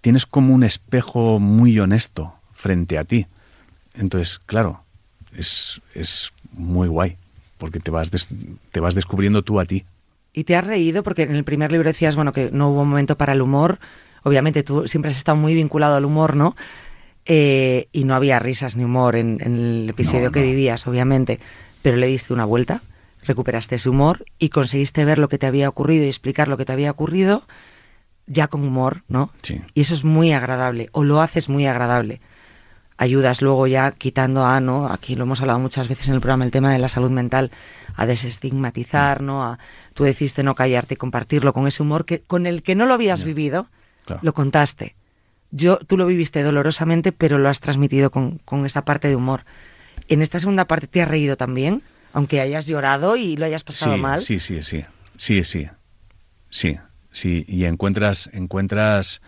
tienes 0.00 0.26
como 0.26 0.54
un 0.54 0.64
espejo 0.64 1.38
muy 1.38 1.78
honesto 1.78 2.34
frente 2.52 2.98
a 2.98 3.04
ti. 3.04 3.26
Entonces, 3.94 4.38
claro, 4.38 4.82
es, 5.36 5.80
es 5.94 6.32
muy 6.52 6.88
guay, 6.88 7.16
porque 7.58 7.80
te 7.80 7.90
vas, 7.90 8.10
te 8.70 8.80
vas 8.80 8.94
descubriendo 8.94 9.42
tú 9.42 9.60
a 9.60 9.64
ti. 9.64 9.84
¿Y 10.32 10.44
te 10.44 10.56
has 10.56 10.66
reído? 10.66 11.02
Porque 11.02 11.22
en 11.22 11.34
el 11.34 11.44
primer 11.44 11.72
libro 11.72 11.88
decías, 11.88 12.14
bueno, 12.14 12.32
que 12.32 12.50
no 12.52 12.70
hubo 12.70 12.84
momento 12.84 13.16
para 13.16 13.32
el 13.32 13.42
humor. 13.42 13.78
Obviamente 14.22 14.62
tú 14.62 14.86
siempre 14.86 15.10
has 15.10 15.16
estado 15.16 15.36
muy 15.36 15.54
vinculado 15.54 15.96
al 15.96 16.04
humor, 16.04 16.36
¿no? 16.36 16.54
Eh, 17.24 17.88
y 17.92 18.04
no 18.04 18.14
había 18.14 18.38
risas 18.38 18.76
ni 18.76 18.84
humor 18.84 19.16
en, 19.16 19.40
el 19.40 19.88
episodio 19.88 20.30
que 20.30 20.42
vivías, 20.42 20.86
obviamente. 20.86 21.40
Pero 21.82 21.96
le 21.96 22.06
diste 22.06 22.32
una 22.32 22.44
vuelta, 22.44 22.82
recuperaste 23.24 23.76
ese 23.76 23.88
humor 23.88 24.24
y 24.38 24.48
conseguiste 24.50 25.04
ver 25.04 25.18
lo 25.18 25.28
que 25.28 25.38
te 25.38 25.46
había 25.46 25.68
ocurrido 25.68 26.04
y 26.04 26.08
explicar 26.08 26.48
lo 26.48 26.56
que 26.56 26.64
te 26.64 26.72
había 26.72 26.90
ocurrido 26.90 27.42
ya 28.28 28.48
con 28.48 28.64
humor, 28.64 29.02
¿no? 29.08 29.30
Sí. 29.42 29.60
Y 29.74 29.80
eso 29.80 29.94
es 29.94 30.04
muy 30.04 30.32
agradable, 30.32 30.88
o 30.92 31.02
lo 31.02 31.20
haces 31.20 31.48
muy 31.48 31.66
agradable. 31.66 32.20
Ayudas 32.96 33.42
luego 33.42 33.66
ya 33.66 33.92
quitando 33.92 34.44
a, 34.44 34.60
¿no? 34.60 34.88
Aquí 34.88 35.14
lo 35.14 35.22
hemos 35.22 35.40
hablado 35.40 35.58
muchas 35.58 35.88
veces 35.88 36.08
en 36.08 36.14
el 36.14 36.20
programa, 36.20 36.44
el 36.44 36.50
tema 36.50 36.72
de 36.72 36.78
la 36.78 36.88
salud 36.88 37.10
mental, 37.10 37.50
a 37.94 38.06
desestigmatizar, 38.06 39.22
¿no? 39.22 39.44
A, 39.44 39.58
tú 39.94 40.04
decidiste 40.04 40.42
no 40.42 40.54
callarte 40.54 40.94
y 40.94 40.96
compartirlo 40.96 41.52
con 41.52 41.66
ese 41.66 41.82
humor 41.82 42.04
que, 42.04 42.20
con 42.20 42.46
el 42.46 42.62
que 42.62 42.74
no 42.74 42.86
lo 42.86 42.94
habías 42.94 43.24
vivido, 43.24 43.68
lo 44.22 44.32
contaste. 44.34 44.94
Yo, 45.50 45.78
tú 45.78 45.96
lo 45.96 46.06
viviste 46.06 46.42
dolorosamente, 46.42 47.12
pero 47.12 47.38
lo 47.38 47.48
has 47.48 47.60
transmitido 47.60 48.10
con, 48.10 48.38
con 48.44 48.66
esa 48.66 48.84
parte 48.84 49.08
de 49.08 49.16
humor. 49.16 49.44
En 50.08 50.20
esta 50.20 50.40
segunda 50.40 50.66
parte 50.66 50.86
te 50.86 51.00
has 51.00 51.08
reído 51.08 51.36
también, 51.36 51.82
aunque 52.12 52.40
hayas 52.40 52.66
llorado 52.66 53.16
y 53.16 53.36
lo 53.36 53.46
hayas 53.46 53.64
pasado 53.64 53.96
mal. 53.96 54.20
Sí, 54.20 54.40
sí, 54.40 54.62
sí. 54.62 54.84
Sí, 55.16 55.44
sí. 55.44 55.68
Sí, 56.50 56.78
Sí, 57.18 57.44
y 57.48 57.64
encuentras, 57.64 58.30
encuentras, 58.32 59.22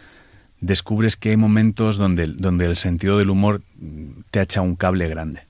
descubres 0.60 1.16
que 1.16 1.30
hay 1.30 1.36
momentos 1.36 1.96
donde, 1.96 2.28
donde 2.28 2.66
el 2.66 2.76
sentido 2.76 3.18
del 3.18 3.30
humor 3.30 3.62
te 4.30 4.40
echa 4.40 4.60
un 4.60 4.76
cable 4.76 5.08
grande. 5.08 5.42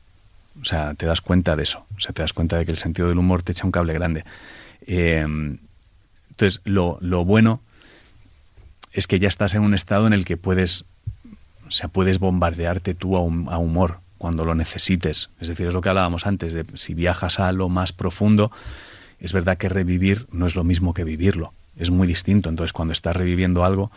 O 0.58 0.64
sea, 0.64 0.94
te 0.94 1.04
das 1.04 1.20
cuenta 1.20 1.54
de 1.54 1.64
eso. 1.64 1.84
O 1.94 2.00
sea, 2.00 2.14
te 2.14 2.22
das 2.22 2.32
cuenta 2.32 2.56
de 2.56 2.64
que 2.64 2.70
el 2.70 2.78
sentido 2.78 3.08
del 3.08 3.18
humor 3.18 3.42
te 3.42 3.52
echa 3.52 3.66
un 3.66 3.72
cable 3.72 3.92
grande. 3.92 4.24
Em, 4.86 5.58
entonces, 6.30 6.62
lo, 6.64 6.96
lo, 7.02 7.26
bueno 7.26 7.60
es 8.94 9.06
que 9.06 9.18
ya 9.18 9.28
estás 9.28 9.52
en 9.52 9.60
un 9.60 9.74
estado 9.74 10.06
en 10.06 10.14
el 10.14 10.24
que 10.24 10.38
puedes, 10.38 10.86
o 11.68 11.70
sea, 11.70 11.88
puedes 11.88 12.20
bombardearte 12.20 12.94
tú 12.94 13.18
a, 13.18 13.20
a 13.20 13.58
humor 13.58 14.00
cuando 14.16 14.46
lo 14.46 14.54
necesites. 14.54 15.28
Es 15.40 15.48
decir, 15.48 15.66
es 15.66 15.74
lo 15.74 15.82
que 15.82 15.90
hablábamos 15.90 16.26
antes, 16.26 16.54
de 16.54 16.64
si 16.72 16.94
viajas 16.94 17.38
a 17.38 17.52
lo 17.52 17.68
más 17.68 17.92
profundo, 17.92 18.50
es 19.18 19.34
verdad 19.34 19.58
que 19.58 19.68
revivir 19.68 20.26
no 20.32 20.46
es 20.46 20.56
lo 20.56 20.64
mismo 20.64 20.94
que 20.94 21.04
vivirlo, 21.04 21.52
es 21.80 21.90
muy 21.90 22.06
distinto. 22.06 22.48
Entonces, 22.48 22.72
cuando 22.72 22.92
estás 22.92 23.16
reviviendo 23.16 23.64
algo, 23.64 23.90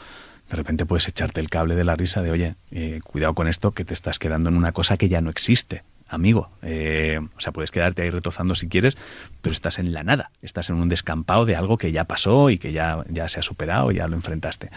de 0.49 0.55
repente 0.55 0.85
puedes 0.85 1.07
echarte 1.07 1.41
el 1.41 1.49
cable 1.49 1.75
de 1.75 1.83
la 1.83 1.95
risa 1.95 2.21
de, 2.21 2.31
oye, 2.31 2.55
eh, 2.71 3.01
cuidado 3.03 3.33
con 3.33 3.47
esto, 3.47 3.71
que 3.71 3.85
te 3.85 3.93
estás 3.93 4.19
quedando 4.19 4.49
en 4.49 4.55
una 4.55 4.71
cosa 4.71 4.97
que 4.97 5.09
ya 5.09 5.21
no 5.21 5.29
existe, 5.29 5.83
amigo. 6.07 6.49
Eh, 6.61 7.19
o 7.35 7.39
sea, 7.39 7.51
puedes 7.51 7.71
quedarte 7.71 8.01
ahí 8.01 8.09
retozando 8.09 8.55
si 8.55 8.67
quieres, 8.67 8.97
pero 9.41 9.53
estás 9.53 9.79
en 9.79 9.93
la 9.93 10.03
nada, 10.03 10.31
estás 10.41 10.69
en 10.69 10.77
un 10.77 10.89
descampado 10.89 11.45
de 11.45 11.55
algo 11.55 11.77
que 11.77 11.91
ya 11.91 12.05
pasó 12.05 12.49
y 12.49 12.57
que 12.57 12.71
ya, 12.71 13.03
ya 13.09 13.29
se 13.29 13.39
ha 13.39 13.43
superado, 13.43 13.91
ya 13.91 14.07
lo 14.07 14.15
enfrentaste. 14.15 14.69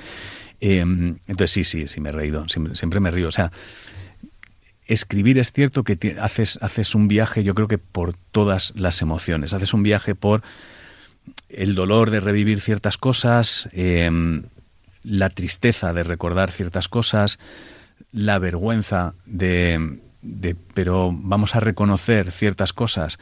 Eh, 0.61 0.81
entonces, 0.81 1.51
sí, 1.51 1.64
sí, 1.64 1.88
sí 1.88 2.01
me 2.01 2.11
he 2.11 2.12
reído, 2.12 2.49
siempre, 2.49 2.77
siempre 2.77 3.01
me 3.01 3.11
río. 3.11 3.29
O 3.29 3.33
sea, 3.33 3.53
escribir 4.87 5.38
es 5.38 5.53
cierto 5.53 5.85
que 5.85 6.16
haces, 6.21 6.59
haces 6.62 6.95
un 6.95 7.09
viaje, 7.09 7.45
yo 7.45 7.55
creo 7.55 7.69
que 7.69 7.79
por 7.79 8.14
todas 8.33 8.73
las 8.77 9.03
emociones. 9.03 9.53
Haces 9.53 9.75
un 9.75 9.83
viaje 9.83 10.14
por 10.14 10.42
el 11.49 11.75
dolor 11.75 12.11
de 12.11 12.21
revivir 12.21 12.61
ciertas 12.61 12.99
cosas, 12.99 13.69
em, 13.73 14.45
la 15.03 15.31
tristeza 15.31 15.93
de 15.93 16.03
recordar 16.03 16.51
ciertas 16.51 16.89
cosas, 16.89 17.39
la 18.12 18.39
vergüenza 18.39 19.15
de, 19.25 20.01
de, 20.23 20.57
pero 20.75 21.11
vamos 21.12 21.55
a 21.55 21.61
reconocer 21.61 22.33
ciertas 22.33 22.73
cosas, 22.73 23.19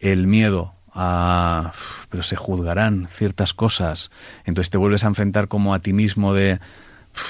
el 0.00 0.26
miedo 0.26 0.74
a, 0.94 1.72
pero 2.08 2.22
se 2.22 2.36
juzgarán 2.36 3.08
ciertas 3.10 3.54
cosas, 3.54 4.10
entonces 4.44 4.70
te 4.70 4.78
vuelves 4.78 5.04
a 5.04 5.08
enfrentar 5.08 5.48
como 5.48 5.74
a 5.74 5.80
ti 5.80 5.92
mismo 5.92 6.34
de, 6.34 6.58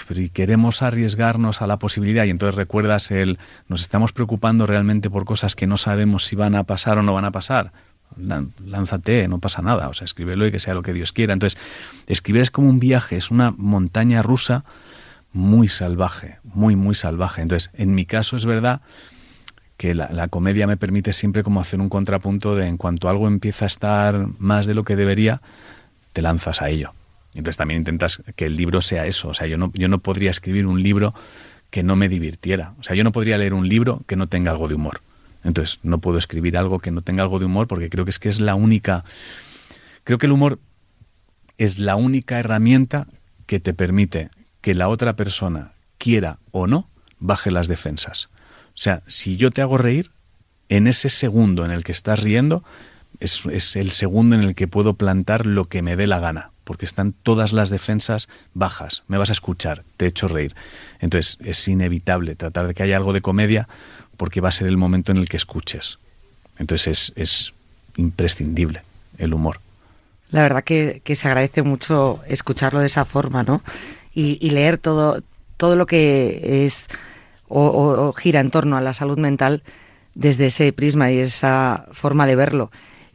pero 0.06 0.20
y 0.20 0.30
queremos 0.30 0.82
arriesgarnos 0.82 1.60
a 1.62 1.66
la 1.66 1.78
posibilidad 1.78 2.24
y 2.24 2.30
entonces 2.30 2.54
recuerdas 2.54 3.10
el 3.10 3.38
nos 3.68 3.80
estamos 3.80 4.12
preocupando 4.12 4.66
realmente 4.66 5.10
por 5.10 5.24
cosas 5.24 5.56
que 5.56 5.66
no 5.66 5.76
sabemos 5.76 6.24
si 6.24 6.36
van 6.36 6.54
a 6.54 6.64
pasar 6.64 6.98
o 6.98 7.02
no 7.02 7.14
van 7.14 7.24
a 7.24 7.32
pasar 7.32 7.72
lánzate, 8.18 9.28
no 9.28 9.38
pasa 9.38 9.62
nada, 9.62 9.88
o 9.88 9.94
sea, 9.94 10.04
escríbelo 10.04 10.46
y 10.46 10.50
que 10.50 10.58
sea 10.58 10.74
lo 10.74 10.82
que 10.82 10.92
Dios 10.92 11.12
quiera. 11.12 11.32
Entonces, 11.32 11.60
escribir 12.06 12.42
es 12.42 12.50
como 12.50 12.68
un 12.68 12.80
viaje, 12.80 13.16
es 13.16 13.30
una 13.30 13.52
montaña 13.52 14.22
rusa 14.22 14.64
muy 15.32 15.68
salvaje, 15.68 16.38
muy, 16.44 16.76
muy 16.76 16.94
salvaje. 16.94 17.42
Entonces, 17.42 17.70
en 17.74 17.94
mi 17.94 18.06
caso 18.06 18.36
es 18.36 18.46
verdad 18.46 18.80
que 19.76 19.94
la, 19.94 20.10
la, 20.12 20.28
comedia 20.28 20.66
me 20.66 20.76
permite 20.76 21.12
siempre 21.12 21.44
como 21.44 21.60
hacer 21.60 21.80
un 21.80 21.88
contrapunto 21.88 22.56
de 22.56 22.66
en 22.66 22.76
cuanto 22.76 23.08
algo 23.08 23.28
empieza 23.28 23.64
a 23.64 23.68
estar 23.68 24.26
más 24.38 24.66
de 24.66 24.74
lo 24.74 24.84
que 24.84 24.96
debería, 24.96 25.40
te 26.12 26.22
lanzas 26.22 26.62
a 26.62 26.68
ello. 26.68 26.92
Entonces 27.34 27.56
también 27.56 27.80
intentas 27.80 28.22
que 28.34 28.46
el 28.46 28.56
libro 28.56 28.80
sea 28.80 29.06
eso. 29.06 29.28
O 29.28 29.34
sea, 29.34 29.46
yo 29.46 29.58
no, 29.58 29.70
yo 29.74 29.88
no 29.88 29.98
podría 29.98 30.30
escribir 30.30 30.66
un 30.66 30.82
libro 30.82 31.14
que 31.70 31.82
no 31.82 31.96
me 31.96 32.08
divirtiera. 32.08 32.74
O 32.80 32.82
sea, 32.82 32.96
yo 32.96 33.04
no 33.04 33.12
podría 33.12 33.38
leer 33.38 33.54
un 33.54 33.68
libro 33.68 34.02
que 34.06 34.16
no 34.16 34.26
tenga 34.26 34.50
algo 34.50 34.68
de 34.68 34.74
humor. 34.74 35.00
Entonces, 35.44 35.78
no 35.82 35.98
puedo 35.98 36.18
escribir 36.18 36.56
algo 36.56 36.78
que 36.78 36.90
no 36.90 37.02
tenga 37.02 37.22
algo 37.22 37.38
de 37.38 37.46
humor 37.46 37.68
porque 37.68 37.88
creo 37.88 38.04
que 38.04 38.10
es 38.10 38.18
que 38.18 38.28
es 38.28 38.40
la 38.40 38.54
única. 38.54 39.04
Creo 40.04 40.18
que 40.18 40.26
el 40.26 40.32
humor 40.32 40.58
es 41.58 41.78
la 41.78 41.96
única 41.96 42.38
herramienta 42.38 43.06
que 43.46 43.60
te 43.60 43.74
permite 43.74 44.30
que 44.60 44.74
la 44.74 44.88
otra 44.88 45.16
persona, 45.16 45.72
quiera 45.98 46.38
o 46.50 46.66
no, 46.66 46.88
baje 47.18 47.50
las 47.50 47.68
defensas. 47.68 48.28
O 48.68 48.80
sea, 48.80 49.02
si 49.06 49.36
yo 49.36 49.50
te 49.50 49.62
hago 49.62 49.78
reír, 49.78 50.10
en 50.68 50.86
ese 50.86 51.08
segundo 51.08 51.64
en 51.64 51.70
el 51.70 51.82
que 51.82 51.92
estás 51.92 52.22
riendo, 52.22 52.62
es, 53.20 53.46
es 53.46 53.74
el 53.76 53.92
segundo 53.92 54.36
en 54.36 54.42
el 54.42 54.54
que 54.54 54.68
puedo 54.68 54.94
plantar 54.94 55.46
lo 55.46 55.64
que 55.64 55.82
me 55.82 55.96
dé 55.96 56.06
la 56.06 56.20
gana 56.20 56.50
porque 56.68 56.84
están 56.84 57.14
todas 57.14 57.54
las 57.54 57.70
defensas 57.70 58.28
bajas. 58.52 59.02
Me 59.08 59.16
vas 59.16 59.30
a 59.30 59.32
escuchar, 59.32 59.84
te 59.96 60.04
he 60.04 60.08
hecho 60.08 60.28
reír. 60.28 60.54
Entonces 61.00 61.38
es 61.40 61.66
inevitable 61.66 62.34
tratar 62.34 62.66
de 62.66 62.74
que 62.74 62.82
haya 62.82 62.98
algo 62.98 63.14
de 63.14 63.22
comedia 63.22 63.66
porque 64.18 64.42
va 64.42 64.50
a 64.50 64.52
ser 64.52 64.66
el 64.66 64.76
momento 64.76 65.10
en 65.10 65.16
el 65.16 65.30
que 65.30 65.38
escuches. 65.38 65.98
Entonces 66.58 67.14
es, 67.16 67.54
imprescindible 67.96 68.82
el 69.16 69.32
humor. 69.32 69.60
La 70.30 70.42
verdad 70.42 70.62
que, 70.62 71.00
se 71.06 71.26
agradece 71.26 71.62
mucho 71.62 72.20
escucharlo 72.28 72.80
de 72.80 72.86
esa 72.86 73.06
forma, 73.06 73.44
¿no? 73.44 73.62
Y, 74.12 74.50
leer 74.50 74.76
todo, 74.76 75.22
todo 75.56 75.74
lo 75.74 75.86
que 75.86 76.66
es 76.66 76.86
o, 77.48 78.12
gira 78.12 78.40
en 78.40 78.50
torno 78.50 78.76
a 78.76 78.82
la 78.82 78.92
salud 78.92 79.16
mental 79.16 79.62
desde 80.14 80.48
ese 80.48 80.70
prisma 80.74 81.10
y 81.10 81.16
esa 81.16 81.86
forma 81.92 82.26
de 82.26 82.36
verlo. 82.36 82.70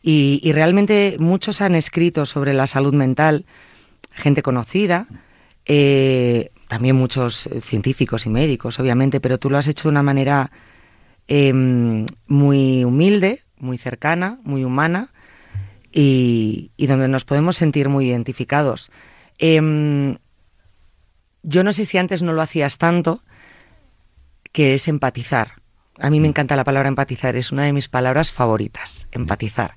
Y, 0.05 0.51
realmente 0.51 1.15
muchos 1.17 1.61
han 1.61 1.75
escrito 1.75 2.25
sobre 2.25 2.53
la 2.53 2.67
salud 2.67 2.93
mental, 2.93 3.45
gente 4.11 4.43
conocida, 4.43 5.07
eh, 5.65 6.51
también 6.67 6.97
muchos 6.97 7.47
científicos 7.61 8.25
y 8.25 8.29
médicos, 8.29 8.79
obviamente, 8.79 9.21
pero 9.21 9.37
tú 9.37 9.49
lo 9.49 9.57
has 9.57 9.67
hecho 9.67 9.83
de 9.83 9.91
una 9.91 10.03
manera 10.03 10.51
em, 11.29 12.05
muy 12.27 12.83
humilde, 12.83 13.43
muy 13.59 13.77
cercana, 13.77 14.39
muy 14.43 14.65
humana 14.65 15.11
y, 15.93 16.71
donde 16.77 17.07
nos 17.07 17.23
podemos 17.23 17.55
sentir 17.55 17.87
muy 17.87 18.07
identificados. 18.07 18.91
Em, 19.37 20.17
yo 21.43 21.63
no 21.63 21.71
sé 21.71 21.85
si 21.85 21.97
antes 21.97 22.23
no 22.23 22.33
lo 22.33 22.41
hacías 22.41 22.77
tanto, 22.77 23.21
que 24.51 24.73
es 24.73 24.87
empatizar. 24.87 25.61
A 25.99 26.09
mí 26.09 26.19
me 26.19 26.27
encanta 26.27 26.55
la 26.55 26.63
palabra 26.63 26.89
empatizar, 26.89 27.35
es 27.35 27.51
una 27.51 27.63
de 27.63 27.73
mis 27.73 27.87
palabras 27.87 28.31
favoritas, 28.31 29.07
empatizar. 29.11 29.75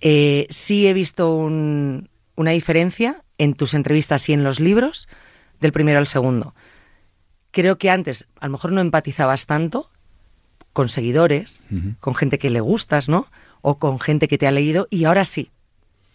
Eh, 0.00 0.46
sí 0.50 0.86
he 0.86 0.92
visto 0.92 1.34
una 1.34 2.50
diferencia 2.50 3.22
en 3.38 3.54
tus 3.54 3.74
entrevistas 3.74 4.28
y 4.28 4.32
en 4.32 4.44
los 4.44 4.60
libros 4.60 5.08
del 5.60 5.72
primero 5.72 5.98
al 5.98 6.06
segundo. 6.06 6.54
Creo 7.50 7.78
que 7.78 7.90
antes 7.90 8.26
a 8.38 8.46
lo 8.46 8.52
mejor 8.52 8.72
no 8.72 8.80
empatizabas 8.80 9.46
tanto 9.46 9.90
con 10.72 10.88
seguidores, 10.88 11.62
con 12.00 12.14
gente 12.14 12.38
que 12.38 12.50
le 12.50 12.60
gustas, 12.60 13.08
¿no? 13.08 13.26
O 13.60 13.78
con 13.78 13.98
gente 13.98 14.28
que 14.28 14.38
te 14.38 14.46
ha 14.46 14.52
leído 14.52 14.86
y 14.90 15.04
ahora 15.04 15.24
sí, 15.24 15.50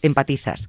empatizas. 0.01 0.67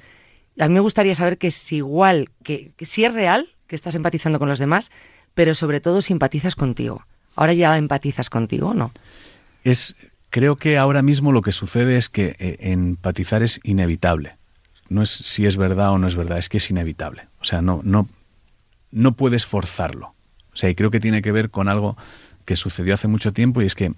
A 0.58 0.68
mí 0.68 0.74
me 0.74 0.80
gustaría 0.80 1.14
saber 1.14 1.38
que 1.38 1.48
es 1.48 1.72
igual, 1.72 2.30
que, 2.42 2.72
que 2.76 2.84
si 2.84 3.04
es 3.04 3.12
real 3.12 3.48
que 3.66 3.76
estás 3.76 3.94
empatizando 3.94 4.38
con 4.38 4.48
los 4.48 4.58
demás, 4.58 4.90
pero 5.34 5.54
sobre 5.54 5.80
todo 5.80 6.02
simpatizas 6.02 6.56
contigo. 6.56 7.06
Ahora 7.34 7.52
ya 7.52 7.76
empatizas 7.76 8.30
contigo, 8.30 8.74
¿no? 8.74 8.92
Es 9.62 9.96
Creo 10.36 10.56
que 10.56 10.76
ahora 10.76 11.00
mismo 11.00 11.32
lo 11.32 11.40
que 11.40 11.52
sucede 11.52 11.96
es 11.96 12.10
que 12.10 12.36
eh, 12.38 12.58
empatizar 12.60 13.42
es 13.42 13.58
inevitable. 13.64 14.36
No 14.90 15.00
es 15.00 15.08
si 15.08 15.46
es 15.46 15.56
verdad 15.56 15.92
o 15.92 15.98
no 15.98 16.06
es 16.06 16.14
verdad, 16.14 16.36
es 16.36 16.50
que 16.50 16.58
es 16.58 16.68
inevitable. 16.68 17.26
O 17.40 17.44
sea, 17.44 17.62
no, 17.62 17.80
no, 17.84 18.06
no 18.90 19.12
puedes 19.12 19.46
forzarlo. 19.46 20.08
O 20.52 20.56
sea, 20.56 20.68
y 20.68 20.74
creo 20.74 20.90
que 20.90 21.00
tiene 21.00 21.22
que 21.22 21.32
ver 21.32 21.48
con 21.48 21.68
algo 21.68 21.96
que 22.44 22.54
sucedió 22.54 22.92
hace 22.92 23.08
mucho 23.08 23.32
tiempo 23.32 23.62
y 23.62 23.64
es 23.64 23.74
que 23.74 23.94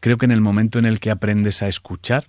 creo 0.00 0.18
que 0.18 0.26
en 0.26 0.32
el 0.32 0.42
momento 0.42 0.78
en 0.78 0.84
el 0.84 1.00
que 1.00 1.10
aprendes 1.10 1.62
a 1.62 1.68
escuchar 1.68 2.26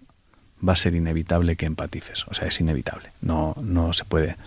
va 0.65 0.71
a 0.71 0.77
ser 0.77 0.95
inevitable 0.95 1.57
que 1.57 1.65
empatices. 1.65 2.25
O 2.29 2.33
sea, 2.33 2.47
es 2.47 2.57
inevitable. 2.61 3.09
No, 3.19 3.57
no 3.61 3.91
se 3.91 4.05
puede, 4.05 4.37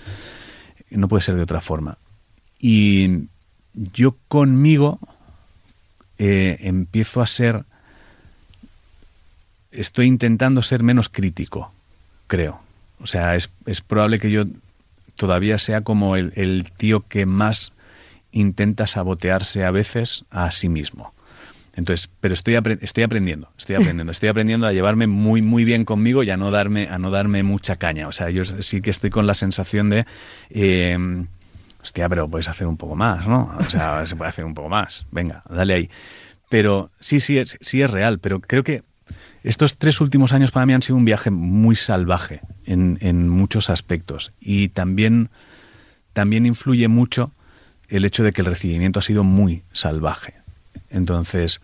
no 0.88 1.06
puede 1.06 1.22
ser 1.22 1.34
de 1.34 1.42
otra 1.42 1.60
forma. 1.60 1.98
Y 2.58 3.28
yo 3.74 4.16
conmigo 4.28 4.98
eh, 6.16 6.56
empiezo 6.60 7.20
a 7.20 7.26
ser 7.26 7.66
estoy 9.76 10.06
intentando 10.06 10.62
ser 10.62 10.82
menos 10.82 11.08
crítico, 11.08 11.72
creo. 12.26 12.60
O 13.00 13.06
sea, 13.06 13.36
es, 13.36 13.50
probable 13.86 14.18
que 14.18 14.30
yo 14.30 14.44
todavía 15.16 15.58
sea 15.58 15.82
como 15.82 16.16
el, 16.16 16.70
tío 16.76 17.00
que 17.00 17.26
más 17.26 17.72
intenta 18.32 18.86
sabotearse 18.86 19.64
a 19.64 19.70
veces 19.70 20.24
a 20.30 20.50
sí 20.50 20.68
mismo. 20.68 21.14
Entonces, 21.74 22.10
pero 22.20 22.32
estoy, 22.32 22.58
estoy 22.80 23.04
aprendiendo, 23.04 23.50
estoy 23.58 23.76
aprendiendo, 23.76 24.12
estoy 24.12 24.28
aprendiendo 24.30 24.66
a 24.66 24.72
llevarme 24.72 25.06
muy, 25.06 25.42
muy 25.42 25.64
bien 25.64 25.84
conmigo 25.84 26.22
y 26.22 26.30
a 26.30 26.36
no 26.36 26.50
darme, 26.50 26.88
a 26.88 26.98
no 26.98 27.10
darme 27.10 27.42
mucha 27.42 27.76
caña. 27.76 28.08
O 28.08 28.12
sea, 28.12 28.30
yo 28.30 28.44
sí 28.44 28.80
que 28.80 28.90
estoy 28.90 29.10
con 29.10 29.26
la 29.26 29.34
sensación 29.34 29.90
de, 29.90 30.06
eh, 30.50 30.98
hostia, 31.82 32.08
pero 32.08 32.28
puedes 32.28 32.48
hacer 32.48 32.66
un 32.66 32.78
poco 32.78 32.96
más, 32.96 33.28
¿no? 33.28 33.54
O 33.58 33.64
sea, 33.64 34.06
se 34.06 34.16
puede 34.16 34.30
hacer 34.30 34.44
un 34.44 34.54
poco 34.54 34.70
más. 34.70 35.06
Venga, 35.10 35.42
dale 35.50 35.74
ahí. 35.74 35.90
Pero 36.48 36.90
sí, 37.00 37.20
sí 37.20 37.38
es, 37.38 37.58
sí 37.60 37.82
es 37.82 37.90
real, 37.90 38.20
pero 38.20 38.40
creo 38.40 38.62
que 38.64 38.82
estos 39.46 39.76
tres 39.76 40.00
últimos 40.00 40.32
años 40.32 40.50
para 40.50 40.66
mí 40.66 40.72
han 40.72 40.82
sido 40.82 40.96
un 40.96 41.04
viaje 41.04 41.30
muy 41.30 41.76
salvaje 41.76 42.40
en, 42.64 43.28
muchos 43.28 43.70
aspectos 43.70 44.32
y 44.40 44.70
también, 44.70 45.30
también 46.12 46.46
influye 46.46 46.88
mucho 46.88 47.30
el 47.88 48.04
hecho 48.04 48.24
de 48.24 48.32
que 48.32 48.40
el 48.40 48.48
recibimiento 48.48 48.98
ha 48.98 49.02
sido 49.02 49.22
muy 49.22 49.62
salvaje. 49.72 50.34
Entonces, 50.90 51.60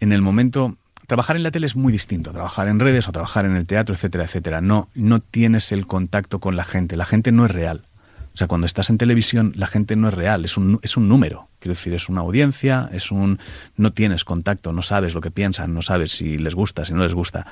en 0.00 0.12
el 0.12 0.22
momento, 0.22 0.78
trabajar 1.06 1.36
en 1.36 1.42
la 1.42 1.50
tele 1.50 1.66
es 1.66 1.76
muy 1.76 1.92
distinto, 1.92 2.32
trabajar 2.32 2.68
en 2.68 2.80
redes 2.80 3.06
o 3.06 3.12
trabajar 3.12 3.44
en 3.44 3.54
el 3.54 3.66
teatro, 3.66 3.94
etcétera, 3.94 4.24
etcétera. 4.24 4.62
No, 4.62 4.88
no 4.94 5.20
tienes 5.20 5.72
el 5.72 5.86
contacto 5.86 6.38
con 6.38 6.56
la 6.56 6.64
gente, 6.64 6.96
la 6.96 7.04
gente 7.04 7.32
no 7.32 7.44
es 7.44 7.50
real. 7.50 7.82
O 8.40 8.42
sea, 8.42 8.48
cuando 8.48 8.66
estás 8.66 8.88
en 8.88 8.96
televisión, 8.96 9.52
la 9.54 9.66
gente 9.66 9.96
no 9.96 10.08
es 10.08 10.14
real, 10.14 10.46
es 10.46 10.56
un, 10.56 10.80
es 10.80 10.96
un 10.96 11.10
número. 11.10 11.50
Quiero 11.58 11.74
decir, 11.74 11.92
es 11.92 12.08
una 12.08 12.22
audiencia, 12.22 12.88
es 12.90 13.12
un. 13.12 13.38
no 13.76 13.92
tienes 13.92 14.24
contacto, 14.24 14.72
no 14.72 14.80
sabes 14.80 15.12
lo 15.12 15.20
que 15.20 15.30
piensan, 15.30 15.74
no 15.74 15.82
sabes 15.82 16.12
si 16.12 16.38
les 16.38 16.54
gusta, 16.54 16.86
si 16.86 16.94
no 16.94 17.02
les 17.02 17.12
gusta. 17.12 17.46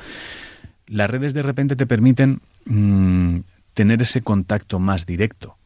Las 0.87 1.11
redes 1.11 1.35
de 1.35 1.43
repente 1.43 1.77
te 1.77 1.87
permiten 1.87 2.41
mm, 2.65 3.41
tener 3.75 4.01
ese 4.01 4.23
contacto 4.23 4.79
más 4.79 5.05
directo. 5.05 5.59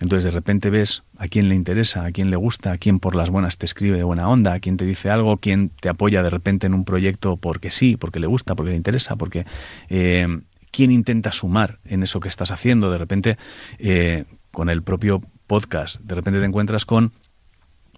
Entonces 0.00 0.24
de 0.24 0.30
repente 0.30 0.70
ves 0.70 1.02
a 1.18 1.28
quién 1.28 1.50
le 1.50 1.54
interesa, 1.54 2.06
a 2.06 2.10
quién 2.10 2.30
le 2.30 2.36
gusta, 2.36 2.72
a 2.72 2.78
quién 2.78 2.98
por 2.98 3.14
las 3.14 3.28
buenas 3.28 3.58
te 3.58 3.66
escribe 3.66 3.98
de 3.98 4.04
buena 4.04 4.26
onda, 4.26 4.54
a 4.54 4.60
quién 4.60 4.78
te 4.78 4.86
dice 4.86 5.10
algo, 5.10 5.36
quién 5.36 5.68
te 5.68 5.90
apoya 5.90 6.22
de 6.22 6.30
repente 6.30 6.66
en 6.66 6.72
un 6.72 6.86
proyecto 6.86 7.36
porque 7.36 7.70
sí, 7.70 7.98
porque 7.98 8.20
le 8.20 8.26
gusta, 8.26 8.54
porque 8.54 8.70
le 8.70 8.76
interesa, 8.76 9.16
porque 9.16 9.44
eh, 9.90 10.40
quién 10.70 10.90
intenta 10.90 11.30
sumar 11.30 11.78
en 11.84 12.02
eso 12.02 12.20
que 12.20 12.28
estás 12.28 12.50
haciendo. 12.50 12.90
De 12.90 12.96
repente, 12.96 13.36
eh, 13.78 14.24
con 14.52 14.68
el 14.70 14.82
propio 14.82 15.22
podcast, 15.46 16.00
de 16.00 16.14
repente 16.14 16.40
te 16.40 16.46
encuentras 16.46 16.86
con 16.86 17.12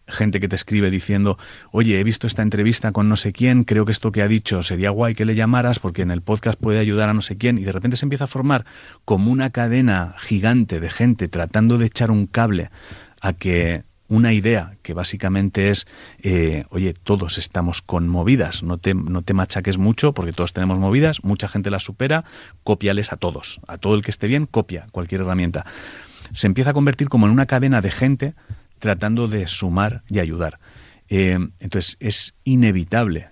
gente 0.07 0.41
que 0.41 0.49
te 0.49 0.57
escribe 0.57 0.91
diciendo, 0.91 1.39
oye, 1.71 1.99
he 1.99 2.05
visto 2.05 2.27
esta 2.27 2.43
entrevista 2.43 2.93
con 2.93 3.09
no 3.09 3.17
sé 3.17 3.33
quién, 3.33 3.65
creo 3.65 3.87
que 3.87 3.93
esto 3.93 4.13
que 4.13 4.23
ha 4.23 4.29
dicho 4.29 4.63
sería 4.63 4.91
guay 4.91 5.15
que 5.15 5.25
le 5.25 5.35
llamaras 5.35 5.79
porque 5.79 6.03
en 6.03 6.11
el 6.11 6.23
podcast 6.23 6.61
puede 6.61 6.79
ayudar 6.79 7.09
a 7.09 7.15
no 7.15 7.23
sé 7.23 7.37
quién, 7.37 7.59
y 7.59 7.65
de 7.65 7.73
repente 7.73 7.97
se 7.97 8.05
empieza 8.05 8.25
a 8.25 8.29
formar 8.29 8.65
como 9.05 9.31
una 9.31 9.51
cadena 9.51 10.15
gigante 10.19 10.81
de 10.81 10.91
gente 10.91 11.29
tratando 11.29 11.79
de 11.79 11.87
echar 11.87 12.11
un 12.11 12.27
cable 12.27 12.71
a 13.21 13.33
que 13.33 13.85
una 14.09 14.33
idea 14.33 14.77
que 14.83 14.93
básicamente 14.93 15.71
es, 15.71 15.87
eh, 16.23 16.65
oye, 16.69 16.93
todos 16.93 17.39
estamos 17.39 17.81
con 17.81 18.07
movidas, 18.07 18.63
no 18.63 18.77
te, 18.77 18.95
no 18.95 19.23
te 19.23 19.33
machaques 19.33 19.79
mucho 19.79 20.13
porque 20.13 20.33
todos 20.33 20.53
tenemos 20.53 20.79
movidas, 20.79 21.25
mucha 21.25 21.49
gente 21.49 21.71
las 21.71 21.83
supera, 21.83 22.25
copiales 22.63 23.13
a 23.13 23.17
todos, 23.17 23.61
a 23.67 23.79
todo 23.79 23.95
el 23.95 24.03
que 24.03 24.11
esté 24.11 24.27
bien, 24.27 24.47
copia 24.47 24.87
cualquier 24.93 25.23
herramienta. 25.23 25.65
Se 26.33 26.47
empieza 26.47 26.71
a 26.71 26.75
convertir 26.75 27.09
como 27.09 27.27
en 27.27 27.33
una 27.33 27.47
cadena 27.47 27.81
de 27.81 27.91
gente 27.91 28.35
tratando 28.79 29.29
de 29.29 29.47
sumar 29.47 30.03
y 30.09 30.19
ayudar. 30.19 30.59
Eh, 31.09 31.39
entonces 31.61 31.97
es 32.01 32.35
inevitable 32.45 33.29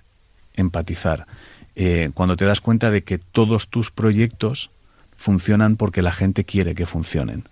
empatizar 0.54 1.26
eh, 1.74 2.10
cuando 2.14 2.36
te 2.36 2.44
das 2.44 2.60
cuenta 2.60 2.90
de 2.90 3.02
que 3.02 3.18
todos 3.18 3.68
tus 3.68 3.90
proyectos 3.90 4.70
funcionan 5.16 5.76
porque 5.76 6.02
la 6.02 6.12
gente 6.12 6.44
quiere 6.44 6.74
que 6.74 6.86
funcionen. 6.86 7.44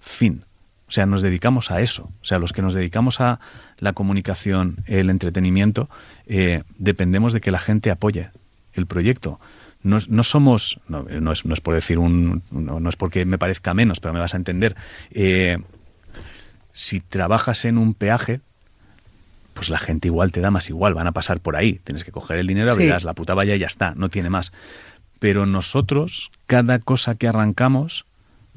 Fin. 0.00 0.44
O 0.86 0.90
sea, 0.90 1.06
nos 1.06 1.20
dedicamos 1.20 1.70
a 1.70 1.80
eso. 1.80 2.10
O 2.22 2.24
sea, 2.24 2.38
los 2.38 2.52
que 2.52 2.62
nos 2.62 2.72
dedicamos 2.72 3.20
a 3.20 3.40
la 3.78 3.92
comunicación, 3.92 4.76
el 4.86 5.10
entretenimiento, 5.10 5.88
eh, 6.26 6.62
dependemos 6.78 7.32
de 7.32 7.40
que 7.40 7.50
la 7.50 7.58
gente 7.58 7.90
apoye 7.90 8.30
el 8.72 8.86
proyecto. 8.86 9.38
No, 9.82 10.22
somos, 10.22 10.80
no, 10.88 11.06
es, 11.08 11.44
no, 11.44 11.54
es, 11.54 11.60
por 11.60 11.74
decir 11.74 11.98
un, 11.98 12.42
no, 12.50 12.88
es 12.88 12.96
porque 12.96 13.24
me 13.24 13.38
parezca 13.38 13.74
menos, 13.74 14.00
pero 14.00 14.12
me 14.12 14.20
vas 14.20 14.34
a 14.34 14.36
entender 14.36 14.76
si 16.78 17.00
trabajas 17.00 17.64
en 17.64 17.76
un 17.76 17.92
peaje, 17.92 18.40
pues 19.52 19.68
la 19.68 19.78
gente 19.78 20.06
igual 20.06 20.30
te 20.30 20.40
da 20.40 20.52
más 20.52 20.70
igual, 20.70 20.94
van 20.94 21.08
a 21.08 21.12
pasar 21.12 21.40
por 21.40 21.56
ahí. 21.56 21.80
Tienes 21.82 22.04
que 22.04 22.12
coger 22.12 22.38
el 22.38 22.46
dinero, 22.46 22.70
abrirás 22.70 23.02
la 23.02 23.14
puta 23.14 23.34
valla 23.34 23.56
y 23.56 23.58
ya 23.58 23.66
está, 23.66 23.94
no 23.96 24.08
tiene 24.08 24.30
más. 24.30 24.52
Pero 25.18 25.44
nosotros, 25.44 26.30
cada 26.46 26.78
cosa 26.78 27.16
que 27.16 27.26
arrancamos, 27.26 28.06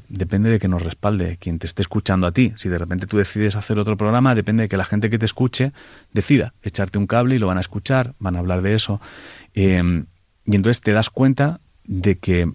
depende 0.07 0.51
de 0.51 0.59
que 0.59 0.67
nos 0.67 0.83
respalde 0.83 1.37
quien 1.37 1.57
te 1.57 1.65
esté 1.65 1.81
escuchando 1.81 2.27
a 2.27 2.31
ti. 2.31 2.53
Si 2.57 2.69
de 2.69 2.77
repente 2.77 3.07
tú 3.07 3.17
decides 3.17 3.55
hacer 3.55 3.79
otro 3.79 3.97
programa, 3.97 4.35
depende 4.35 4.63
de 4.63 4.69
que 4.69 4.77
la 4.77 4.85
gente 4.85 5.09
que 5.09 5.17
te 5.17 5.25
escuche 5.25 5.73
decida 6.13 6.53
echarte 6.61 6.99
un 6.99 7.07
cable 7.07 7.37
y 7.37 7.39
lo 7.39 7.47
van 7.47 7.57
a 7.57 7.61
escuchar, 7.61 8.13
van 8.19 8.35
a 8.35 8.39
hablar 8.39 8.61
de 8.61 8.75
eso. 8.75 9.01
Em, 9.55 10.05
y 10.45 10.55
entonces 10.55 10.81
te 10.81 10.91
das 10.91 11.09
cuenta 11.09 11.59
de 11.85 12.17
que 12.17 12.51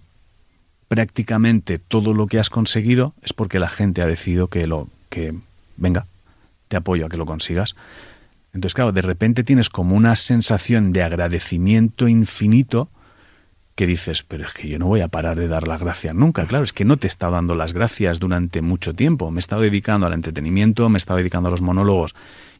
prácticamente 0.87 1.77
todo 1.77 2.13
lo 2.13 2.27
que 2.27 2.39
has 2.39 2.49
conseguido 2.49 3.13
es 3.21 3.33
porque 3.33 3.59
la 3.59 3.69
gente 3.69 4.01
ha 4.01 4.07
decidido 4.07 4.47
que 4.47 4.67
lo 4.67 4.87
que 5.09 5.33
venga, 5.77 6.07
te 6.67 6.77
apoyo 6.77 7.05
a 7.05 7.09
que 7.09 7.17
lo 7.17 7.25
consigas. 7.25 7.75
Entonces, 8.53 8.73
claro, 8.73 8.91
de 8.91 9.01
repente 9.01 9.43
tienes 9.43 9.69
como 9.69 9.95
una 9.95 10.15
sensación 10.15 10.91
de 10.91 11.03
agradecimiento 11.03 12.07
infinito 12.07 12.89
que 13.77 13.85
dices, 13.85 14.23
pero 14.27 14.43
es 14.43 14.53
que 14.53 14.67
yo 14.67 14.79
no 14.79 14.87
voy 14.87 15.01
a 15.01 15.07
parar 15.07 15.37
de 15.37 15.47
dar 15.47 15.67
las 15.67 15.79
gracias 15.79 16.15
nunca. 16.15 16.47
Claro, 16.47 16.63
es 16.63 16.73
que 16.73 16.83
no 16.83 16.97
te 16.97 17.05
he 17.05 17.09
estado 17.09 17.33
dando 17.33 17.53
las 17.53 17.73
gracias 17.73 18.19
durante 18.19 18.63
mucho 18.63 18.95
tiempo. 18.95 19.29
Me 19.29 19.37
he 19.37 19.39
estado 19.39 19.61
dedicando 19.61 20.07
al 20.07 20.13
entretenimiento, 20.13 20.89
me 20.89 20.95
he 20.95 20.97
estado 20.97 21.17
dedicando 21.17 21.49
a 21.49 21.51
los 21.51 21.61
monólogos 21.61 22.15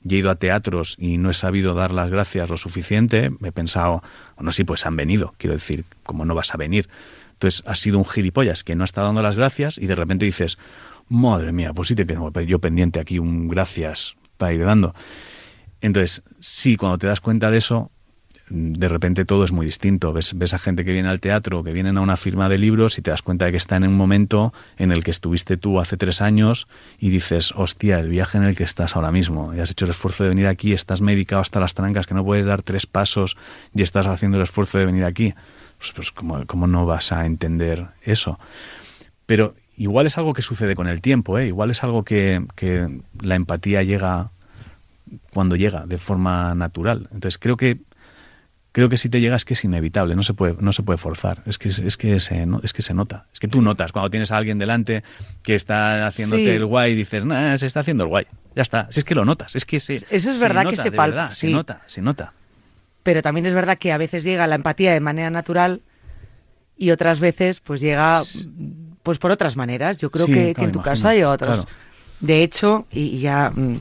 y 0.08 0.14
he 0.14 0.20
ido 0.20 0.30
a 0.30 0.36
teatros 0.36 0.96
y 1.00 1.18
no 1.18 1.32
he 1.32 1.34
sabido 1.34 1.74
dar 1.74 1.92
las 1.92 2.12
gracias 2.12 2.52
lo 2.52 2.58
suficiente. 2.58 3.32
Me 3.40 3.48
he 3.48 3.52
pensado, 3.52 4.04
bueno, 4.36 4.52
sí, 4.52 4.64
pues 4.64 4.86
han 4.86 4.96
venido. 4.96 5.34
Quiero 5.40 5.56
decir, 5.56 5.86
como 6.04 6.24
no 6.24 6.36
vas 6.36 6.54
a 6.54 6.58
venir? 6.58 6.88
Entonces, 7.34 7.64
has 7.66 7.80
sido 7.80 7.98
un 7.98 8.06
gilipollas 8.06 8.64
que 8.64 8.76
no 8.76 8.84
ha 8.84 8.86
estado 8.86 9.08
dando 9.08 9.24
las 9.24 9.38
gracias 9.38 9.80
y 9.80 9.88
de 9.88 9.96
repente 9.96 10.24
dices, 10.24 10.60
Madre 11.10 11.52
mía, 11.52 11.74
pues 11.74 11.88
sí 11.88 11.96
te 11.96 12.06
quedo 12.06 12.30
yo 12.42 12.60
pendiente 12.60 13.00
aquí 13.00 13.18
un 13.18 13.48
gracias 13.48 14.18
para 14.38 14.54
ir 14.54 14.64
dando. 14.64 14.94
Entonces, 15.82 16.22
sí, 16.40 16.78
cuando 16.78 17.00
te 17.00 17.08
das 17.08 17.22
cuenta 17.22 17.50
de 17.50 17.58
eso, 17.58 17.90
de 18.50 18.88
repente 18.88 19.26
todo 19.26 19.44
es 19.44 19.52
muy 19.52 19.66
distinto. 19.66 20.14
Ves, 20.14 20.38
ves 20.38 20.54
a 20.54 20.60
gente 20.60 20.86
que 20.86 20.92
viene 20.92 21.10
al 21.10 21.20
teatro, 21.20 21.64
que 21.64 21.74
vienen 21.74 21.98
a 21.98 22.02
una 22.02 22.18
firma 22.18 22.50
de 22.50 22.58
libros 22.58 22.98
y 22.98 23.02
te 23.02 23.12
das 23.12 23.22
cuenta 23.22 23.46
de 23.46 23.52
que 23.52 23.58
está 23.58 23.76
en 23.76 23.84
un 23.84 23.96
momento 23.96 24.54
en 24.78 24.92
el 24.92 25.04
que 25.04 25.12
estuviste 25.12 25.58
tú 25.58 25.80
hace 25.80 25.98
tres 25.98 26.22
años 26.22 26.68
y 27.00 27.10
dices, 27.10 27.54
hostia, 27.56 28.00
el 28.00 28.10
viaje 28.10 28.38
en 28.38 28.44
el 28.44 28.56
que 28.56 28.64
estás 28.64 28.96
ahora 28.96 29.12
mismo. 29.12 29.54
Y 29.54 29.60
has 29.60 29.72
hecho 29.72 29.86
el 29.86 29.92
esfuerzo 29.92 30.24
de 30.24 30.30
venir 30.30 30.48
aquí, 30.48 30.74
estás 30.74 31.02
medicado 31.02 31.42
hasta 31.42 31.60
las 31.60 31.74
trancas, 31.74 32.08
que 32.08 32.14
no 32.14 32.24
puedes 32.24 32.46
dar 32.46 32.62
tres 32.62 32.86
pasos 32.86 33.38
y 33.74 33.82
estás 33.82 34.08
haciendo 34.08 34.38
el 34.38 34.44
esfuerzo 34.44 34.78
de 34.78 34.86
venir 34.86 35.04
aquí. 35.04 35.34
Pues, 35.78 35.92
pues 35.94 36.12
¿cómo, 36.12 36.46
¿cómo 36.46 36.68
no 36.68 36.86
vas 36.86 37.12
a 37.12 37.26
entender 37.26 37.88
eso? 38.04 38.40
Pero 39.26 39.56
igual 39.78 40.08
es 40.08 40.18
algo 40.18 40.34
que 40.34 40.42
sucede 40.42 40.76
con 40.76 40.88
el 40.88 41.02
tiempo, 41.02 41.38
¿eh? 41.38 41.48
igual 41.48 41.70
es 41.70 41.84
algo 41.84 42.04
que, 42.04 42.42
la 43.22 43.36
empatía 43.36 43.84
llega 43.84 44.32
cuando 45.32 45.56
llega 45.56 45.86
de 45.86 45.98
forma 45.98 46.54
natural. 46.56 47.08
Entonces 47.14 47.38
creo 47.38 47.56
que 47.56 47.80
creo 48.78 48.90
que 48.90 48.98
si 48.98 49.10
te 49.10 49.20
llega 49.20 49.36
es 49.36 49.44
que 49.44 49.56
es 49.56 49.64
inevitable, 49.64 50.16
no 50.16 50.22
se 50.22 50.36
puede, 50.36 50.56
no 50.60 50.72
se 50.72 50.84
puede 50.84 50.98
forzar, 50.98 51.42
es 51.48 51.58
que, 51.58 51.70
es, 51.70 51.98
que 51.98 52.20
se, 52.20 52.48
es 52.62 52.74
que 52.74 52.84
se 52.84 52.94
nota, 52.94 53.26
es 53.34 53.40
que 53.40 53.48
tú 53.48 53.64
notas 53.64 53.92
cuando 53.92 54.12
tienes 54.12 54.32
a 54.32 54.38
alguien 54.38 54.60
delante 54.60 55.04
que 55.42 55.56
está 55.56 56.06
haciéndote 56.06 56.56
el 56.56 56.64
guay 56.64 56.92
y 56.92 56.96
dices, 56.96 57.26
nah, 57.26 57.58
se 57.58 57.66
está 57.66 57.80
haciendo 57.80 58.04
el 58.04 58.10
guay, 58.10 58.28
ya 58.56 58.62
está, 58.62 58.86
si 58.92 59.00
es 59.00 59.04
que 59.04 59.16
lo 59.16 59.26
notas, 59.26 59.56
es 59.56 59.66
que 59.66 59.80
se, 59.80 59.96
Eso 60.12 60.30
es 60.30 60.40
verdad 60.40 60.70
que 60.70 60.76
se 60.76 60.92
palpa, 60.92 61.34
se 61.34 61.50
nota, 61.50 61.82
se 61.88 62.04
nota. 62.04 62.34
Pero 63.02 63.24
también 63.24 63.48
es 63.48 63.56
verdad 63.56 63.80
que 63.80 63.92
a 63.92 63.98
veces 63.98 64.24
llega 64.24 64.46
la 64.46 64.54
empatía 64.54 64.94
de 64.94 65.00
manera 65.00 65.32
natural 65.32 65.82
y 66.78 66.92
otras 66.92 67.20
veces 67.20 67.62
pues 67.62 67.82
llega 67.82 68.22
pues 69.02 69.18
por 69.18 69.32
otras 69.32 69.56
maneras. 69.56 69.98
Yo 69.98 70.12
creo 70.12 70.28
que, 70.28 70.54
en 70.56 70.72
tu 70.72 70.84
caso 70.84 71.08
hay 71.08 71.24
otros. 71.24 71.66
De 72.20 72.44
hecho, 72.44 72.86
y, 72.92 73.22
ya 73.22 73.50
mm, 73.50 73.80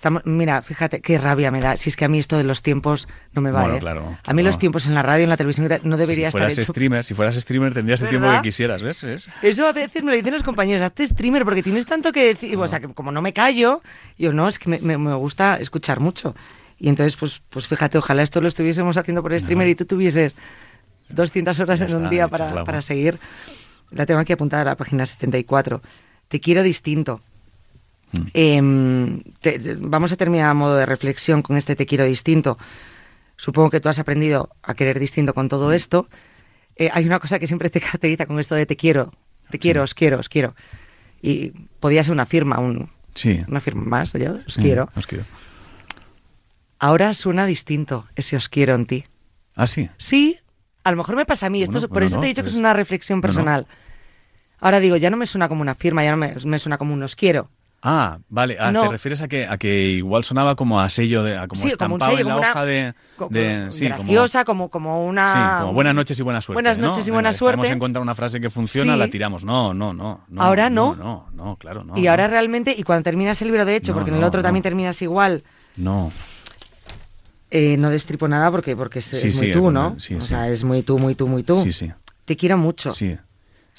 estamos, 0.00 0.24
mira, 0.24 0.62
fíjate 0.62 1.02
qué 1.02 1.18
rabia 1.18 1.50
me 1.50 1.60
da. 1.60 1.76
Si 1.76 1.90
es 1.90 1.96
que 1.96 2.06
a 2.06 2.08
mí 2.08 2.18
esto 2.18 2.38
de 2.38 2.44
los 2.44 2.62
tiempos 2.62 3.06
no 3.34 3.42
me 3.42 3.50
va. 3.50 3.76
¿eh? 3.76 3.80
a 4.24 4.32
mí 4.32 4.42
los 4.42 4.58
tiempos 4.58 4.86
en 4.86 4.94
la 4.94 5.02
radio, 5.02 5.24
en 5.24 5.30
la 5.30 5.36
televisión, 5.36 5.68
no 5.82 5.96
debería 5.98 6.28
si 6.28 6.32
fueras 6.32 6.56
estar 6.56 6.74
streamer, 6.74 7.04
si 7.04 7.14
fueras 7.14 7.34
streamer 7.36 7.74
tendrías 7.74 8.00
el 8.00 8.08
tiempo 8.08 8.30
que 8.30 8.40
quisieras, 8.40 8.82
¿ves? 8.82 9.04
Eso 9.42 9.66
a 9.66 9.72
veces 9.72 10.02
me 10.02 10.10
lo 10.10 10.16
dicen 10.16 10.32
los 10.32 10.42
compañeros, 10.42 10.82
hazte 10.82 11.06
streamer 11.06 11.44
porque 11.44 11.62
tienes 11.62 11.84
tanto 11.84 12.12
que 12.12 12.34
decir. 12.34 12.56
O 12.56 12.66
sea, 12.66 12.80
que 12.80 12.88
como 12.88 13.12
no 13.12 13.20
me 13.20 13.32
callo, 13.32 13.82
yo 14.18 14.32
no, 14.32 14.48
es 14.48 14.58
que 14.58 14.68
me, 14.68 15.14
gusta 15.16 15.56
escuchar 15.56 16.00
mucho. 16.00 16.34
Y 16.78 16.88
entonces, 16.88 17.16
pues, 17.16 17.42
pues 17.50 17.66
fíjate, 17.66 17.98
ojalá 17.98 18.22
esto 18.22 18.40
lo 18.40 18.48
estuviésemos 18.48 18.96
haciendo 18.96 19.22
por 19.22 19.38
streamer 19.38 19.68
y 19.68 19.74
tú 19.74 19.84
tuvieses 19.84 20.34
200 21.10 21.60
horas 21.60 21.80
en 21.82 21.94
un 21.94 22.08
día 22.08 22.26
para, 22.26 22.64
para 22.64 22.80
seguir 22.80 23.18
la 23.90 24.06
tengo 24.06 24.20
aquí 24.20 24.32
apuntada 24.32 24.62
a 24.62 24.64
la 24.64 24.76
página 24.76 25.06
74. 25.06 25.82
Te 26.28 26.40
quiero 26.40 26.62
distinto. 26.62 27.20
Em, 28.34 29.22
vamos 29.78 30.12
a 30.12 30.16
terminar 30.16 30.50
a 30.50 30.54
modo 30.54 30.76
de 30.76 30.86
reflexión 30.86 31.42
con 31.42 31.56
este 31.56 31.76
te 31.76 31.86
quiero 31.86 32.04
distinto. 32.04 32.58
Supongo 33.36 33.70
que 33.70 33.80
tú 33.80 33.88
has 33.88 33.98
aprendido 33.98 34.50
a 34.62 34.74
querer 34.74 34.98
distinto 34.98 35.34
con 35.34 35.48
todo 35.48 35.72
esto. 35.72 36.08
Eh, 36.76 36.90
hay 36.92 37.06
una 37.06 37.20
cosa 37.20 37.38
que 37.38 37.46
siempre 37.46 37.70
te 37.70 37.80
caracteriza 37.80 38.26
con 38.26 38.38
esto 38.40 38.54
de 38.54 38.66
te 38.66 38.76
quiero, 38.76 39.12
te 39.50 39.58
quiero, 39.58 39.82
os 39.82 39.94
quiero, 39.94 40.18
os 40.18 40.28
quiero. 40.28 40.54
Y 41.22 41.50
podía 41.80 42.02
ser 42.02 42.12
una 42.12 42.26
firma, 42.26 42.58
un, 42.58 42.90
sí. 43.14 43.40
una 43.46 43.60
firma 43.60 43.82
más, 43.82 44.12
yo 44.12 44.38
os 44.46 44.56
quiero. 44.56 44.90
Os 44.96 45.06
quiero. 45.06 45.24
Ahora 46.78 47.12
suena 47.12 47.44
distinto 47.46 48.06
ese 48.16 48.36
os 48.36 48.48
quiero 48.48 48.74
en 48.74 48.86
ti. 48.86 49.04
¿Ah, 49.54 49.66
sí? 49.66 49.90
Sí, 49.98 50.38
a 50.82 50.90
lo 50.90 50.96
mejor 50.96 51.16
me 51.16 51.26
pasa 51.26 51.46
a 51.46 51.50
mí, 51.50 51.62
esto, 51.62 51.86
por 51.88 52.02
eso 52.02 52.18
te 52.18 52.26
he 52.26 52.28
dicho 52.28 52.42
que 52.42 52.48
es 52.48 52.54
una 52.54 52.72
reflexión 52.72 53.20
personal. 53.20 53.66
Ahora 54.58 54.80
digo, 54.80 54.96
ya 54.96 55.10
no 55.10 55.16
me 55.16 55.26
suena 55.26 55.48
como 55.48 55.62
una 55.62 55.74
firma, 55.74 56.02
ya 56.04 56.10
no 56.10 56.16
me, 56.16 56.58
suena 56.58 56.78
como 56.78 56.94
un 56.94 57.02
os 57.02 57.16
quiero. 57.16 57.50
Ah, 57.82 58.18
vale. 58.28 58.58
Ah, 58.60 58.72
¿Te 58.72 58.88
refieres 58.88 59.22
a 59.22 59.28
que, 59.28 59.46
a 59.46 59.56
que 59.56 59.86
igual 59.88 60.22
sonaba 60.22 60.54
como 60.54 60.80
a 60.80 60.88
sello, 60.90 61.22
de, 61.22 61.38
a 61.38 61.48
como 61.48 61.66
estampado 61.66 62.18
en 62.18 62.28
la 62.28 62.36
hoja 62.36 62.64
de, 62.66 62.94
sí, 63.70 63.86
graciosa, 63.86 64.44
como, 64.44 64.68
como, 64.68 65.06
una... 65.06 65.32
Sí, 65.32 65.62
como 65.62 65.72
buenas 65.72 65.94
noches 65.94 66.18
y 66.18 66.22
buena 66.22 66.40
suerte. 66.42 66.56
Buenas 66.56 66.78
noches 66.78 67.08
y 67.08 67.10
buena 67.10 67.32
suerte. 67.32 67.62
Estamos 67.62 67.76
encontrar 67.76 68.02
una 68.02 68.14
frase 68.14 68.40
que 68.40 68.50
funciona, 68.50 68.96
la 68.96 69.08
tiramos. 69.08 69.44
No, 69.44 69.72
no, 69.72 69.94
no, 69.94 70.24
no. 70.28 70.42
Ahora 70.42 70.68
no. 70.68 70.94
No, 70.94 71.28
no, 71.32 71.56
claro, 71.56 71.82
no. 71.84 71.96
Y 71.96 72.06
ahora 72.06 72.26
realmente, 72.26 72.74
y 72.76 72.82
cuando 72.82 73.04
terminas 73.04 73.40
el 73.40 73.48
libro, 73.48 73.64
de 73.64 73.76
hecho, 73.76 73.94
porque 73.94 74.10
en 74.10 74.16
el 74.16 74.24
otro 74.24 74.42
también 74.42 74.62
terminas 74.62 75.00
igual. 75.00 75.42
No. 75.76 76.12
Eh, 77.50 77.76
no 77.78 77.90
destripo 77.90 78.28
nada 78.28 78.50
porque, 78.50 78.76
porque 78.76 79.00
es, 79.00 79.36
muy 79.40 79.52
tú, 79.52 79.70
¿no? 79.70 79.96
o 79.96 80.20
sea, 80.20 80.48
es 80.48 80.62
muy 80.62 80.82
tú, 80.82 80.98
muy 80.98 81.14
tú, 81.14 81.26
muy 81.26 81.42
tú. 81.42 81.58
Sí, 81.58 81.72
sí. 81.72 81.90
Te 82.26 82.36
quiero 82.36 82.56
mucho. 82.56 82.92
Sí. 82.92 83.16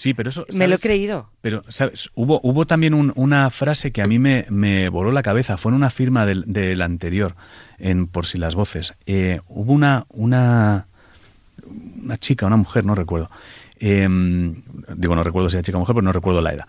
Sí, 0.02 0.16
pero 0.16 0.30
eso... 0.30 0.48
Me 0.58 0.68
lo 0.68 0.78
he 0.78 0.80
creído. 0.80 1.30
Pero, 1.42 1.64
¿sabes? 1.68 2.10
Hubo, 2.16 2.40
hubo 2.42 2.66
también 2.66 2.96
una 2.96 3.52
frase 3.52 3.92
que 3.92 4.02
a 4.02 4.06
mí 4.06 4.18
me, 4.18 4.48
me, 4.50 4.90
voló 4.90 5.12
la 5.12 5.22
cabeza. 5.22 5.58
Fue 5.58 5.70
en 5.70 5.76
una 5.76 5.92
firma 5.92 6.26
del, 6.26 6.82
anterior, 6.82 7.36
en 7.78 8.08
Por 8.08 8.26
si 8.26 8.40
las 8.40 8.56
voces. 8.56 8.96
Eh, 9.06 9.42
hubo 9.48 9.72
una, 9.72 10.08
una, 10.10 10.88
una 12.02 12.18
chica, 12.18 12.48
una 12.48 12.56
mujer, 12.56 12.84
no 12.84 12.96
recuerdo. 12.96 13.30
Em, 13.78 14.64
digo, 14.96 15.14
no 15.14 15.22
recuerdo 15.22 15.52
si 15.52 15.58
era 15.58 15.64
chica 15.64 15.78
o 15.78 15.82
mujer, 15.82 15.94
pero 15.94 16.04
no 16.04 16.12
recuerdo 16.12 16.42
la 16.42 16.54
edad. 16.54 16.68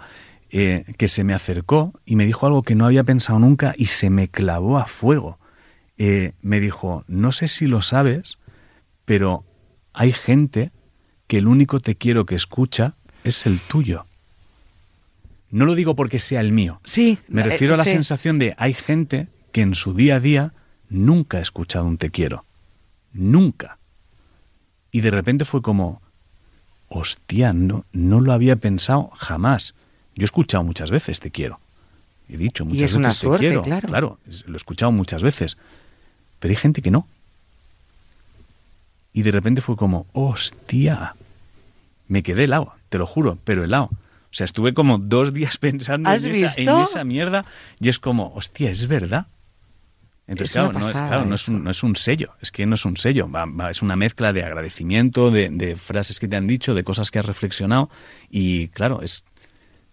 Eh, 0.51 0.85
que 0.99 1.09
se 1.09 1.25
me 1.25 1.33
acercó 1.33 1.99
y 2.05 2.17
me 2.17 2.27
dijo 2.27 2.47
algo 2.47 2.63
que 2.63 2.75
no 2.75 2.85
había 2.85 3.03
pensado 3.03 3.39
nunca 3.39 3.73
y 3.79 3.87
se 3.87 4.11
me 4.11 4.29
clavó 4.29 4.77
a 4.77 4.85
fuego. 4.85 5.39
Eh, 5.97 6.33
me 6.43 6.61
dijo, 6.61 7.07
no 7.09 7.33
sé 7.33 7.49
si 7.49 7.67
lo 7.67 7.81
sabes, 7.81 8.37
pero 9.07 9.47
hay 9.95 10.13
gente 10.13 10.71
que 11.29 11.39
el 11.39 11.49
único 11.49 11.81
te 11.81 11.95
quiero 11.95 12.27
que 12.27 12.35
escucha 12.35 12.97
es 13.25 13.47
el 13.47 13.61
tuyo. 13.61 14.07
No 15.51 15.67
lo 15.67 15.75
digo 15.75 15.95
porque 15.95 16.19
sea 16.19 16.41
el 16.41 16.53
mío. 16.53 16.81
Sí. 16.85 17.19
Me 17.29 17.43
eh, 17.43 17.45
refiero 17.45 17.75
a 17.75 17.77
la 17.77 17.85
sí. 17.85 17.91
sensación 17.91 18.39
de 18.39 18.55
hay 18.59 18.75
gente 18.75 19.29
que 19.53 19.61
en 19.61 19.75
su 19.75 19.93
día 19.95 20.17
a 20.17 20.21
día 20.21 20.53
nunca 20.89 21.39
ha 21.39 21.43
escuchado 21.43 21.85
un 21.85 21.99
te 21.99 22.11
quiero. 22.11 22.45
Nunca. 23.13 23.79
Y 24.91 25.01
de 25.03 25.11
repente 25.11 25.45
fue 25.45 25.61
como, 25.63 26.01
hostia, 26.89 27.53
no, 27.53 27.85
no 27.93 28.21
lo 28.21 28.33
había 28.33 28.57
pensado 28.57 29.11
jamás. 29.15 29.75
Yo 30.15 30.23
he 30.23 30.25
escuchado 30.25 30.65
muchas 30.65 30.91
veces 30.91 31.21
te 31.21 31.31
quiero. 31.31 31.61
He 32.29 32.37
dicho 32.39 32.65
muchas 32.65 32.91
es 32.91 32.95
una 32.95 33.09
veces 33.09 33.21
suerte, 33.21 33.51
te 33.51 33.61
quiero. 33.63 33.81
claro. 33.81 34.19
es- 34.29 34.47
lo 34.47 34.55
he 34.55 34.57
escuchado 34.57 34.91
muchas 34.93 35.23
veces. 35.23 35.59
Pero 36.39 36.51
hay 36.53 36.57
gente 36.57 36.81
que 36.81 36.91
no. 36.91 37.07
Y 39.13 39.23
de 39.23 39.31
repente 39.31 39.61
fue 39.61 39.77
como, 39.77 40.07
hostia. 40.13 41.15
Me 42.09 42.23
quedé 42.23 42.45
helado, 42.45 42.75
te 42.89 42.99
lo 42.99 43.07
juro, 43.07 43.39
pero 43.45 43.65
helado. 43.65 43.85
O 43.93 44.35
sea, 44.35 44.45
estuve 44.45 44.73
como 44.75 44.99
dos 44.99 45.33
días 45.35 45.59
pensando 45.59 46.09
¿Has 46.11 46.25
en 46.25 46.31
esa, 46.35 46.61
en 46.61 46.69
esa 46.81 47.05
mierda 47.05 47.45
y 47.81 47.89
es 47.89 47.99
como, 47.99 48.33
hostia, 48.35 48.71
es 48.71 48.87
verdad. 48.89 49.27
Entonces, 50.27 50.51
Es 50.51 50.53
claro, 50.53 50.73
no 50.73 50.89
es, 50.89 51.03
claro 51.03 51.25
no, 51.25 51.35
es 51.35 51.49
un, 51.49 51.65
no 51.65 51.71
es 51.71 51.83
un 51.83 51.97
sello, 51.97 52.33
es 52.41 52.53
que 52.53 52.65
no 52.65 52.77
es 52.77 52.85
un 52.85 52.97
sello, 52.97 53.29
va- 53.31 53.45
va- 53.45 53.71
es 53.71 53.83
una 53.83 53.97
mezcla 53.97 54.33
de 54.33 54.45
agradecimiento, 54.45 55.31
de, 55.31 55.51
de 55.51 55.77
frases 55.77 56.21
que 56.21 56.29
te 56.29 56.37
han 56.37 56.47
dicho, 56.47 56.75
de 56.75 56.85
cosas 56.85 57.11
que 57.11 57.19
has 57.19 57.27
reflexionado 57.27 57.91
y 58.31 58.69
claro, 58.69 59.03
es 59.03 59.25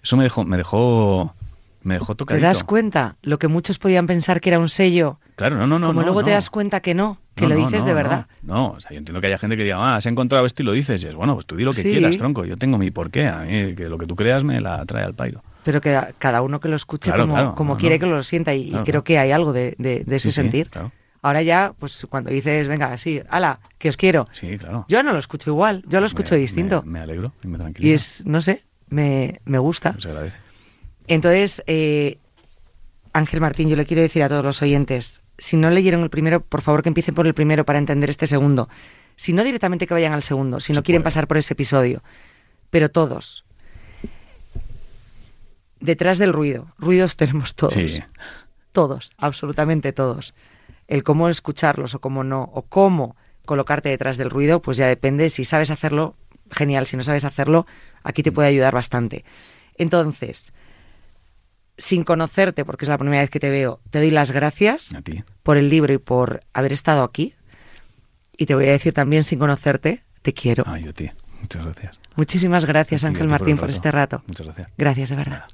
eso 0.03 0.15
me 0.15 0.23
dejó, 0.23 0.45
me 0.45 0.55
dejó, 0.55 1.33
me 1.81 1.95
dejó 1.95 2.13
¿Te 2.13 2.19
tocadito. 2.19 2.45
das 2.45 2.63
cuenta? 2.63 3.17
Lo 3.21 3.39
que 3.39 3.47
muchos 3.47 3.79
podían 3.79 4.05
pensar 4.07 4.39
que 4.39 4.49
era 4.49 4.59
un 4.59 4.69
sello, 4.69 5.19
Claro, 5.35 5.57
no, 5.57 5.65
no, 5.67 5.79
no. 5.79 5.87
como 5.87 6.01
no, 6.01 6.05
luego 6.05 6.23
te 6.23 6.31
das 6.31 6.49
cuenta 6.49 6.79
que 6.79 6.93
no, 6.93 7.17
que 7.39 7.47
No, 7.47 7.55
lo 7.55 7.65
dices 7.65 7.79
no, 7.83 7.85
de 7.87 7.93
verdad. 7.93 8.27
No, 8.43 8.71
o 8.71 8.79
sea, 8.81 8.91
yo 8.91 8.97
entiendo 8.99 9.19
que 9.21 9.27
haya 9.27 9.37
gente 9.37 9.57
que 9.57 9.63
diga, 9.63 9.77
ah, 9.77 9.95
has 9.95 10.05
encontrado 10.05 10.45
esto 10.45 10.61
y 10.61 10.65
lo 10.65 10.71
dices. 10.73 11.03
Y 11.03 11.07
es 11.07 11.15
bueno, 11.15 11.33
pues 11.33 11.45
tú 11.45 11.55
di 11.55 11.63
lo 11.63 11.73
que 11.73 11.81
Sí. 11.81 11.89
quieras, 11.89 12.17
tronco. 12.17 12.45
Yo 12.45 12.57
tengo 12.57 12.77
mi 12.77 12.91
porqué. 12.91 13.27
A 13.27 13.39
mí, 13.39 13.73
que 13.75 13.87
lo 13.89 13.97
que 13.97 14.05
tú 14.05 14.15
creas 14.15 14.43
me 14.43 14.59
la 14.61 14.85
trae 14.85 15.03
al 15.03 15.13
pairo. 15.15 15.41
Pero 15.63 15.81
que 15.81 15.99
cada 16.17 16.41
uno 16.41 16.59
que 16.59 16.67
lo 16.69 16.75
escuche 16.75 17.09
Claro, 17.09 17.23
como, 17.23 17.33
claro, 17.35 17.55
como 17.55 17.73
no, 17.73 17.79
quiere 17.79 17.99
que 17.99 18.05
lo 18.05 18.21
sienta 18.23 18.53
y, 18.53 18.71
creo 18.85 19.03
que 19.03 19.19
hay 19.19 19.31
algo 19.31 19.53
de, 19.53 19.75
de- 19.77 20.03
de 20.05 20.15
ese 20.15 20.29
Sí, 20.31 20.35
sentir. 20.35 20.69
Ahora 21.21 21.41
ya, 21.41 21.73
pues 21.77 22.07
cuando 22.09 22.29
dices, 22.31 22.67
venga, 22.69 22.97
sí, 22.97 23.21
ala, 23.29 23.59
que 23.77 23.89
os 23.89 23.97
quiero. 23.97 24.25
Sí, 24.31 24.57
claro. 24.57 24.85
Yo 24.87 25.03
no 25.03 25.11
lo 25.11 25.19
escucho 25.19 25.49
igual, 25.49 25.83
yo 25.85 25.99
lo 25.99 26.05
escucho 26.07 26.35
Me- 26.35 26.39
distinto. 26.41 26.81
Me, 26.83 26.91
me 26.91 26.99
alegro 27.01 27.33
y 27.43 27.47
me 27.47 27.57
tranquiliza. 27.57 27.91
y 27.91 27.93
es, 27.93 28.23
no 28.25 28.41
sé, 28.41 28.63
me, 28.87 29.41
me 29.43 29.57
gusta. 29.59 29.95
Se 29.99 30.07
agradece. 30.07 30.37
Entonces, 31.07 31.61
eh, 31.67 32.19
Ángel 33.13 33.41
Martín, 33.41 33.67
yo 33.69 33.75
le 33.75 33.85
quiero 33.85 34.01
decir 34.01 34.23
a 34.23 34.29
todos 34.29 34.45
los 34.45 34.61
oyentes, 34.61 35.21
si 35.39 35.57
no 35.57 35.69
leyeron 35.69 36.03
el 36.03 36.09
primero, 36.09 36.41
por 36.41 36.61
favor 36.61 36.83
que 36.83 36.89
empiecen 36.89 37.15
por 37.15 37.27
el 37.27 37.33
primero 37.33 37.65
para 37.65 37.79
entender 37.79 38.09
este 38.09 38.27
segundo. 38.27 38.69
Si 39.15 39.33
no 39.33 39.43
directamente 39.43 39.87
que 39.87 39.93
vayan 39.93 40.13
al 40.13 40.23
segundo, 40.23 40.59
si 40.59 40.73
no 40.73 40.83
quieren 40.83 41.01
puede. 41.01 41.05
pasar 41.05 41.27
por 41.27 41.37
ese 41.37 41.53
episodio. 41.53 42.03
Pero 42.69 42.89
todos. 42.89 43.45
Detrás 45.79 46.17
del 46.17 46.33
ruido. 46.33 46.73
Ruidos 46.77 47.15
tenemos 47.15 47.55
todos. 47.55 47.73
Sí. 47.73 48.03
Todos, 48.71 49.11
absolutamente 49.17 49.93
todos. 49.93 50.33
El 50.87 51.03
cómo 51.03 51.29
escucharlos 51.29 51.95
o 51.95 51.99
cómo 51.99 52.23
no, 52.23 52.43
o 52.53 52.63
cómo 52.63 53.15
colocarte 53.45 53.89
detrás 53.89 54.17
del 54.17 54.29
ruido, 54.29 54.61
pues 54.61 54.77
ya 54.77 54.87
depende. 54.87 55.29
Si 55.29 55.43
sabes 55.45 55.71
hacerlo, 55.71 56.15
genial. 56.51 56.85
Si 56.85 56.95
no 56.97 57.03
sabes 57.03 57.25
hacerlo, 57.25 57.65
aquí 58.03 58.23
te 58.23 58.31
puede 58.31 58.49
ayudar 58.49 58.73
bastante. 58.73 59.25
Entonces, 59.75 60.53
sin 61.79 62.03
conocerte, 62.03 62.63
porque 62.65 62.85
es 62.85 62.89
la 62.89 62.97
primera 62.97 63.21
vez 63.21 63.29
que 63.29 63.39
te 63.39 63.49
veo, 63.49 63.79
te 63.89 63.99
doy 63.99 64.11
las 64.11 64.31
gracias 64.31 64.93
A 64.93 65.01
ti. 65.01 65.23
por 65.43 65.57
el 65.57 65.69
libro 65.69 65.91
y 65.93 65.97
por 65.97 66.41
haber 66.53 66.71
estado 66.73 67.03
aquí. 67.03 67.33
Y 68.37 68.45
te 68.45 68.55
voy 68.55 68.67
a 68.67 68.71
decir 68.71 68.93
también, 68.93 69.23
sin 69.23 69.39
conocerte, 69.39 70.03
te 70.21 70.33
quiero. 70.33 70.63
Ay, 70.67 70.83
yo 70.83 70.91
a 70.91 70.93
ti. 70.93 71.09
Muchas 71.41 71.65
gracias. 71.65 71.99
Muchísimas 72.15 72.65
gracias, 72.65 73.03
Ángel 73.03 73.27
Martín, 73.27 73.57
por 73.57 73.69
este 73.69 73.91
rato. 73.91 74.23
Muchas 74.27 74.45
gracias. 74.45 74.67
Gracias, 74.77 75.09
de 75.09 75.15
verdad. 75.15 75.31
Nada. 75.31 75.47